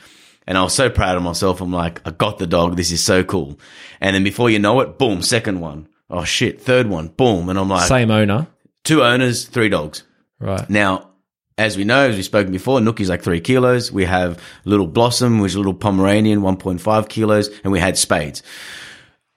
And 0.45 0.57
I 0.57 0.63
was 0.63 0.73
so 0.73 0.89
proud 0.89 1.17
of 1.17 1.23
myself. 1.23 1.61
I'm 1.61 1.71
like, 1.73 2.01
I 2.05 2.11
got 2.11 2.37
the 2.37 2.45
dog. 2.47 2.75
This 2.75 2.91
is 2.91 3.03
so 3.03 3.23
cool. 3.23 3.57
And 4.01 4.15
then 4.15 4.23
before 4.23 4.49
you 4.51 4.59
know 4.59 4.79
it, 4.81 4.97
boom, 4.99 5.21
second 5.23 5.61
one. 5.61 5.87
Oh 6.11 6.23
shit, 6.25 6.61
third 6.61 6.87
one, 6.87 7.07
boom. 7.07 7.47
And 7.49 7.57
I'm 7.57 7.69
like, 7.69 7.87
Same 7.87 8.11
owner, 8.11 8.47
two 8.83 9.01
owners, 9.03 9.45
three 9.45 9.69
dogs. 9.69 10.03
right? 10.39 10.69
Now, 10.69 11.10
as 11.57 11.77
we 11.77 11.83
know, 11.83 12.09
as 12.09 12.15
we've 12.15 12.25
spoken 12.25 12.51
before, 12.51 12.79
Nookie's 12.79 13.09
like 13.09 13.21
three 13.23 13.39
kilos. 13.41 13.91
We 13.91 14.05
have 14.05 14.41
little 14.65 14.87
Blossom, 14.87 15.39
which 15.39 15.51
is 15.51 15.55
a 15.55 15.59
little 15.59 15.73
Pomeranian, 15.73 16.41
1.5 16.41 17.09
kilos, 17.09 17.49
and 17.63 17.71
we 17.71 17.79
had 17.79 17.97
Spades. 17.97 18.41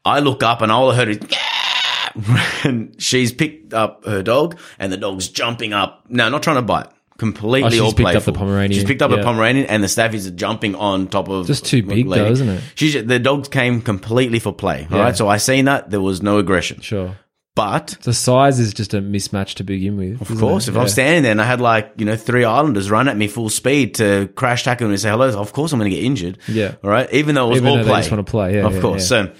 I 0.04 0.20
look 0.20 0.42
up 0.42 0.60
and 0.62 0.70
all 0.72 0.90
I 0.90 0.96
heard 0.96 1.08
is, 1.08 1.18
and 2.64 2.94
she's 3.00 3.32
picked 3.32 3.74
up 3.74 4.04
her 4.04 4.22
dog 4.22 4.58
and 4.78 4.92
the 4.92 4.96
dog's 4.96 5.28
jumping 5.28 5.72
up. 5.72 6.04
No, 6.08 6.28
not 6.28 6.42
trying 6.42 6.56
to 6.56 6.62
bite. 6.62 6.88
Completely 7.16 7.66
Oh, 7.68 7.70
she's 7.70 7.80
all 7.80 7.92
picked 7.92 8.16
up 8.16 8.24
the 8.24 8.32
Pomeranian. 8.32 8.72
She's 8.72 8.84
picked 8.84 9.00
up 9.00 9.10
Yeah. 9.12 9.18
a 9.18 9.22
Pomeranian 9.22 9.66
and 9.66 9.82
the 9.82 9.86
staffies 9.86 10.26
are 10.26 10.32
jumping 10.34 10.74
on 10.74 11.06
top 11.06 11.28
of 11.28 11.46
Just 11.46 11.64
too 11.64 11.82
big 11.82 12.06
lady. 12.06 12.24
though, 12.24 12.30
isn't 12.32 12.48
it? 12.48 12.62
She's, 12.74 13.04
the 13.06 13.18
dogs 13.20 13.48
came 13.48 13.80
completely 13.80 14.40
for 14.40 14.52
play. 14.52 14.86
All 14.90 14.98
Yeah. 14.98 15.04
right. 15.04 15.16
So 15.16 15.28
I 15.28 15.36
seen 15.36 15.66
that. 15.66 15.90
There 15.90 16.00
was 16.00 16.22
no 16.22 16.38
aggression. 16.38 16.80
Sure. 16.80 17.16
But 17.56 17.96
The 18.02 18.12
size 18.12 18.58
is 18.58 18.74
just 18.74 18.94
a 18.94 18.98
mismatch 19.00 19.54
to 19.54 19.64
begin 19.64 19.96
with. 19.96 20.20
of 20.20 20.38
course, 20.38 20.66
if 20.66 20.76
I'm 20.76 20.88
standing 20.88 21.22
there 21.22 21.30
and 21.30 21.40
I 21.40 21.44
had 21.44 21.60
like, 21.60 21.92
you 21.96 22.04
know, 22.04 22.16
three 22.16 22.44
Islanders 22.44 22.90
run 22.90 23.06
at 23.08 23.16
me 23.16 23.28
full 23.28 23.48
speed 23.48 23.94
to 23.96 24.28
crash 24.34 24.64
tackle 24.64 24.88
and 24.88 24.98
say 24.98 25.08
hello, 25.10 25.28
of 25.38 25.52
course 25.52 25.72
I'm 25.72 25.78
going 25.78 25.88
to 25.90 25.96
get 25.96 26.04
injured. 26.04 26.38
Yeah. 26.48 26.74
All 26.82 26.90
right. 26.90 27.08
Even 27.12 27.36
though 27.36 27.46
it 27.46 27.50
was 27.50 27.58
Even 27.58 27.78
all 27.78 27.84
play. 27.84 27.98
just 28.00 28.10
wanna 28.10 28.24
play, 28.24 28.54
yeah, 28.56 28.66
Of 28.66 28.74
yeah, 28.74 28.80
course. 28.80 29.06
So 29.06 29.32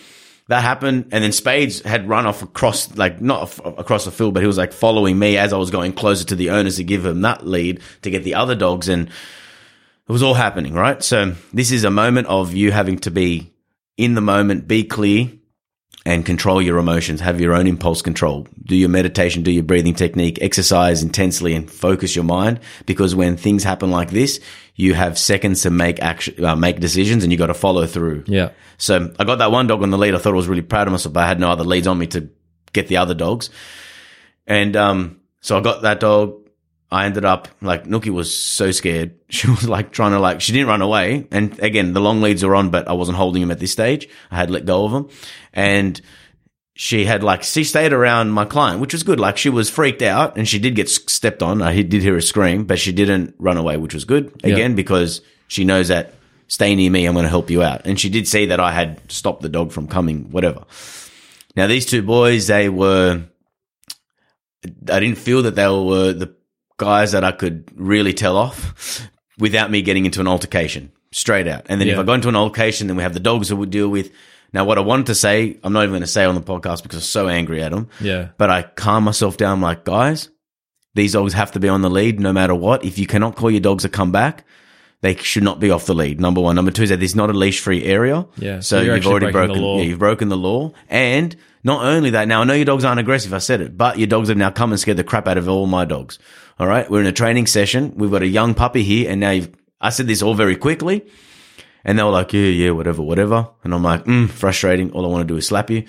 that 0.47 0.63
happened. 0.63 1.09
And 1.11 1.25
then 1.25 1.33
Spades 1.33 1.81
had 1.83 2.09
run 2.09 2.25
off 2.27 2.43
across, 2.43 2.97
like, 2.97 3.21
not 3.21 3.59
across 3.65 4.05
the 4.05 4.13
field, 4.13 4.33
but 4.35 4.45
he 4.45 4.47
was 4.47 4.59
like 4.59 4.73
following 4.73 5.19
me 5.19 5.37
as 5.37 5.53
I 5.53 5.57
was 5.57 5.73
going 5.73 5.93
closer 5.93 6.25
to 6.27 6.37
the 6.37 6.51
owners 6.51 6.77
to 6.77 6.85
give 6.85 7.05
him 7.05 7.23
that 7.23 7.45
lead 7.45 7.81
to 8.03 8.11
get 8.11 8.23
the 8.23 8.37
other 8.37 8.55
dogs. 8.55 8.89
And 8.89 9.09
it 9.09 10.13
was 10.13 10.23
all 10.23 10.35
happening, 10.35 10.75
right? 10.75 11.03
So 11.03 11.35
this 11.53 11.73
is 11.73 11.83
a 11.83 11.91
moment 11.91 12.29
of 12.29 12.55
you 12.55 12.71
having 12.71 12.99
to 13.01 13.11
be 13.11 13.53
in 13.97 14.15
the 14.15 14.21
moment, 14.21 14.69
be 14.69 14.85
clear, 14.85 15.31
and 16.07 16.27
control 16.27 16.61
your 16.61 16.79
emotions, 16.79 17.21
have 17.21 17.41
your 17.41 17.55
own 17.55 17.67
impulse 17.67 18.03
control, 18.03 18.47
do 18.63 18.77
your 18.77 18.91
meditation, 18.91 19.43
do 19.43 19.51
your 19.51 19.63
breathing 19.63 19.95
technique, 19.95 20.39
exercise 20.43 21.03
intensely 21.03 21.55
and 21.55 21.71
focus 21.71 22.15
your 22.15 22.25
mind 22.25 22.61
because 22.85 23.15
when 23.15 23.37
things 23.37 23.65
happen 23.65 23.91
like 23.91 24.11
this, 24.11 24.39
you 24.75 24.93
have 24.93 25.19
seconds 25.19 25.63
to 25.63 25.71
make 25.71 26.01
action, 26.03 26.45
uh, 26.45 26.55
make 26.55 26.79
decisions 26.79 27.23
and 27.23 27.33
you 27.33 27.39
got 27.39 27.47
to 27.47 27.55
follow 27.55 27.87
through. 27.87 28.25
Yeah. 28.27 28.51
So 28.77 29.15
I 29.19 29.25
got 29.25 29.39
that 29.39 29.51
one 29.51 29.67
dog 29.67 29.83
on 29.83 29.91
the 29.91 29.99
lead. 29.99 30.15
I 30.15 30.19
thought 30.19 30.35
I 30.35 30.37
was 30.37 30.49
really 30.49 30.63
proud 30.63 30.89
of 30.89 30.93
myself, 30.93 31.15
but 31.15 31.25
I 31.25 31.29
had 31.29 31.41
no 31.41 31.51
other 31.51 31.65
leads 31.65 31.87
on 31.87 31.99
me 31.99 32.07
to 32.09 32.29
get 32.73 32.89
the 32.89 32.99
other 32.99 33.15
dogs. 33.15 33.49
And, 34.47 34.77
um, 34.77 35.21
so 35.41 35.57
I 35.59 35.61
got 35.61 35.83
that 35.83 36.01
dog. 36.01 36.44
I 36.95 37.07
ended 37.07 37.25
up 37.25 37.49
like 37.61 37.85
Nookie 37.85 38.11
was 38.11 38.33
so 38.33 38.71
scared. 38.71 39.19
She 39.35 39.51
was 39.51 39.69
like 39.69 39.91
trying 39.91 40.13
to 40.13 40.21
like 40.21 40.41
she 40.41 40.53
didn't 40.53 40.69
run 40.69 40.81
away. 40.81 41.27
And 41.33 41.59
again, 41.59 41.93
the 41.93 42.01
long 42.01 42.21
leads 42.21 42.45
were 42.45 42.55
on, 42.55 42.71
but 42.71 42.87
I 42.87 42.93
wasn't 42.93 43.19
holding 43.19 43.43
him 43.43 43.51
at 43.51 43.59
this 43.59 43.73
stage. 43.73 44.09
I 44.31 44.37
had 44.37 44.49
let 44.49 44.65
go 44.65 44.85
of 44.85 44.93
him, 44.93 45.09
and 45.53 46.01
she 46.77 47.05
had 47.05 47.25
like 47.25 47.43
she 47.43 47.65
stayed 47.65 47.93
around 47.93 48.31
my 48.31 48.45
client, 48.45 48.81
which 48.81 48.93
was 48.93 49.03
good. 49.03 49.19
Like 49.19 49.37
she 49.37 49.51
was 49.51 49.69
freaked 49.69 50.03
out, 50.03 50.37
and 50.37 50.47
she 50.47 50.61
did 50.61 50.77
get 50.77 50.89
stepped 50.89 51.43
on. 51.43 51.63
I 51.63 51.83
did 51.83 52.01
hear 52.01 52.17
a 52.17 52.23
scream, 52.23 52.65
but 52.65 52.79
she 52.79 52.93
didn't 52.93 53.35
run 53.39 53.57
away, 53.57 53.77
which 53.77 53.93
was 53.95 54.05
good. 54.05 54.31
Again, 54.45 54.77
because 54.77 55.21
she 55.49 55.65
knows 55.65 55.89
that 55.89 56.15
stay 56.47 56.77
near 56.77 56.93
me, 56.93 57.07
I'm 57.07 57.15
going 57.15 57.25
to 57.25 57.29
help 57.29 57.51
you 57.51 57.61
out. 57.61 57.87
And 57.87 57.99
she 57.99 58.09
did 58.09 58.29
see 58.29 58.47
that 58.47 58.61
I 58.61 58.71
had 58.71 59.11
stopped 59.11 59.43
the 59.43 59.49
dog 59.49 59.73
from 59.73 59.89
coming, 59.89 60.31
whatever. 60.31 60.65
Now 61.57 61.67
these 61.67 61.87
two 61.87 62.03
boys, 62.03 62.47
they 62.47 62.69
were 62.69 63.25
I 64.89 65.01
didn't 65.01 65.19
feel 65.19 65.43
that 65.43 65.57
they 65.57 65.67
were 65.67 66.13
the 66.13 66.35
guys 66.77 67.13
that 67.13 67.25
I 67.25 67.33
could 67.33 67.71
really 67.75 68.13
tell 68.13 68.37
off 68.37 69.09
without 69.39 69.71
me 69.71 69.83
getting 69.83 70.05
into 70.07 70.21
an 70.21 70.29
altercation 70.29 70.93
straight 71.13 71.47
out. 71.49 71.67
And 71.69 71.81
then 71.81 71.89
if 71.89 71.99
I 71.99 72.03
got 72.03 72.15
into 72.15 72.29
an 72.29 72.37
altercation, 72.37 72.87
then 72.89 72.97
we 72.97 73.03
have 73.03 73.15
the 73.15 73.21
dogs 73.21 73.49
that 73.49 73.57
we 73.57 73.67
deal 73.67 73.89
with. 73.89 74.11
Now, 74.53 74.65
what 74.65 74.79
I 74.79 74.83
wanted 74.83 75.07
to 75.07 75.15
say, 75.17 75.59
I'm 75.65 75.73
not 75.73 75.81
even 75.83 75.91
going 75.93 76.03
to 76.03 76.07
say 76.07 76.25
on 76.25 76.35
the 76.37 76.41
podcast 76.41 76.83
because 76.83 76.99
I'm 76.99 77.03
so 77.03 77.29
angry 77.29 77.61
at 77.63 77.73
them. 77.73 77.89
Yeah. 78.01 78.29
But 78.39 78.51
I 78.51 78.63
calm 78.63 79.05
myself 79.05 79.37
down. 79.37 79.55
I'm 79.55 79.63
like, 79.63 79.85
guys, 79.85 80.29
these 80.95 81.13
dogs 81.15 81.33
have 81.33 81.53
to 81.53 81.61
be 81.61 81.69
on 81.69 81.83
the 81.83 81.91
lead 81.91 82.21
no 82.21 82.33
matter 82.33 82.55
what. 82.55 82.85
If 82.85 82.99
you 82.99 83.07
cannot 83.07 83.35
call 83.35 83.51
your 83.51 83.61
dogs 83.61 83.83
to 83.83 83.89
come 83.89 84.13
back, 84.13 84.45
they 85.01 85.17
should 85.17 85.43
not 85.43 85.59
be 85.59 85.71
off 85.71 85.87
the 85.87 85.95
lead. 85.95 86.21
Number 86.21 86.41
one. 86.41 86.55
Number 86.55 86.71
two 86.71 86.85
is 86.85 86.91
that 86.91 87.01
this 87.01 87.11
is 87.11 87.17
not 87.17 87.31
a 87.31 87.33
leash 87.33 87.61
free 87.61 87.85
area. 87.85 88.27
Yeah, 88.37 88.61
So, 88.61 88.79
so 88.85 88.95
you've 88.95 89.07
already 89.07 89.33
broken, 89.33 89.61
law. 89.61 89.79
yeah, 89.79 89.85
you've 89.85 89.99
broken 89.99 90.29
the 90.29 90.37
law. 90.37 90.73
And 90.89 91.35
not 91.65 91.85
only 91.85 92.11
that, 92.11 92.29
now 92.29 92.41
I 92.43 92.45
know 92.45 92.55
your 92.55 92.65
dogs 92.65 92.85
aren't 92.85 93.01
aggressive. 93.01 93.35
I 93.35 93.39
said 93.39 93.61
it, 93.61 93.77
but 93.77 93.99
your 93.99 94.07
dogs 94.07 94.29
have 94.29 94.39
now 94.39 94.51
come 94.51 94.71
and 94.71 94.81
scared 94.81 94.97
the 94.99 95.05
crap 95.05 95.27
out 95.27 95.37
of 95.37 95.49
all 95.49 95.67
my 95.67 95.85
dogs. 95.85 96.19
All 96.59 96.67
right. 96.67 96.89
We're 96.91 97.01
in 97.01 97.07
a 97.07 97.13
training 97.13 97.47
session. 97.47 97.95
We've 97.97 98.11
got 98.11 98.23
a 98.23 98.27
young 98.27 98.55
puppy 98.55 98.83
here. 98.83 99.11
And 99.11 99.21
now 99.21 99.31
you've, 99.31 99.51
I 99.81 99.91
said 99.91 100.07
this 100.07 100.23
all 100.23 100.35
very 100.35 100.57
quickly. 100.57 101.05
And 101.85 101.99
they 101.99 102.03
were 102.03 102.11
like, 102.11 102.33
yeah, 102.33 102.41
yeah, 102.43 102.71
whatever, 102.71 103.03
whatever. 103.03 103.49
And 103.63 103.75
I'm 103.75 103.83
like, 103.83 104.05
mm, 104.05 104.31
frustrating. 104.31 104.93
All 104.93 105.05
I 105.05 105.09
want 105.09 105.27
to 105.27 105.33
do 105.35 105.37
is 105.37 105.47
slap 105.47 105.69
you. 105.71 105.85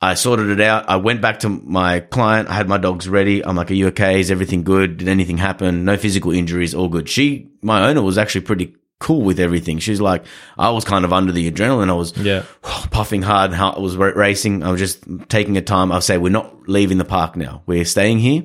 I 0.00 0.14
sorted 0.14 0.48
it 0.48 0.60
out. 0.62 0.88
I 0.88 0.96
went 0.96 1.20
back 1.20 1.40
to 1.40 1.48
my 1.50 2.00
client. 2.00 2.48
I 2.48 2.54
had 2.54 2.68
my 2.68 2.78
dogs 2.78 3.06
ready. 3.06 3.44
I'm 3.44 3.56
like, 3.56 3.70
are 3.70 3.74
you 3.74 3.88
okay? 3.88 4.20
Is 4.20 4.30
everything 4.30 4.62
good? 4.62 4.96
Did 4.96 5.08
anything 5.08 5.36
happen? 5.36 5.84
No 5.84 5.98
physical 5.98 6.32
injuries. 6.32 6.74
All 6.74 6.88
good. 6.88 7.08
She, 7.08 7.50
my 7.60 7.86
owner 7.88 8.00
was 8.00 8.16
actually 8.16 8.40
pretty 8.42 8.74
cool 8.98 9.20
with 9.20 9.38
everything. 9.38 9.78
She's 9.78 10.00
like, 10.00 10.24
I 10.56 10.70
was 10.70 10.84
kind 10.86 11.04
of 11.04 11.12
under 11.12 11.32
the 11.32 11.50
adrenaline. 11.50 11.90
I 11.90 11.94
was 11.94 12.16
Yeah. 12.16 12.44
puffing 12.62 13.20
hard. 13.20 13.52
How 13.52 13.72
I 13.72 13.78
was 13.80 13.96
racing. 13.98 14.62
I 14.62 14.70
was 14.70 14.80
just 14.80 15.04
taking 15.28 15.58
a 15.58 15.62
time. 15.62 15.92
I'll 15.92 16.00
say, 16.00 16.16
we're 16.16 16.30
not 16.30 16.66
leaving 16.68 16.96
the 16.96 17.04
park 17.04 17.36
now. 17.36 17.62
We're 17.66 17.84
staying 17.84 18.20
here 18.20 18.44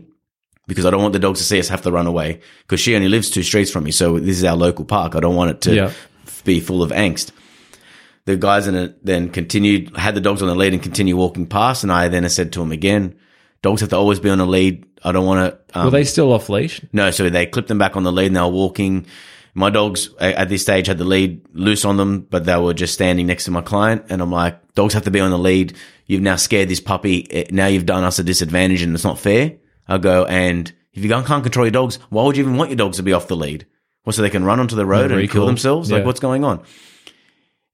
because 0.67 0.86
I 0.86 0.89
don't 0.89 1.01
want 1.01 1.13
the 1.13 1.19
dogs 1.19 1.39
to 1.39 1.45
see 1.45 1.60
us 1.60 1.67
have 1.69 1.82
to 1.84 1.91
run 1.91 2.08
away 2.08 2.41
because 2.62 2.80
she 2.80 2.95
only 2.95 3.10
lives 3.10 3.30
two 3.30 3.43
streets 3.43 3.69
from 3.71 3.84
me. 3.84 3.91
So 3.91 4.19
this 4.19 4.38
is 4.38 4.43
our 4.43 4.56
local 4.56 4.86
park. 4.86 5.15
I 5.15 5.19
don't 5.19 5.36
want 5.36 5.51
it 5.51 5.62
to 5.62 5.75
Yeah. 5.75 5.91
be 6.43 6.60
full 6.60 6.82
of 6.84 6.91
angst. 6.91 7.32
The 8.25 8.36
guys 8.38 8.65
in 8.67 8.73
it 8.75 9.06
then 9.06 9.30
continued, 9.30 9.95
had 9.95 10.15
the 10.15 10.21
dogs 10.21 10.41
on 10.41 10.47
the 10.47 10.56
lead 10.56 10.73
and 10.73 10.82
continue 10.82 11.15
walking 11.15 11.45
past. 11.45 11.84
And 11.84 11.91
I 11.91 12.08
then 12.08 12.28
said 12.30 12.51
to 12.54 12.60
them 12.60 12.71
again, 12.71 13.15
dogs 13.62 13.82
have 13.82 13.91
to 13.91 13.97
always 13.97 14.19
be 14.19 14.30
on 14.32 14.39
the 14.39 14.47
lead. 14.47 14.84
I 15.04 15.12
don't 15.12 15.25
want 15.28 15.54
to. 15.69 15.78
Um, 15.80 15.86
Were 15.86 15.91
they 15.91 16.04
still 16.04 16.34
off 16.34 16.49
leash? 16.49 16.82
no, 16.91 17.12
so 17.12 17.30
they 17.30 17.45
clipped 17.45 17.67
them 17.67 17.78
back 17.78 17.95
on 17.95 18.04
the 18.04 18.12
lead 18.12 18.28
and 18.28 18.36
they 18.36 18.41
were 18.41 18.47
walking. 18.47 19.06
My 19.54 19.69
dogs 19.69 20.10
at 20.19 20.49
this 20.49 20.63
stage 20.63 20.88
had 20.88 20.97
the 20.97 21.06
lead 21.06 21.41
loose 21.54 21.86
on 21.86 21.95
them, 21.97 22.21
but 22.30 22.45
they 22.45 22.58
were 22.58 22.73
just 22.73 22.93
standing 22.95 23.28
next 23.28 23.45
to 23.45 23.51
my 23.51 23.62
client. 23.62 24.06
And 24.10 24.21
I'm 24.21 24.32
like, 24.32 24.73
dogs 24.73 24.93
have 24.95 25.04
to 25.04 25.12
be 25.12 25.19
on 25.21 25.30
the 25.32 25.38
lead. 25.38 25.75
You've 26.08 26.23
now 26.23 26.36
scared 26.36 26.67
this 26.67 26.82
puppy. 26.82 27.45
Now 27.51 27.67
you've 27.67 27.86
done 27.86 28.04
us 28.04 28.17
a 28.19 28.23
disadvantage 28.23 28.82
and 28.82 28.93
it's 28.95 29.04
not 29.06 29.17
fair. 29.19 29.54
I 29.87 29.97
go, 29.97 30.25
and 30.25 30.71
if 30.93 31.03
you 31.03 31.09
can't 31.09 31.25
control 31.43 31.65
your 31.65 31.71
dogs, 31.71 31.99
why 32.09 32.23
would 32.23 32.37
you 32.37 32.43
even 32.43 32.57
want 32.57 32.69
your 32.69 32.77
dogs 32.77 32.97
to 32.97 33.03
be 33.03 33.13
off 33.13 33.27
the 33.27 33.35
lead? 33.35 33.65
Well, 34.05 34.13
so 34.13 34.21
they 34.21 34.29
can 34.29 34.43
run 34.43 34.59
onto 34.59 34.75
the 34.75 34.85
road 34.85 35.11
and 35.11 35.29
kill 35.29 35.45
themselves? 35.47 35.91
Like, 35.91 36.05
what's 36.05 36.19
going 36.19 36.43
on? 36.43 36.63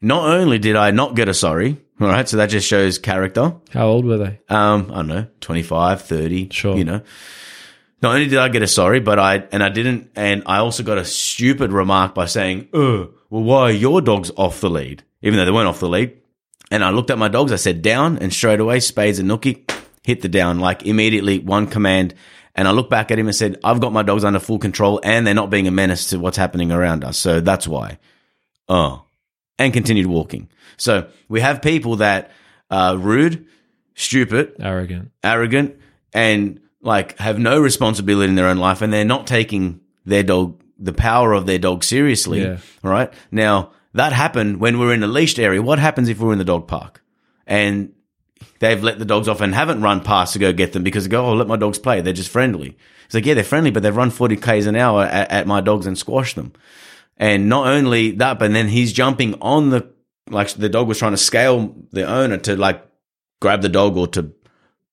Not 0.01 0.27
only 0.29 0.57
did 0.57 0.75
I 0.75 0.91
not 0.91 1.15
get 1.15 1.29
a 1.29 1.33
sorry, 1.33 1.77
all 1.99 2.07
right, 2.09 2.27
so 2.27 2.37
that 2.37 2.47
just 2.47 2.67
shows 2.67 2.97
character. 2.97 3.55
How 3.71 3.87
old 3.87 4.05
were 4.05 4.17
they? 4.17 4.39
Um, 4.49 4.89
I 4.91 4.95
don't 4.97 5.07
know, 5.07 5.27
25, 5.41 6.01
30, 6.01 6.49
Sure. 6.51 6.75
you 6.77 6.83
know. 6.83 7.01
Not 8.01 8.15
only 8.15 8.27
did 8.27 8.39
I 8.39 8.49
get 8.49 8.63
a 8.63 8.67
sorry, 8.67 8.99
but 8.99 9.19
I, 9.19 9.43
and 9.51 9.61
I 9.61 9.69
didn't, 9.69 10.09
and 10.15 10.41
I 10.47 10.57
also 10.57 10.81
got 10.81 10.97
a 10.97 11.05
stupid 11.05 11.71
remark 11.71 12.15
by 12.15 12.25
saying, 12.25 12.69
uh, 12.73 13.05
well, 13.29 13.43
why 13.43 13.61
are 13.63 13.71
your 13.71 14.01
dogs 14.01 14.31
off 14.35 14.59
the 14.59 14.71
lead? 14.71 15.03
Even 15.21 15.37
though 15.37 15.45
they 15.45 15.51
weren't 15.51 15.67
off 15.67 15.79
the 15.79 15.87
lead. 15.87 16.17
And 16.71 16.83
I 16.83 16.89
looked 16.89 17.11
at 17.11 17.19
my 17.19 17.27
dogs, 17.27 17.51
I 17.51 17.57
said 17.57 17.83
down, 17.83 18.17
and 18.17 18.33
straight 18.33 18.59
away, 18.59 18.79
Spades 18.79 19.19
and 19.19 19.29
Nookie 19.29 19.67
hit 20.03 20.21
the 20.21 20.29
down, 20.29 20.59
like 20.59 20.83
immediately, 20.85 21.39
one 21.39 21.67
command. 21.67 22.13
And 22.55 22.67
I 22.67 22.71
looked 22.71 22.89
back 22.89 23.11
at 23.11 23.19
him 23.19 23.27
and 23.27 23.35
said, 23.35 23.59
I've 23.63 23.79
got 23.79 23.93
my 23.93 24.03
dogs 24.03 24.23
under 24.23 24.39
full 24.39 24.59
control 24.59 24.99
and 25.03 25.25
they're 25.25 25.33
not 25.33 25.49
being 25.49 25.67
a 25.67 25.71
menace 25.71 26.09
to 26.09 26.19
what's 26.19 26.37
happening 26.37 26.71
around 26.71 27.03
us. 27.03 27.17
So 27.17 27.39
that's 27.39 27.67
why. 27.67 27.97
Oh. 28.67 29.03
And 29.57 29.71
continued 29.71 30.07
walking. 30.07 30.49
So 30.77 31.07
we 31.29 31.39
have 31.41 31.61
people 31.61 31.97
that 31.97 32.31
are 32.69 32.97
rude, 32.97 33.45
stupid, 33.95 34.55
Arrogant. 34.59 35.11
arrogant 35.23 35.77
and 36.13 36.59
like 36.81 37.17
have 37.19 37.37
no 37.39 37.59
responsibility 37.59 38.27
in 38.29 38.35
their 38.35 38.47
own 38.47 38.57
life 38.57 38.81
and 38.81 38.91
they're 38.91 39.05
not 39.05 39.27
taking 39.27 39.79
their 40.05 40.23
dog 40.23 40.59
the 40.79 40.93
power 40.93 41.33
of 41.33 41.45
their 41.45 41.59
dog 41.59 41.83
seriously 41.83 42.41
Yeah. 42.41 42.57
all 42.83 42.89
right 42.89 43.13
now 43.29 43.71
that 43.93 44.13
happened 44.13 44.59
when 44.59 44.79
we're 44.79 44.93
in 44.95 45.03
a 45.03 45.07
leashed 45.07 45.37
area 45.37 45.61
what 45.61 45.77
happens 45.77 46.09
if 46.09 46.17
we're 46.19 46.31
in 46.33 46.39
the 46.39 46.43
dog 46.45 46.67
park 46.67 47.03
and 47.45 47.93
they've 48.59 48.81
let 48.81 48.99
the 48.99 49.05
dogs 49.05 49.27
off 49.27 49.41
and 49.41 49.53
haven't 49.53 49.81
run 49.81 50.01
past 50.01 50.33
to 50.33 50.39
go 50.39 50.53
get 50.53 50.73
them 50.73 50.83
because 50.83 51.05
they 51.05 51.09
go 51.09 51.25
oh 51.25 51.33
let 51.33 51.47
my 51.47 51.57
dogs 51.57 51.79
play. 51.79 52.01
They're 52.01 52.13
just 52.13 52.29
friendly. 52.29 52.77
It's 53.05 53.13
like 53.13 53.25
yeah 53.25 53.33
they're 53.33 53.43
friendly 53.43 53.71
but 53.71 53.83
they've 53.83 53.95
run 53.95 54.09
40 54.09 54.37
k's 54.37 54.65
an 54.65 54.75
hour 54.75 55.03
at, 55.03 55.31
at 55.31 55.47
my 55.47 55.61
dogs 55.61 55.85
and 55.85 55.97
squashed 55.97 56.35
them. 56.35 56.53
And 57.17 57.49
not 57.49 57.67
only 57.67 58.11
that 58.11 58.39
but 58.39 58.51
then 58.51 58.67
he's 58.67 58.93
jumping 58.93 59.35
on 59.41 59.69
the 59.69 59.91
like 60.29 60.49
the 60.53 60.69
dog 60.69 60.87
was 60.87 60.99
trying 60.99 61.11
to 61.11 61.17
scale 61.17 61.75
the 61.91 62.05
owner 62.07 62.37
to 62.37 62.55
like 62.55 62.85
grab 63.39 63.61
the 63.61 63.69
dog 63.69 63.97
or 63.97 64.07
to 64.07 64.31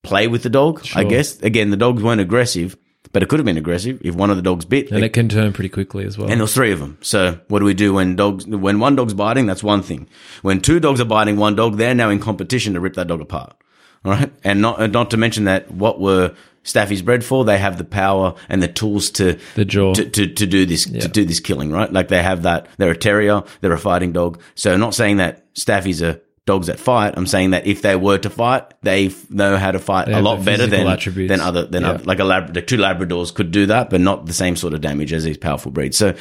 play 0.02 0.26
with 0.26 0.42
the 0.42 0.50
dog. 0.50 0.84
I 0.94 1.04
guess. 1.04 1.40
Again, 1.40 1.70
the 1.70 1.76
dogs 1.76 2.02
weren't 2.02 2.20
aggressive, 2.20 2.76
but 3.12 3.22
it 3.22 3.28
could 3.28 3.38
have 3.38 3.46
been 3.46 3.56
aggressive 3.56 4.00
if 4.04 4.14
one 4.14 4.30
of 4.30 4.36
the 4.36 4.42
dogs 4.42 4.64
bit. 4.64 4.90
And 4.90 5.04
it 5.04 5.12
can 5.12 5.28
turn 5.28 5.52
pretty 5.52 5.68
quickly 5.68 6.04
as 6.04 6.18
well. 6.18 6.30
And 6.30 6.40
there's 6.40 6.54
three 6.54 6.72
of 6.72 6.78
them. 6.78 6.98
So 7.00 7.38
what 7.48 7.60
do 7.60 7.64
we 7.64 7.74
do 7.74 7.94
when 7.94 8.16
dogs? 8.16 8.46
When 8.46 8.78
one 8.80 8.96
dog's 8.96 9.14
biting, 9.14 9.46
that's 9.46 9.62
one 9.62 9.82
thing. 9.82 10.08
When 10.42 10.60
two 10.60 10.80
dogs 10.80 11.00
are 11.00 11.04
biting 11.06 11.36
one 11.36 11.56
dog, 11.56 11.76
they're 11.76 11.94
now 11.94 12.10
in 12.10 12.20
competition 12.20 12.74
to 12.74 12.80
rip 12.80 12.94
that 12.94 13.08
dog 13.08 13.20
apart. 13.20 13.56
All 14.04 14.12
right, 14.12 14.32
and 14.44 14.60
not 14.62 14.90
not 14.92 15.10
to 15.10 15.16
mention 15.16 15.44
that 15.44 15.70
what 15.72 16.00
were 16.00 16.34
Staffy's 16.62 17.02
bred 17.02 17.24
for? 17.24 17.44
They 17.44 17.58
have 17.58 17.78
the 17.78 17.84
power 17.84 18.34
and 18.48 18.62
the 18.62 18.68
tools 18.68 19.10
to 19.12 19.38
The 19.56 19.64
jaw. 19.64 19.92
to, 19.94 20.08
to, 20.08 20.26
to 20.34 20.46
do 20.46 20.64
this 20.66 20.84
to 20.84 21.08
do 21.08 21.24
this 21.24 21.40
killing. 21.40 21.72
Right, 21.72 21.92
like 21.92 22.06
they 22.08 22.22
have 22.22 22.42
that. 22.42 22.68
They're 22.76 22.92
a 22.92 22.96
terrier. 22.96 23.42
They're 23.60 23.72
a 23.72 23.78
fighting 23.78 24.12
dog. 24.12 24.40
So 24.54 24.76
not 24.76 24.94
saying 24.94 25.16
that 25.16 25.46
Staffy's 25.54 26.00
are 26.02 26.20
dogs 26.48 26.66
that 26.66 26.80
fight. 26.80 27.14
I'm 27.16 27.26
saying 27.26 27.50
that 27.50 27.66
if 27.66 27.82
they 27.82 27.94
were 27.94 28.18
to 28.18 28.30
fight, 28.30 28.74
they 28.82 29.06
f- 29.06 29.30
know 29.30 29.56
how 29.56 29.70
to 29.70 29.78
fight 29.78 30.08
a 30.08 30.20
lot 30.20 30.44
better 30.44 30.66
than 30.66 30.86
attributes. 30.86 31.30
than 31.30 31.40
other 31.40 31.64
than 31.66 31.82
Yeah. 31.82 31.90
other, 31.90 32.04
like 32.04 32.18
a 32.18 32.24
lab, 32.24 32.54
the 32.54 32.62
two 32.62 32.78
Labradors 32.78 33.32
could 33.32 33.50
do 33.50 33.66
that, 33.66 33.90
but 33.90 34.00
not 34.00 34.26
the 34.26 34.32
same 34.32 34.56
sort 34.56 34.74
of 34.74 34.80
damage 34.80 35.12
as 35.12 35.24
these 35.24 35.36
powerful 35.38 35.70
breeds. 35.70 35.96
So 35.96 36.14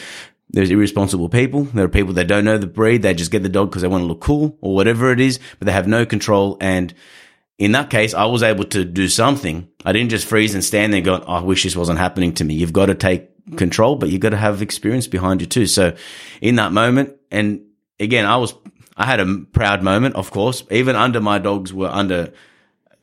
there's 0.51 0.69
irresponsible 0.69 1.29
people. 1.29 1.63
There 1.73 1.85
are 1.85 1.89
people 1.89 2.13
that 2.13 2.27
don't 2.27 2.45
know 2.45 2.57
the 2.57 2.67
breed. 2.67 3.01
They 3.01 3.13
just 3.13 3.31
get 3.31 3.43
the 3.43 3.49
dog 3.49 3.69
because 3.69 3.81
they 3.81 3.87
want 3.87 4.03
to 4.03 4.07
look 4.07 4.21
cool 4.21 4.57
or 4.61 4.75
whatever 4.75 5.11
it 5.11 5.19
is, 5.19 5.39
but 5.59 5.65
they 5.65 5.71
have 5.71 5.87
no 5.87 6.05
control. 6.05 6.57
And 6.61 6.93
in 7.57 7.71
that 7.71 7.89
case, 7.89 8.13
I 8.13 8.25
was 8.25 8.43
able 8.43 8.65
to 8.65 8.85
do 8.85 9.07
something. 9.07 9.67
I 9.85 9.91
didn't 9.91 10.09
just 10.11 10.27
freeze 10.27 10.53
and 10.53 10.63
stand 10.63 10.93
there 10.93 11.01
going, 11.01 11.23
oh, 11.25 11.33
I 11.33 11.41
wish 11.41 11.63
this 11.63 11.75
wasn't 11.75 11.99
happening 11.99 12.33
to 12.35 12.43
me. 12.43 12.53
You've 12.53 12.71
got 12.73 12.85
to 12.87 12.95
take 12.95 13.29
control, 13.57 13.95
but 13.95 14.09
you've 14.09 14.21
got 14.21 14.29
to 14.31 14.37
have 14.37 14.61
experience 14.61 15.07
behind 15.07 15.41
you 15.41 15.47
too. 15.47 15.65
So 15.67 15.95
in 16.41 16.55
that 16.57 16.71
moment, 16.73 17.13
and 17.31 17.61
again, 17.99 18.25
I 18.25 18.37
was, 18.37 18.53
I 18.97 19.05
had 19.05 19.19
a 19.19 19.37
proud 19.51 19.83
moment, 19.83 20.15
of 20.15 20.31
course, 20.31 20.63
even 20.71 20.95
under 20.95 21.21
my 21.21 21.37
dogs 21.37 21.71
were 21.71 21.87
under 21.87 22.33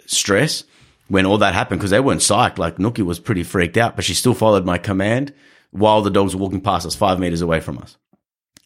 stress 0.07 0.65
when 1.09 1.25
all 1.25 1.39
that 1.39 1.55
happened 1.55 1.81
because 1.81 1.91
they 1.91 2.01
weren't 2.01 2.21
psyched. 2.21 2.59
Like 2.59 2.77
Nookie 2.77 3.05
was 3.05 3.21
pretty 3.21 3.45
freaked 3.45 3.77
out, 3.77 3.95
but 3.95 4.05
she 4.05 4.15
still 4.15 4.35
followed 4.35 4.65
my 4.65 4.79
command 4.79 5.33
while 5.71 6.03
the 6.03 6.11
dogs 6.11 6.35
were 6.35 6.43
walking 6.43 6.61
past 6.61 6.87
us, 6.87 6.95
five 6.95 7.19
meters 7.19 7.41
away 7.41 7.61
from 7.61 7.79
us. 7.79 7.97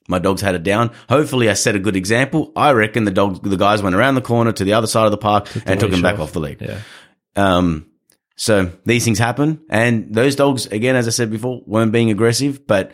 My 0.09 0.19
dogs 0.19 0.41
had 0.41 0.55
it 0.55 0.63
down. 0.63 0.91
Hopefully, 1.11 1.51
I 1.51 1.53
set 1.53 1.77
a 1.77 1.79
good 1.79 1.97
example. 1.97 2.51
I 2.57 2.73
reckon 2.73 3.05
the 3.05 3.11
dogs, 3.11 3.41
the 3.41 3.57
guys 3.59 3.83
went 3.83 3.95
around 3.95 4.15
the 4.15 4.23
corner 4.23 4.53
to 4.53 4.65
the 4.65 4.73
other 4.73 4.87
side 4.87 5.05
of 5.05 5.11
the 5.11 5.19
park 5.19 5.49
and 5.67 5.79
took 5.79 5.93
him 5.93 6.01
back 6.01 6.15
off. 6.15 6.21
off 6.21 6.33
the 6.33 6.41
lead. 6.41 6.63
Yeah. 6.63 6.81
Um, 7.37 7.91
so 8.37 8.73
these 8.87 9.05
things 9.05 9.19
happen, 9.19 9.61
and 9.69 10.15
those 10.15 10.35
dogs, 10.35 10.67
again, 10.67 10.97
as 10.97 11.07
I 11.07 11.11
said 11.11 11.31
before, 11.31 11.61
weren't 11.67 11.93
being 11.93 12.11
aggressive. 12.11 12.67
But 12.67 12.93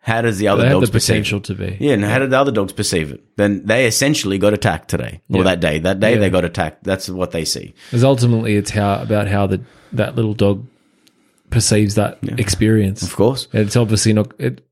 how 0.00 0.22
does 0.22 0.38
the 0.38 0.48
other 0.48 0.62
They 0.62 0.68
dogs 0.70 0.88
the 0.88 0.92
perceive 0.94 1.16
it? 1.16 1.18
potential 1.18 1.40
to 1.42 1.54
be. 1.54 1.76
Yeah, 1.78 1.92
and 1.92 2.04
how 2.04 2.18
did 2.18 2.30
the 2.30 2.38
other 2.38 2.50
dogs 2.52 2.72
perceive 2.72 3.12
it? 3.12 3.22
Then 3.36 3.64
they 3.66 3.86
essentially 3.86 4.38
got 4.38 4.54
attacked 4.54 4.88
today 4.88 5.20
or 5.30 5.38
Yeah. 5.38 5.42
that 5.44 5.60
day. 5.60 5.78
That 5.78 6.00
day 6.00 6.14
Yeah. 6.14 6.20
they 6.20 6.30
got 6.30 6.44
attacked. 6.44 6.84
That's 6.84 7.08
what 7.08 7.32
they 7.32 7.44
see. 7.44 7.74
Because 7.90 8.02
ultimately, 8.04 8.56
it's 8.56 8.70
how 8.70 9.00
about 9.02 9.28
how 9.28 9.46
the 9.46 9.60
that 9.92 10.16
little 10.16 10.34
dog 10.34 10.66
perceives 11.50 11.96
that 11.96 12.18
experience. 12.38 13.02
Of 13.02 13.14
course. 13.16 13.48
It's 13.52 13.76
obviously 13.76 14.12
not. 14.12 14.32
It, 14.38 14.64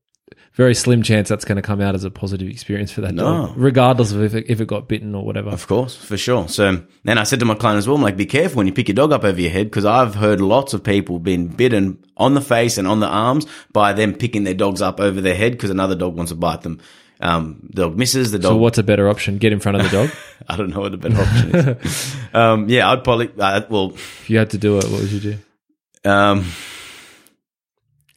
very 0.59 0.75
slim 0.75 1.01
chance 1.01 1.29
that's 1.29 1.45
going 1.45 1.55
to 1.55 1.61
come 1.61 1.79
out 1.79 1.95
as 1.95 2.03
a 2.03 2.11
positive 2.11 2.49
experience 2.49 2.91
for 2.91 2.99
that 2.99 3.13
No. 3.15 3.23
dog, 3.47 3.53
regardless 3.55 4.11
of 4.11 4.21
if 4.21 4.33
it, 4.35 4.45
if 4.49 4.59
it 4.59 4.67
got 4.67 4.89
bitten 4.89 5.15
or 5.15 5.23
whatever. 5.23 5.49
Of 5.51 5.65
course, 5.67 5.95
for 5.95 6.17
sure. 6.17 6.49
So 6.49 6.83
then 7.05 7.17
I 7.17 7.23
said 7.23 7.39
to 7.39 7.45
my 7.45 7.55
client 7.55 7.77
as 7.77 7.87
well, 7.87 7.95
I'm 7.95 8.03
like, 8.03 8.17
be 8.17 8.25
careful 8.25 8.57
when 8.57 8.67
you 8.67 8.73
pick 8.73 8.89
your 8.89 8.95
dog 8.95 9.13
up 9.13 9.23
over 9.23 9.39
your 9.39 9.51
head 9.51 9.67
because 9.67 9.85
I've 9.85 10.15
heard 10.15 10.41
lots 10.41 10.73
of 10.73 10.83
people 10.83 11.17
being 11.17 11.47
bitten 11.47 12.03
on 12.17 12.33
the 12.33 12.41
face 12.41 12.77
and 12.77 12.89
on 12.89 12.99
the 12.99 13.07
arms 13.07 13.45
by 13.71 13.93
them 13.93 14.13
picking 14.13 14.43
their 14.43 14.53
dogs 14.53 14.81
up 14.81 14.99
over 14.99 15.21
their 15.21 15.33
head 15.35 15.53
because 15.53 15.69
another 15.69 15.95
dog 15.95 16.17
wants 16.17 16.31
to 16.33 16.35
bite 16.35 16.61
them. 16.63 16.81
Um, 17.21 17.61
the 17.73 17.83
dog 17.83 17.97
misses, 17.97 18.31
the 18.31 18.39
dog. 18.39 18.49
So 18.51 18.57
what's 18.57 18.77
a 18.77 18.83
better 18.83 19.07
option? 19.07 19.37
Get 19.37 19.53
in 19.53 19.61
front 19.61 19.77
of 19.77 19.83
the 19.83 19.89
dog. 19.97 20.09
I 20.49 20.57
don't 20.57 20.71
know 20.71 20.81
what 20.81 20.93
a 20.93 20.97
better 20.97 21.21
option 21.21 21.55
is. 21.55 22.15
um, 22.33 22.67
yeah, 22.67 22.91
I'd 22.91 23.05
probably, 23.05 23.29
uh, 23.39 23.61
well, 23.69 23.91
if 23.93 24.29
you 24.29 24.37
had 24.37 24.49
to 24.49 24.57
do 24.57 24.77
it, 24.77 24.83
what 24.91 24.99
would 24.99 25.11
you 25.11 25.19
do? 25.21 26.09
um, 26.09 26.45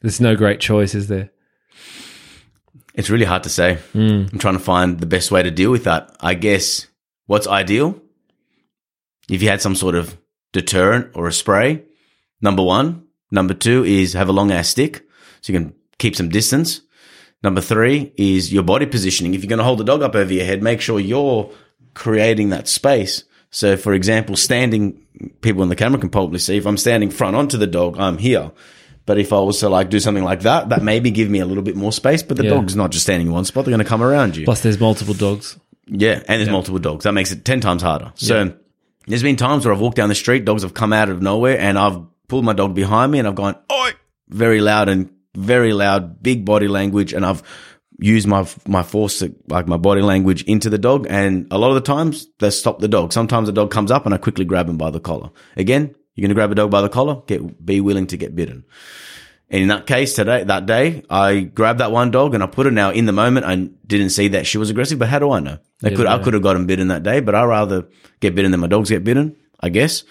There's 0.01 0.19
no 0.19 0.35
great 0.35 0.59
choice, 0.59 0.93
is 0.93 1.07
there? 1.07 1.29
It's 2.93 3.09
really 3.09 3.25
hard 3.25 3.43
to 3.43 3.49
say. 3.49 3.75
Hmm. 3.93 4.25
I'm 4.31 4.39
trying 4.39 4.57
to 4.57 4.63
find 4.63 4.99
the 4.99 5.05
best 5.05 5.31
way 5.31 5.43
to 5.43 5.51
deal 5.51 5.71
with 5.71 5.85
that. 5.85 6.15
I 6.19 6.35
guess 6.35 6.87
what's 7.25 7.47
ideal 7.47 7.99
if 9.29 9.41
you 9.41 9.49
had 9.49 9.61
some 9.61 9.75
sort 9.75 9.95
of 9.95 10.17
deterrent 10.51 11.11
or 11.15 11.27
a 11.27 11.33
spray. 11.33 11.83
Number 12.41 12.63
one. 12.63 13.07
Number 13.31 13.55
two 13.55 13.83
is 13.83 14.13
have 14.13 14.29
a 14.29 14.33
long 14.33 14.51
ass 14.51 14.67
stick 14.67 15.07
so 15.41 15.51
you 15.51 15.59
can 15.59 15.73
keep 15.97 16.15
some 16.15 16.29
distance. 16.29 16.81
Number 17.43 17.61
three 17.61 18.13
is 18.15 18.53
your 18.53 18.63
body 18.63 18.85
positioning. 18.85 19.33
If 19.33 19.41
you're 19.41 19.49
going 19.49 19.57
to 19.57 19.65
hold 19.65 19.79
the 19.79 19.83
dog 19.83 20.03
up 20.03 20.15
over 20.15 20.31
your 20.31 20.45
head, 20.45 20.61
make 20.61 20.79
sure 20.79 20.99
you're 20.99 21.49
creating 21.95 22.49
that 22.49 22.67
space. 22.67 23.23
So, 23.49 23.75
for 23.75 23.93
example, 23.93 24.35
standing, 24.35 25.01
people 25.41 25.63
in 25.63 25.69
the 25.69 25.75
camera 25.75 25.99
can 25.99 26.09
probably 26.09 26.39
see 26.39 26.57
if 26.57 26.65
I'm 26.65 26.77
standing 26.77 27.09
front 27.09 27.35
onto 27.35 27.57
the 27.57 27.67
dog, 27.67 27.97
I'm 27.99 28.17
here. 28.17 28.51
But 29.05 29.17
if 29.19 29.33
I 29.33 29.39
was 29.39 29.59
to 29.59 29.69
like 29.69 29.89
do 29.89 29.99
something 29.99 30.23
like 30.23 30.41
that, 30.41 30.69
that 30.69 30.81
maybe 30.83 31.11
give 31.11 31.29
me 31.29 31.39
a 31.39 31.45
little 31.45 31.63
bit 31.63 31.75
more 31.75 31.91
space. 31.91 32.23
But 32.23 32.37
the 32.37 32.43
Yeah. 32.45 32.51
dog's 32.51 32.75
not 32.75 32.91
just 32.91 33.03
standing 33.03 33.27
in 33.27 33.33
one 33.33 33.45
spot; 33.45 33.65
they're 33.65 33.71
going 33.71 33.83
to 33.83 33.89
come 33.89 34.01
around 34.03 34.35
you. 34.37 34.45
Plus, 34.45 34.61
there's 34.61 34.79
multiple 34.79 35.13
dogs. 35.13 35.57
Yeah, 35.87 36.21
and 36.27 36.39
there's 36.39 36.49
multiple 36.49 36.79
dogs. 36.79 37.03
That 37.03 37.11
makes 37.11 37.31
it 37.33 37.43
10 37.43 37.59
times 37.59 37.81
harder. 37.81 38.13
So 38.15 38.53
there's 39.07 39.23
been 39.23 39.35
times 39.35 39.65
where 39.65 39.73
I've 39.73 39.81
walked 39.81 39.97
down 39.97 40.07
the 40.07 40.15
street, 40.15 40.45
dogs 40.45 40.63
have 40.63 40.73
come 40.73 40.93
out 40.93 41.09
of 41.09 41.21
nowhere, 41.21 41.59
and 41.59 41.77
I've 41.77 41.99
pulled 42.29 42.45
my 42.45 42.53
dog 42.53 42.73
behind 42.73 43.11
me 43.11 43.19
and 43.19 43.27
I've 43.27 43.35
gone, 43.35 43.55
oi, 43.71 43.91
very 44.29 44.61
loud 44.61 44.87
and 44.87 45.09
very 45.35 45.73
loud, 45.73 46.23
big 46.23 46.45
body 46.45 46.69
language, 46.69 47.11
and 47.11 47.25
I've 47.25 47.43
used 47.99 48.27
my 48.27 48.47
my 48.67 48.81
force, 48.83 49.19
to- 49.19 49.35
like 49.49 49.67
my 49.67 49.77
body 49.77 50.01
language, 50.01 50.43
into 50.43 50.69
the 50.69 50.77
dog. 50.77 51.05
And 51.09 51.47
a 51.51 51.57
lot 51.57 51.69
of 51.69 51.75
the 51.75 51.81
times 51.81 52.27
they 52.39 52.49
stop 52.49 52.79
the 52.79 52.87
dog. 52.87 53.11
Sometimes 53.11 53.47
the 53.47 53.51
dog 53.53 53.69
comes 53.69 53.91
up 53.91 54.05
and 54.05 54.15
I 54.15 54.17
quickly 54.17 54.45
grab 54.45 54.69
him 54.69 54.77
by 54.77 54.89
the 54.89 54.99
collar. 55.01 55.29
Again, 55.57 55.95
you're 56.15 56.23
going 56.23 56.29
to 56.29 56.35
grab 56.35 56.51
a 56.51 56.55
dog 56.55 56.71
by 56.71 56.81
the 56.81 56.89
collar, 56.89 57.21
get 57.27 57.65
be 57.65 57.81
willing 57.81 58.07
to 58.07 58.17
get 58.17 58.35
bitten. 58.35 58.65
And 59.49 59.61
in 59.61 59.67
that 59.67 59.85
case 59.85 60.15
today, 60.15 60.43
that 60.43 60.65
day, 60.65 61.03
I 61.09 61.41
grabbed 61.41 61.79
that 61.79 61.91
one 61.91 62.09
dog 62.09 62.33
and 62.33 62.41
I 62.41 62.47
put 62.47 62.65
it 62.65 62.71
now 62.73 62.89
in 62.89 63.05
the 63.05 63.11
moment. 63.11 63.45
I 63.45 63.55
didn't 63.85 64.09
see 64.09 64.29
that 64.29 64.47
she 64.47 64.57
was 64.57 64.71
aggressive, 64.71 64.97
but 64.97 65.09
how 65.09 65.19
do 65.19 65.31
I 65.31 65.39
know? 65.39 65.59
I 65.83 65.89
Yeah, 65.89 65.95
could, 65.95 66.07
I 66.07 66.17
could 66.23 66.33
have 66.33 66.41
gotten 66.41 66.65
bitten 66.65 66.87
that 66.87 67.03
day, 67.03 67.19
but 67.19 67.35
I 67.35 67.43
rather 67.43 67.87
get 68.19 68.33
bitten 68.33 68.51
than 68.51 68.61
my 68.61 68.67
dogs 68.67 68.89
get 68.89 69.03
bitten, 69.03 69.35
I 69.59 69.69
guess. 69.69 70.03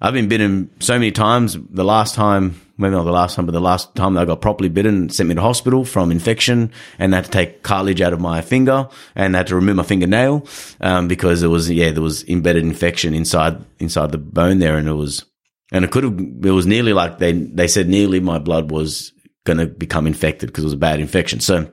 I've 0.00 0.12
been 0.12 0.28
bitten 0.28 0.70
so 0.78 0.92
many 0.94 1.10
times. 1.10 1.56
The 1.70 1.82
last 1.82 2.14
time, 2.14 2.60
maybe 2.76 2.92
not 2.92 3.04
the 3.04 3.12
last 3.12 3.34
time, 3.34 3.46
but 3.46 3.52
the 3.52 3.60
last 3.60 3.94
time 3.96 4.14
that 4.14 4.20
I 4.20 4.24
got 4.24 4.40
properly 4.42 4.68
bitten 4.68 5.08
sent 5.08 5.28
me 5.28 5.34
to 5.34 5.40
hospital 5.40 5.84
from 5.84 6.12
infection 6.12 6.70
and 6.98 7.12
they 7.12 7.16
had 7.16 7.24
to 7.24 7.30
take 7.30 7.62
cartilage 7.62 8.02
out 8.02 8.12
of 8.12 8.20
my 8.20 8.42
finger 8.42 8.88
and 9.14 9.34
they 9.34 9.38
had 9.38 9.46
to 9.48 9.56
remove 9.56 9.76
my 9.76 9.82
fingernail, 9.82 10.46
um, 10.80 11.08
because 11.08 11.40
there 11.40 11.50
was, 11.50 11.70
yeah, 11.70 11.90
there 11.90 12.02
was 12.02 12.24
embedded 12.28 12.62
infection 12.62 13.14
inside, 13.14 13.64
inside 13.78 14.12
the 14.12 14.18
bone 14.18 14.58
there 14.58 14.76
and 14.76 14.86
it 14.86 14.92
was, 14.92 15.24
and 15.72 15.84
it 15.84 15.90
could 15.90 16.04
have, 16.04 16.18
it 16.18 16.50
was 16.50 16.66
nearly 16.66 16.92
like 16.92 17.18
they, 17.18 17.32
they 17.32 17.68
said 17.68 17.88
nearly 17.88 18.20
my 18.20 18.38
blood 18.38 18.70
was 18.70 19.12
going 19.44 19.58
to 19.58 19.66
become 19.66 20.06
infected 20.06 20.48
because 20.48 20.64
it 20.64 20.66
was 20.68 20.72
a 20.74 20.78
bad 20.78 21.00
infection. 21.00 21.40
So 21.40 21.70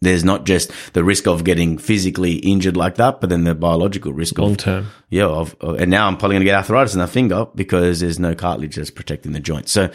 there's 0.00 0.24
not 0.24 0.44
just 0.44 0.70
the 0.92 1.02
risk 1.04 1.26
of 1.26 1.44
getting 1.44 1.78
physically 1.78 2.34
injured 2.34 2.76
like 2.76 2.96
that, 2.96 3.20
but 3.20 3.30
then 3.30 3.44
the 3.44 3.54
biological 3.54 4.12
risk 4.12 4.38
Long 4.38 4.52
of, 4.52 4.56
term. 4.58 4.86
yeah, 5.08 5.24
of, 5.26 5.56
of- 5.60 5.80
and 5.80 5.90
now 5.90 6.06
I'm 6.06 6.16
probably 6.16 6.34
going 6.34 6.40
to 6.42 6.50
get 6.50 6.56
arthritis 6.56 6.94
in 6.94 7.00
that 7.00 7.08
finger 7.10 7.46
because 7.54 8.00
there's 8.00 8.18
no 8.18 8.34
cartilage 8.34 8.76
that's 8.76 8.90
protecting 8.90 9.32
the 9.32 9.40
joint. 9.40 9.68
So 9.68 9.90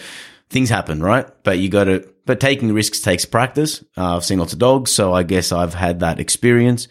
things 0.49 0.69
happen, 0.69 1.01
right? 1.03 1.27
But 1.43 1.59
you 1.59 1.69
got 1.69 1.83
to, 1.85 2.09
but 2.25 2.39
taking 2.39 2.73
risks 2.73 3.01
takes 3.01 3.25
practice. 3.25 3.83
Uh, 3.97 4.15
I've 4.15 4.25
seen 4.25 4.39
lots 4.39 4.53
of 4.53 4.59
dogs, 4.59 4.91
so 4.91 5.13
I 5.13 5.23
guess 5.23 5.51
I've 5.51 5.73
had 5.75 5.99
that 5.99 6.19
experience 6.19 6.87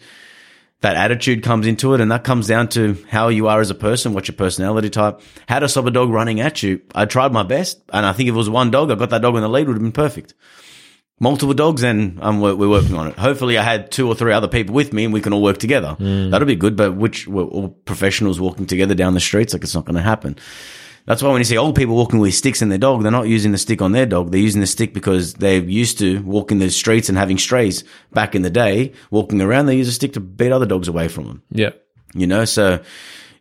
that 0.81 0.95
attitude 0.95 1.43
comes 1.43 1.67
into 1.67 1.93
it 1.93 2.01
and 2.01 2.11
that 2.11 2.23
comes 2.23 2.47
down 2.47 2.69
to 2.69 2.97
how 3.09 3.27
you 3.27 3.47
are 3.47 3.59
as 3.59 3.69
a 3.69 3.75
person, 3.75 4.13
what's 4.13 4.27
your 4.29 4.35
personality 4.35 4.89
type, 4.89 5.21
how 5.47 5.59
to 5.59 5.67
stop 5.67 5.85
a 5.85 5.91
dog 5.91 6.09
running 6.09 6.39
at 6.39 6.63
you. 6.63 6.81
I 6.95 7.05
tried 7.05 7.33
my 7.33 7.43
best 7.43 7.81
and 7.91 8.05
I 8.05 8.13
think 8.13 8.29
if 8.29 8.35
it 8.35 8.37
was 8.37 8.49
one 8.49 8.71
dog, 8.71 8.89
I 8.89 8.95
got 8.95 9.09
that 9.09 9.21
dog 9.21 9.35
in 9.35 9.41
the 9.41 9.49
lead 9.49 9.67
would 9.67 9.75
have 9.75 9.83
been 9.83 9.91
perfect. 9.91 10.33
Multiple 11.19 11.53
dogs 11.53 11.83
and 11.83 12.17
um, 12.23 12.39
we're, 12.39 12.55
we're 12.55 12.69
working 12.69 12.95
on 12.95 13.07
it. 13.07 13.17
Hopefully 13.19 13.57
I 13.57 13.63
had 13.63 13.91
two 13.91 14.07
or 14.07 14.15
three 14.15 14.31
other 14.31 14.47
people 14.47 14.73
with 14.73 14.93
me 14.93 15.03
and 15.03 15.13
we 15.13 15.19
can 15.19 15.33
all 15.33 15.41
work 15.41 15.57
together. 15.57 15.97
That'll 15.99 16.47
be 16.47 16.55
good, 16.55 16.77
but 16.77 16.95
which 16.95 17.27
we're 17.27 17.43
all 17.43 17.69
professionals 17.69 18.39
walking 18.39 18.65
together 18.65 18.95
down 18.95 19.15
the 19.15 19.19
streets, 19.19 19.51
like 19.51 19.63
it's 19.63 19.75
not 19.75 19.83
going 19.83 19.97
to 19.97 20.01
happen. 20.01 20.37
That's 21.09 21.23
why 21.23 21.31
when 21.31 21.39
you 21.39 21.43
see 21.45 21.57
old 21.57 21.75
people 21.75 21.95
walking 21.95 22.19
with 22.19 22.35
sticks 22.35 22.61
in 22.61 22.69
their 22.69 22.77
dog, 22.77 23.01
they're 23.01 23.11
not 23.11 23.27
using 23.27 23.51
the 23.51 23.57
stick 23.57 23.81
on 23.81 23.93
their 23.93 24.05
dog. 24.05 24.29
They're 24.29 24.39
using 24.39 24.61
the 24.61 24.67
stick 24.67 24.93
because 24.93 25.33
they're 25.33 25.57
used 25.59 25.97
to 25.99 26.21
walking 26.21 26.59
the 26.59 26.69
streets 26.69 27.09
and 27.09 27.17
having 27.17 27.39
strays 27.39 27.83
back 28.13 28.35
in 28.35 28.43
the 28.43 28.51
day, 28.51 28.93
walking 29.09 29.41
around. 29.41 29.65
They 29.65 29.75
use 29.75 29.87
a 29.87 29.91
stick 29.91 30.13
to 30.13 30.19
beat 30.19 30.51
other 30.51 30.67
dogs 30.67 30.87
away 30.87 31.07
from 31.07 31.25
them. 31.25 31.41
Yeah. 31.49 31.71
You 32.13 32.27
know, 32.27 32.45
so 32.45 32.73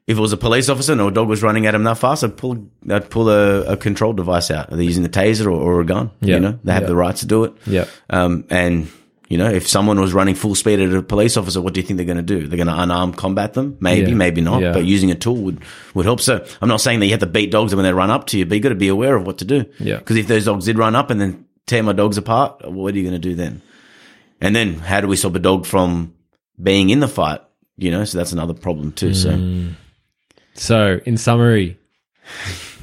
if 0.06 0.16
it 0.16 0.20
was 0.20 0.32
a 0.32 0.38
police 0.38 0.70
officer 0.70 0.92
and 0.92 1.00
a 1.02 1.10
dog 1.10 1.28
was 1.28 1.42
running 1.42 1.66
at 1.66 1.74
him 1.74 1.84
that 1.84 1.98
fast, 1.98 2.24
I'd 2.24 2.38
pull, 2.38 2.66
I'd 2.88 3.10
pull 3.10 3.28
a, 3.28 3.72
a 3.72 3.76
control 3.76 4.14
device 4.14 4.50
out. 4.50 4.72
Are 4.72 4.76
they 4.76 4.84
using 4.84 5.02
the 5.02 5.10
taser 5.10 5.44
or, 5.44 5.50
or 5.50 5.80
a 5.82 5.84
gun? 5.84 6.10
Yeah. 6.22 6.36
You 6.36 6.40
know, 6.40 6.58
they 6.64 6.72
have 6.72 6.84
Yeah. 6.84 6.88
the 6.88 6.96
right 6.96 7.16
to 7.16 7.26
do 7.26 7.44
it. 7.44 7.52
Yeah. 7.66 7.84
Um, 8.08 8.46
and 8.48 8.88
you 9.28 9.36
know, 9.38 9.48
if 9.50 9.68
someone 9.68 10.00
was 10.00 10.12
running 10.14 10.34
full 10.34 10.54
speed 10.54 10.80
at 10.80 10.92
a 10.92 11.02
police 11.02 11.36
officer, 11.36 11.60
what 11.60 11.74
do 11.74 11.80
you 11.80 11.86
think 11.86 11.98
they're 11.98 12.06
going 12.06 12.16
to 12.16 12.22
do? 12.22 12.46
They're 12.46 12.56
going 12.56 12.66
to 12.66 12.80
unarmed 12.82 13.16
combat 13.16 13.52
them? 13.54 13.76
Maybe, 13.80 14.10
Yeah. 14.10 14.16
maybe 14.16 14.40
not. 14.40 14.62
Yeah. 14.62 14.72
But 14.72 14.84
using 14.86 15.10
a 15.10 15.14
tool 15.14 15.36
would, 15.36 15.60
would 15.94 16.06
help. 16.06 16.20
So 16.20 16.44
I'm 16.62 16.68
not 16.68 16.80
saying 16.80 17.00
that 17.00 17.06
you 17.06 17.12
have 17.12 17.20
to 17.20 17.26
beat 17.26 17.50
dogs 17.50 17.74
when 17.74 17.84
they 17.84 17.92
run 17.92 18.10
up 18.10 18.26
to 18.28 18.38
you, 18.38 18.46
but 18.46 18.54
you 18.54 18.60
got 18.62 18.70
to 18.70 18.74
be 18.74 18.88
aware 18.88 19.14
of 19.16 19.26
what 19.26 19.38
to 19.38 19.44
do. 19.44 19.66
Yeah. 19.78 19.98
Because 19.98 20.16
if 20.16 20.28
those 20.28 20.46
dogs 20.46 20.64
did 20.64 20.78
run 20.78 20.96
up 20.96 21.10
and 21.10 21.20
then 21.20 21.44
tear 21.66 21.82
my 21.82 21.92
dogs 21.92 22.16
apart, 22.16 22.70
what 22.70 22.94
are 22.94 22.96
you 22.96 23.02
going 23.04 23.20
to 23.20 23.28
do 23.28 23.34
then? 23.34 23.60
And 24.40 24.56
then 24.56 24.74
how 24.74 25.00
do 25.02 25.08
we 25.08 25.16
stop 25.16 25.34
a 25.34 25.38
dog 25.40 25.66
from 25.66 26.14
being 26.62 26.88
in 26.90 27.00
the 27.00 27.08
fight? 27.08 27.40
You 27.76 27.90
know, 27.90 28.04
so 28.04 28.16
that's 28.18 28.32
another 28.32 28.54
problem 28.54 28.92
too. 28.92 29.12
So 29.14 29.30
Mm. 29.30 29.74
So, 30.54 31.00
in 31.04 31.16
summary, 31.18 31.78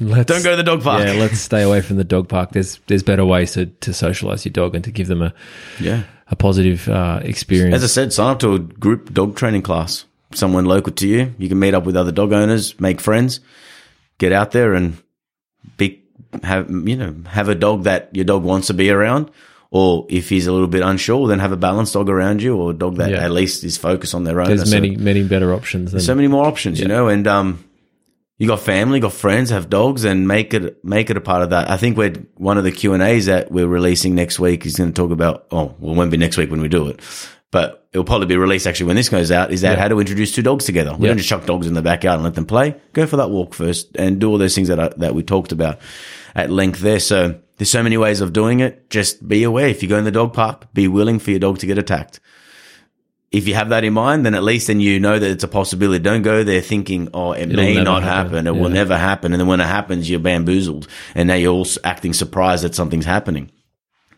let's 0.00 0.26
don't 0.26 0.42
go 0.42 0.50
to 0.50 0.56
the 0.56 0.62
dog 0.62 0.82
park. 0.82 1.06
Yeah, 1.06 1.14
let's 1.14 1.38
stay 1.40 1.62
away 1.62 1.80
from 1.80 1.96
the 1.96 2.04
dog 2.04 2.28
park. 2.28 2.52
There's 2.52 2.78
there's 2.86 3.02
better 3.02 3.24
ways 3.24 3.52
to, 3.52 3.66
to 3.66 3.92
socialize 3.92 4.44
your 4.44 4.52
dog 4.52 4.74
and 4.74 4.84
to 4.84 4.90
give 4.90 5.08
them 5.08 5.22
a, 5.22 5.34
yeah. 5.80 6.04
a 6.28 6.36
positive 6.36 6.88
uh, 6.88 7.20
experience. 7.22 7.74
As 7.74 7.84
I 7.84 7.86
said, 7.88 8.12
sign 8.12 8.32
up 8.32 8.38
to 8.40 8.54
a 8.54 8.58
group 8.58 9.12
dog 9.12 9.36
training 9.36 9.62
class. 9.62 10.04
Someone 10.32 10.64
local 10.64 10.92
to 10.92 11.08
you. 11.08 11.34
You 11.38 11.48
can 11.48 11.58
meet 11.58 11.74
up 11.74 11.84
with 11.84 11.96
other 11.96 12.12
dog 12.12 12.32
owners, 12.32 12.78
make 12.80 13.00
friends, 13.00 13.40
get 14.18 14.32
out 14.32 14.50
there 14.50 14.74
and 14.74 15.00
be 15.76 16.02
have 16.42 16.68
you 16.70 16.96
know 16.96 17.14
have 17.28 17.48
a 17.48 17.54
dog 17.54 17.84
that 17.84 18.10
your 18.12 18.24
dog 18.24 18.42
wants 18.42 18.66
to 18.68 18.74
be 18.74 18.90
around. 18.90 19.30
Or 19.72 20.06
if 20.08 20.28
he's 20.28 20.46
a 20.46 20.52
little 20.52 20.68
bit 20.68 20.82
unsure, 20.82 21.26
then 21.26 21.40
have 21.40 21.52
a 21.52 21.56
balanced 21.56 21.94
dog 21.94 22.08
around 22.08 22.40
you, 22.40 22.56
or 22.56 22.70
a 22.70 22.74
dog 22.74 22.96
that 22.96 23.10
Yeah. 23.10 23.24
at 23.24 23.32
least 23.32 23.64
is 23.64 23.76
focused 23.76 24.14
on 24.14 24.22
their 24.24 24.40
own. 24.40 24.46
There's 24.46 24.60
That's 24.60 24.70
many 24.70 24.96
many 24.96 25.24
better 25.24 25.52
options 25.52 25.92
than 25.92 26.00
so 26.00 26.14
many 26.14 26.28
more 26.28 26.46
options, 26.46 26.78
you 26.78 26.86
know, 26.86 27.08
and 27.08 27.26
um, 27.26 27.64
you 28.38 28.46
got 28.46 28.60
family, 28.60 29.00
got 29.00 29.12
friends, 29.12 29.50
have 29.50 29.70
dogs, 29.70 30.04
and 30.04 30.28
make 30.28 30.52
it 30.54 30.84
make 30.84 31.08
it 31.10 31.16
a 31.16 31.20
part 31.20 31.42
of 31.42 31.50
that. 31.50 31.70
I 31.70 31.76
think 31.76 31.96
we're 31.96 32.14
one 32.36 32.58
of 32.58 32.64
the 32.64 32.72
Q 32.72 32.92
and 32.94 33.02
A's 33.02 33.26
that 33.26 33.50
we're 33.50 33.66
releasing 33.66 34.14
next 34.14 34.38
week 34.38 34.66
is 34.66 34.76
going 34.76 34.92
to 34.92 34.94
talk 35.02 35.10
about. 35.10 35.46
Oh, 35.50 35.74
well, 35.78 35.94
it 35.94 35.96
won't 35.96 36.10
be 36.10 36.16
next 36.16 36.36
week 36.36 36.50
when 36.50 36.60
we 36.60 36.68
do 36.68 36.88
it, 36.88 37.00
but 37.50 37.86
it'll 37.92 38.04
probably 38.04 38.26
be 38.26 38.36
released 38.36 38.66
actually 38.66 38.86
when 38.88 38.96
this 38.96 39.08
goes 39.08 39.30
out. 39.30 39.52
Is 39.52 39.62
that 39.62 39.76
Yeah. 39.76 39.82
how 39.82 39.88
to 39.88 39.98
introduce 40.00 40.32
two 40.32 40.42
dogs 40.42 40.64
together? 40.66 40.94
We 40.98 41.04
Yeah. 41.04 41.08
don't 41.12 41.18
just 41.18 41.28
chuck 41.30 41.46
dogs 41.46 41.66
in 41.66 41.74
the 41.74 41.82
backyard 41.82 42.16
and 42.16 42.24
let 42.24 42.34
them 42.34 42.44
play. 42.46 42.74
Go 42.92 43.06
for 43.06 43.16
that 43.16 43.30
walk 43.30 43.54
first 43.54 43.88
and 43.96 44.18
do 44.18 44.30
all 44.30 44.38
those 44.38 44.54
things 44.54 44.68
that 44.68 44.78
I, 44.78 44.90
that 44.98 45.14
we 45.14 45.22
talked 45.22 45.52
about 45.52 45.78
at 46.34 46.50
length 46.50 46.80
there. 46.80 47.00
So 47.00 47.36
there's 47.56 47.70
so 47.70 47.82
many 47.82 47.96
ways 47.96 48.20
of 48.20 48.34
doing 48.34 48.60
it. 48.60 48.90
Just 48.90 49.26
be 49.26 49.44
aware 49.44 49.68
if 49.68 49.82
you 49.82 49.88
go 49.88 49.96
in 49.96 50.04
the 50.04 50.10
dog 50.10 50.34
park, 50.34 50.66
be 50.74 50.88
willing 50.88 51.18
for 51.18 51.30
your 51.30 51.40
dog 51.40 51.58
to 51.60 51.66
get 51.66 51.78
attacked 51.78 52.20
if 53.36 53.46
you 53.46 53.54
have 53.54 53.68
that 53.68 53.84
in 53.84 53.92
mind, 53.92 54.24
then 54.26 54.34
at 54.34 54.42
least 54.42 54.66
then 54.68 54.80
you 54.80 54.98
know 54.98 55.18
that 55.18 55.30
it's 55.30 55.44
a 55.44 55.48
possibility. 55.48 56.02
Don't 56.02 56.22
go 56.22 56.42
there 56.44 56.60
thinking, 56.60 57.08
oh, 57.14 57.32
it 57.32 57.46
may 57.48 57.74
not 57.82 58.02
happen. 58.02 58.32
happen. 58.32 58.46
It 58.46 58.60
will 58.60 58.70
never 58.70 58.96
happen. 58.96 59.32
And 59.32 59.40
then 59.40 59.46
when 59.46 59.60
it 59.60 59.66
happens, 59.66 60.08
you're 60.08 60.20
bamboozled. 60.20 60.88
And 61.14 61.28
now 61.28 61.34
you're 61.34 61.52
all 61.52 61.66
acting 61.84 62.12
surprised 62.12 62.64
that 62.64 62.74
something's 62.74 63.04
happening. 63.04 63.50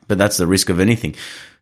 But 0.07 0.19
that's 0.19 0.37
the 0.37 0.47
risk 0.47 0.69
of 0.71 0.81
anything. 0.81 1.15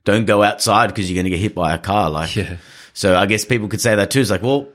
Don't 0.04 0.24
go 0.26 0.42
outside 0.42 0.88
because 0.88 1.10
you're 1.10 1.16
going 1.16 1.24
to 1.24 1.30
get 1.30 1.40
hit 1.40 1.54
by 1.54 1.74
a 1.74 1.78
car. 1.78 2.10
Like, 2.10 2.36
Yeah. 2.36 2.56
so 2.92 3.16
I 3.16 3.26
guess 3.26 3.44
people 3.44 3.68
could 3.68 3.80
say 3.80 3.96
that 3.96 4.10
too. 4.10 4.20
It's 4.20 4.30
like, 4.30 4.42
well, 4.42 4.68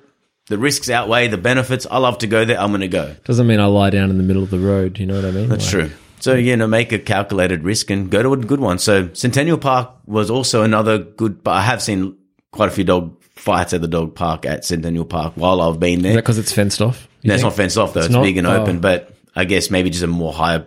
the 0.47 0.57
risks 0.57 0.89
outweigh 0.89 1.27
the 1.29 1.37
benefits. 1.37 1.87
I 1.89 1.99
love 1.99 2.17
to 2.19 2.27
go 2.27 2.43
there. 2.43 2.59
I'm 2.59 2.71
going 2.71 2.81
to 2.81 2.87
go. 2.89 3.15
Doesn't 3.23 3.47
mean 3.47 3.59
I 3.61 3.67
lie 3.67 3.91
down 3.91 4.09
in 4.09 4.17
the 4.17 4.23
middle 4.23 4.43
of 4.43 4.49
the 4.49 4.59
road. 4.59 4.99
You 4.99 5.05
know 5.05 5.15
what 5.15 5.25
I 5.25 5.31
mean? 5.31 5.47
That's 5.49 5.71
Like, 5.73 5.87
true. 5.87 5.91
So, 6.19 6.35
you 6.35 6.55
know, 6.57 6.67
make 6.67 6.91
a 6.91 6.99
calculated 6.99 7.63
risk 7.63 7.89
and 7.89 8.09
go 8.11 8.21
to 8.21 8.33
a 8.33 8.37
good 8.37 8.59
one. 8.59 8.77
So 8.77 9.09
Centennial 9.13 9.57
Park 9.57 9.91
was 10.05 10.29
also 10.29 10.61
another 10.63 10.99
good, 10.99 11.43
but 11.43 11.51
I 11.51 11.61
have 11.61 11.81
seen 11.81 12.15
quite 12.51 12.69
a 12.69 12.71
few 12.71 12.83
dog 12.83 13.15
fights 13.35 13.73
at 13.73 13.81
the 13.81 13.87
dog 13.87 14.13
park 14.15 14.45
at 14.45 14.63
Centennial 14.65 15.05
Park 15.05 15.33
while 15.35 15.61
I've 15.61 15.79
been 15.79 15.99
Is 15.99 16.03
there. 16.03 16.13
that 16.13 16.21
because 16.21 16.37
it's 16.37 16.51
fenced 16.51 16.81
off? 16.81 17.07
No, 17.23 17.33
it's 17.33 17.43
not 17.43 17.53
fenced 17.53 17.77
off 17.77 17.93
though. 17.93 18.01
It's, 18.01 18.09
not? 18.09 18.23
big 18.23 18.37
and 18.37 18.47
Oh. 18.47 18.61
open, 18.61 18.79
but 18.79 19.13
I 19.35 19.45
guess 19.45 19.69
maybe 19.71 19.89
just 19.89 20.03
a 20.03 20.07
more 20.07 20.33
higher 20.33 20.65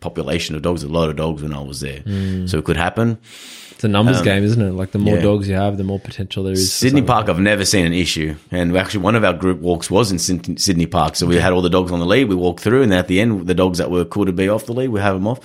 population 0.00 0.56
of 0.56 0.62
dogs. 0.62 0.82
A 0.82 0.88
lot 0.88 1.08
of 1.08 1.16
dogs 1.16 1.42
when 1.42 1.54
I 1.54 1.60
was 1.60 1.80
there, 1.80 2.02
so 2.46 2.58
it 2.58 2.64
could 2.64 2.76
happen. 2.76 3.18
It's 3.70 3.84
a 3.84 3.88
numbers 3.88 4.22
game, 4.22 4.44
isn't 4.44 4.60
it? 4.60 4.72
Like 4.72 4.92
the 4.92 4.98
more 4.98 5.14
Um, 5.14 5.18
yeah. 5.18 5.24
dogs 5.24 5.48
you 5.48 5.54
have, 5.54 5.76
the 5.76 5.82
more 5.84 5.98
potential 5.98 6.44
there 6.44 6.52
is. 6.52 6.72
Sydney. 6.72 7.02
Park, 7.02 7.28
I've 7.28 7.40
never 7.40 7.64
seen 7.64 7.84
an 7.86 7.92
issue, 7.92 8.34
and 8.50 8.76
actually 8.76 9.00
one 9.00 9.16
of 9.16 9.24
our 9.24 9.32
group 9.32 9.60
walks 9.60 9.90
was 9.90 10.10
in 10.12 10.18
Sydney 10.58 10.86
Park. 10.86 11.16
So 11.16 11.26
we 11.26 11.36
had 11.36 11.52
all 11.52 11.62
the 11.62 11.70
dogs 11.70 11.90
on 11.92 11.98
the 12.00 12.06
lead. 12.06 12.28
We 12.28 12.34
walked 12.36 12.60
through, 12.60 12.82
and 12.82 12.92
then 12.92 12.98
at 12.98 13.08
the 13.08 13.20
end, 13.20 13.46
the 13.46 13.54
dogs 13.54 13.78
that 13.78 13.90
were 13.90 14.04
cool 14.04 14.26
to 14.26 14.32
be 14.32 14.48
off 14.48 14.66
the 14.66 14.72
lead, 14.72 14.88
we 14.88 15.00
have 15.00 15.14
them 15.14 15.26
off. 15.26 15.40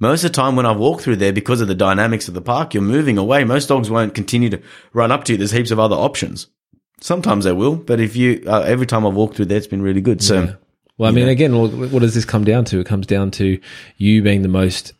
Most 0.00 0.24
of 0.24 0.32
the 0.32 0.34
time, 0.34 0.56
when 0.56 0.66
I 0.66 0.72
walk 0.72 1.02
through 1.02 1.16
there, 1.16 1.32
because 1.32 1.60
of 1.60 1.68
the 1.68 1.74
dynamics 1.74 2.26
of 2.26 2.34
the 2.34 2.40
park, 2.40 2.72
you're 2.74 2.82
moving 2.82 3.18
away. 3.18 3.44
Most 3.44 3.68
dogs 3.68 3.90
won't 3.90 4.14
continue 4.14 4.48
to 4.50 4.60
run 4.92 5.12
up 5.12 5.24
to 5.24 5.32
you. 5.32 5.38
There's 5.38 5.52
heaps 5.52 5.70
of 5.70 5.78
other 5.78 5.96
options. 5.96 6.46
Sometimes 7.00 7.44
they 7.44 7.52
will, 7.52 7.76
but 7.76 8.00
if 8.00 8.16
you 8.16 8.42
uh, 8.46 8.60
every 8.60 8.86
time 8.86 9.06
I've 9.06 9.14
walked 9.14 9.36
through 9.36 9.46
there, 9.46 9.58
it's 9.58 9.66
been 9.66 9.82
really 9.82 10.00
good. 10.00 10.22
So. 10.22 10.56
Well, 10.98 11.08
I 11.08 11.12
mean, 11.12 11.28
again, 11.28 11.54
what 11.56 12.00
does 12.00 12.14
this 12.14 12.26
come 12.26 12.44
down 12.44 12.66
to? 12.66 12.80
It 12.80 12.86
comes 12.86 13.06
down 13.06 13.30
to 13.32 13.58
you 13.96 14.22
being 14.22 14.42
the 14.42 14.48
most 14.48 14.92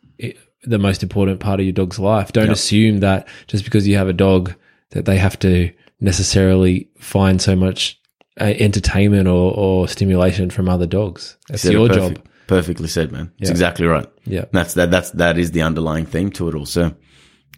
the 0.62 0.78
most 0.78 1.02
important 1.02 1.40
part 1.40 1.60
of 1.60 1.66
your 1.66 1.72
dog's 1.72 1.98
life. 1.98 2.32
Don't 2.32 2.50
assume 2.50 3.00
that 3.00 3.28
just 3.46 3.64
because 3.64 3.86
you 3.86 3.96
have 3.96 4.08
a 4.08 4.14
dog 4.14 4.54
that 4.90 5.04
they 5.04 5.16
have 5.16 5.38
to 5.40 5.70
necessarily 6.00 6.88
find 6.98 7.40
so 7.40 7.54
much 7.54 8.00
uh, 8.40 8.44
entertainment 8.44 9.28
or, 9.28 9.54
or 9.54 9.88
stimulation 9.88 10.50
from 10.50 10.68
other 10.68 10.86
dogs. 10.86 11.36
That's 11.48 11.64
your 11.64 11.88
perfect- 11.88 12.16
job. 12.16 12.26
Perfectly 12.50 12.88
said, 12.88 13.12
man. 13.12 13.30
It's 13.38 13.48
Yeah. 13.48 13.52
exactly 13.52 13.86
right. 13.86 14.06
Yeah. 14.24 14.44
That's 14.52 14.74
that. 14.74 14.90
That's 14.90 15.10
that 15.12 15.38
is 15.38 15.52
the 15.52 15.62
underlying 15.62 16.04
theme 16.06 16.30
to 16.32 16.48
it. 16.48 16.54
all. 16.56 16.66
So 16.66 16.92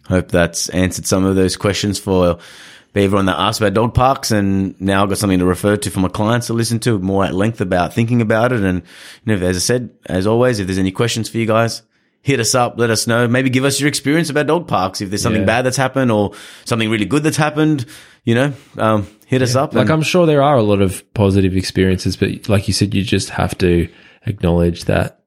hope 0.07 0.29
that's 0.29 0.69
answered 0.69 1.07
some 1.07 1.25
of 1.25 1.35
those 1.35 1.57
questions 1.57 1.97
for 1.99 2.37
everyone 2.95 3.25
that 3.25 3.39
asked 3.39 3.59
about 3.59 3.73
dog 3.73 3.93
parks, 3.95 4.29
and 4.31 4.79
now 4.79 5.01
I've 5.01 5.09
got 5.09 5.17
something 5.17 5.39
to 5.39 5.45
refer 5.45 5.77
to 5.77 5.89
for 5.89 5.99
my 5.99 6.09
clients 6.09 6.47
to 6.47 6.53
listen 6.53 6.77
to 6.81 6.99
more 6.99 7.25
at 7.25 7.33
length 7.33 7.59
about 7.59 7.93
thinking 7.93 8.21
about 8.21 8.51
it. 8.51 8.61
And 8.61 8.83
you 9.25 9.35
know, 9.35 9.45
as 9.47 9.55
I 9.57 9.59
said, 9.59 9.89
as 10.05 10.27
always, 10.27 10.59
if 10.59 10.67
there's 10.67 10.77
any 10.77 10.91
questions 10.91 11.27
for 11.29 11.37
you 11.39 11.45
guys. 11.47 11.81
Hit 12.25 12.39
us 12.39 12.55
up, 12.55 12.75
let 12.77 12.89
us 12.89 13.05
know. 13.05 13.27
Maybe 13.27 13.49
give 13.49 13.65
us 13.65 13.81
your 13.81 13.89
experience 13.89 14.29
about 14.29 14.47
dog 14.47 14.65
parks. 14.65 15.01
If 15.01 15.09
there's 15.09 15.21
something 15.21 15.41
Yeah. 15.41 15.45
bad 15.45 15.65
that's 15.65 15.75
happened 15.75 16.09
or 16.09 16.31
something 16.63 16.89
really 16.89 17.03
good 17.03 17.21
that's 17.21 17.35
happened, 17.35 17.85
you 18.23 18.33
know, 18.33 18.53
um, 18.77 19.07
hit 19.25 19.41
us 19.41 19.55
up. 19.57 19.73
Like 19.75 19.89
I'm 19.89 20.03
sure 20.03 20.25
there 20.25 20.41
are 20.41 20.55
a 20.55 20.63
lot 20.63 20.81
of 20.81 21.03
positive 21.13 21.57
experiences, 21.57 22.15
but 22.15 22.47
like 22.47 22.65
you 22.69 22.73
said, 22.73 22.93
you 22.95 23.03
just 23.03 23.27
have 23.31 23.57
to 23.57 23.89
acknowledge 24.25 24.85
that 24.85 25.23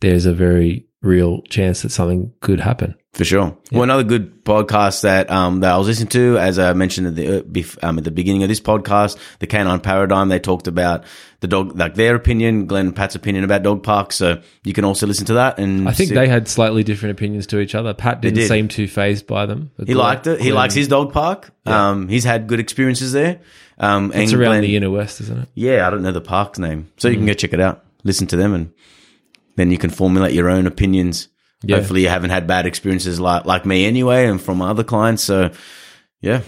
there's 0.00 0.26
a 0.26 0.32
very 0.34 0.86
real 1.02 1.42
chance 1.42 1.82
that 1.82 1.90
something 1.90 2.32
could 2.40 2.60
happen. 2.60 2.94
For 3.12 3.24
sure. 3.24 3.56
Well, 3.70 3.84
another 3.84 4.02
good 4.02 4.44
podcast 4.44 5.02
that 5.02 5.30
um, 5.30 5.60
that 5.60 5.72
I 5.72 5.78
was 5.78 5.86
listening 5.86 6.08
to, 6.08 6.36
as 6.36 6.58
I 6.58 6.72
mentioned 6.72 7.06
at 7.06 7.14
the 7.14 7.38
uh, 7.82 7.86
um, 7.88 7.98
at 7.98 8.02
the 8.02 8.10
beginning 8.10 8.42
of 8.42 8.48
this 8.48 8.58
podcast, 8.60 9.16
the 9.38 9.46
Canine 9.46 9.78
Paradigm. 9.78 10.28
They 10.30 10.40
talked 10.40 10.66
about 10.66 11.04
the 11.38 11.46
dog, 11.46 11.78
like 11.78 11.94
their 11.94 12.16
opinion, 12.16 12.66
Glenn 12.66 12.86
and 12.88 12.96
Pat's 12.96 13.14
opinion 13.14 13.44
about 13.44 13.62
dog 13.62 13.84
parks. 13.84 14.16
So 14.16 14.42
you 14.64 14.72
can 14.72 14.84
also 14.84 15.06
listen 15.06 15.26
to 15.26 15.34
that. 15.34 15.60
And 15.60 15.88
I 15.88 15.92
think 15.92 16.08
see- 16.08 16.14
they 16.16 16.26
had 16.26 16.48
slightly 16.48 16.82
different 16.82 17.12
opinions 17.16 17.46
to 17.48 17.60
each 17.60 17.76
other. 17.76 17.94
Pat 17.94 18.20
didn't 18.20 18.34
did. 18.34 18.48
seem 18.48 18.66
too 18.66 18.88
phased 18.88 19.28
by 19.28 19.46
them. 19.46 19.70
he 19.78 19.84
Glenn- 19.84 19.96
liked 19.98 20.26
it. 20.26 20.38
He 20.40 20.46
Glenn- 20.46 20.56
likes 20.56 20.74
his 20.74 20.88
dog 20.88 21.12
park. 21.12 21.52
Um, 21.66 22.08
he's 22.08 22.24
had 22.24 22.48
good 22.48 22.58
experiences 22.58 23.12
there. 23.12 23.38
Um, 23.78 24.10
It's 24.12 24.32
around 24.32 24.46
Glenn- 24.48 24.62
the 24.62 24.74
inner 24.76 24.90
west, 24.90 25.20
isn't 25.20 25.38
it? 25.38 25.48
yeah, 25.54 25.86
I 25.86 25.90
don't 25.90 26.02
know 26.02 26.10
the 26.10 26.20
park's 26.20 26.58
name, 26.58 26.88
so 26.96 27.08
Mm. 27.08 27.12
you 27.12 27.18
can 27.18 27.26
go 27.26 27.32
check 27.34 27.52
it 27.52 27.60
out, 27.60 27.84
listen 28.04 28.26
to 28.28 28.36
them, 28.36 28.54
and 28.54 28.72
then 29.56 29.70
you 29.70 29.78
can 29.78 29.90
formulate 29.90 30.32
your 30.32 30.48
own 30.48 30.66
opinions. 30.66 31.28
Yeah. 31.62 31.76
Hopefully, 31.76 32.02
you 32.02 32.08
haven't 32.08 32.30
had 32.30 32.46
bad 32.46 32.66
experiences 32.66 33.18
like 33.18 33.44
like 33.46 33.66
me 33.66 33.86
anyway, 33.86 34.26
and 34.26 34.40
from 34.40 34.62
other 34.62 34.84
clients. 34.84 35.24
So, 35.24 35.50
yeah. 36.20 36.42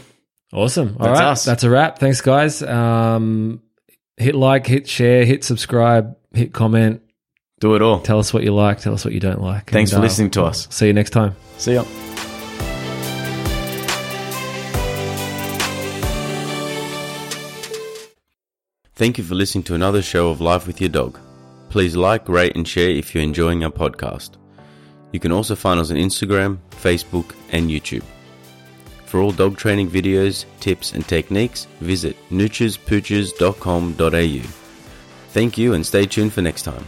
Awesome. 0.52 0.96
All 1.00 1.06
That's 1.06 1.20
right, 1.20 1.28
us. 1.28 1.44
that's 1.44 1.64
a 1.64 1.70
wrap. 1.70 1.98
Thanks, 1.98 2.20
guys. 2.20 2.62
Um, 2.62 3.62
hit 4.16 4.34
like, 4.34 4.66
hit 4.66 4.88
share, 4.88 5.24
hit 5.24 5.42
subscribe, 5.42 6.16
hit 6.32 6.52
comment. 6.52 7.02
Do 7.58 7.74
it 7.74 7.82
all. 7.82 8.00
Tell 8.00 8.18
us 8.18 8.32
what 8.32 8.44
you 8.44 8.54
like. 8.54 8.80
Tell 8.80 8.94
us 8.94 9.04
what 9.04 9.12
you 9.14 9.20
don't 9.20 9.40
like. 9.40 9.70
Thanks 9.70 9.90
And, 9.90 9.96
for 9.96 10.00
uh, 10.00 10.04
listening 10.04 10.30
to 10.32 10.44
us. 10.44 10.68
See 10.70 10.86
you 10.86 10.92
next 10.92 11.10
time. 11.10 11.34
See 11.56 11.74
ya. 11.74 11.84
Thank 18.94 19.18
you 19.18 19.24
for 19.24 19.34
listening 19.34 19.64
to 19.64 19.74
another 19.74 20.00
show 20.00 20.30
of 20.30 20.40
Life 20.40 20.66
with 20.66 20.80
Your 20.80 20.88
Dog. 20.90 21.18
Please 21.76 21.92
like, 21.94 22.26
rate, 22.30 22.56
and 22.56 22.66
share 22.66 22.88
if 22.88 23.14
you're 23.14 23.22
enjoying 23.22 23.62
our 23.62 23.70
podcast. 23.70 24.38
You 25.12 25.20
can 25.20 25.30
also 25.30 25.54
find 25.54 25.78
us 25.78 25.90
on 25.90 25.98
Instagram, 25.98 26.56
Facebook, 26.70 27.34
and 27.52 27.68
YouTube. 27.68 28.02
For 29.04 29.20
all 29.20 29.30
dog 29.30 29.58
training 29.58 29.90
videos, 29.90 30.46
tips, 30.58 30.94
and 30.94 31.06
techniques, 31.06 31.66
visit 31.82 32.16
noochespooches.com.au. 32.30 34.48
Thank 35.34 35.58
you 35.58 35.74
and 35.74 35.84
stay 35.84 36.06
tuned 36.06 36.32
for 36.32 36.40
next 36.40 36.62
time. 36.62 36.86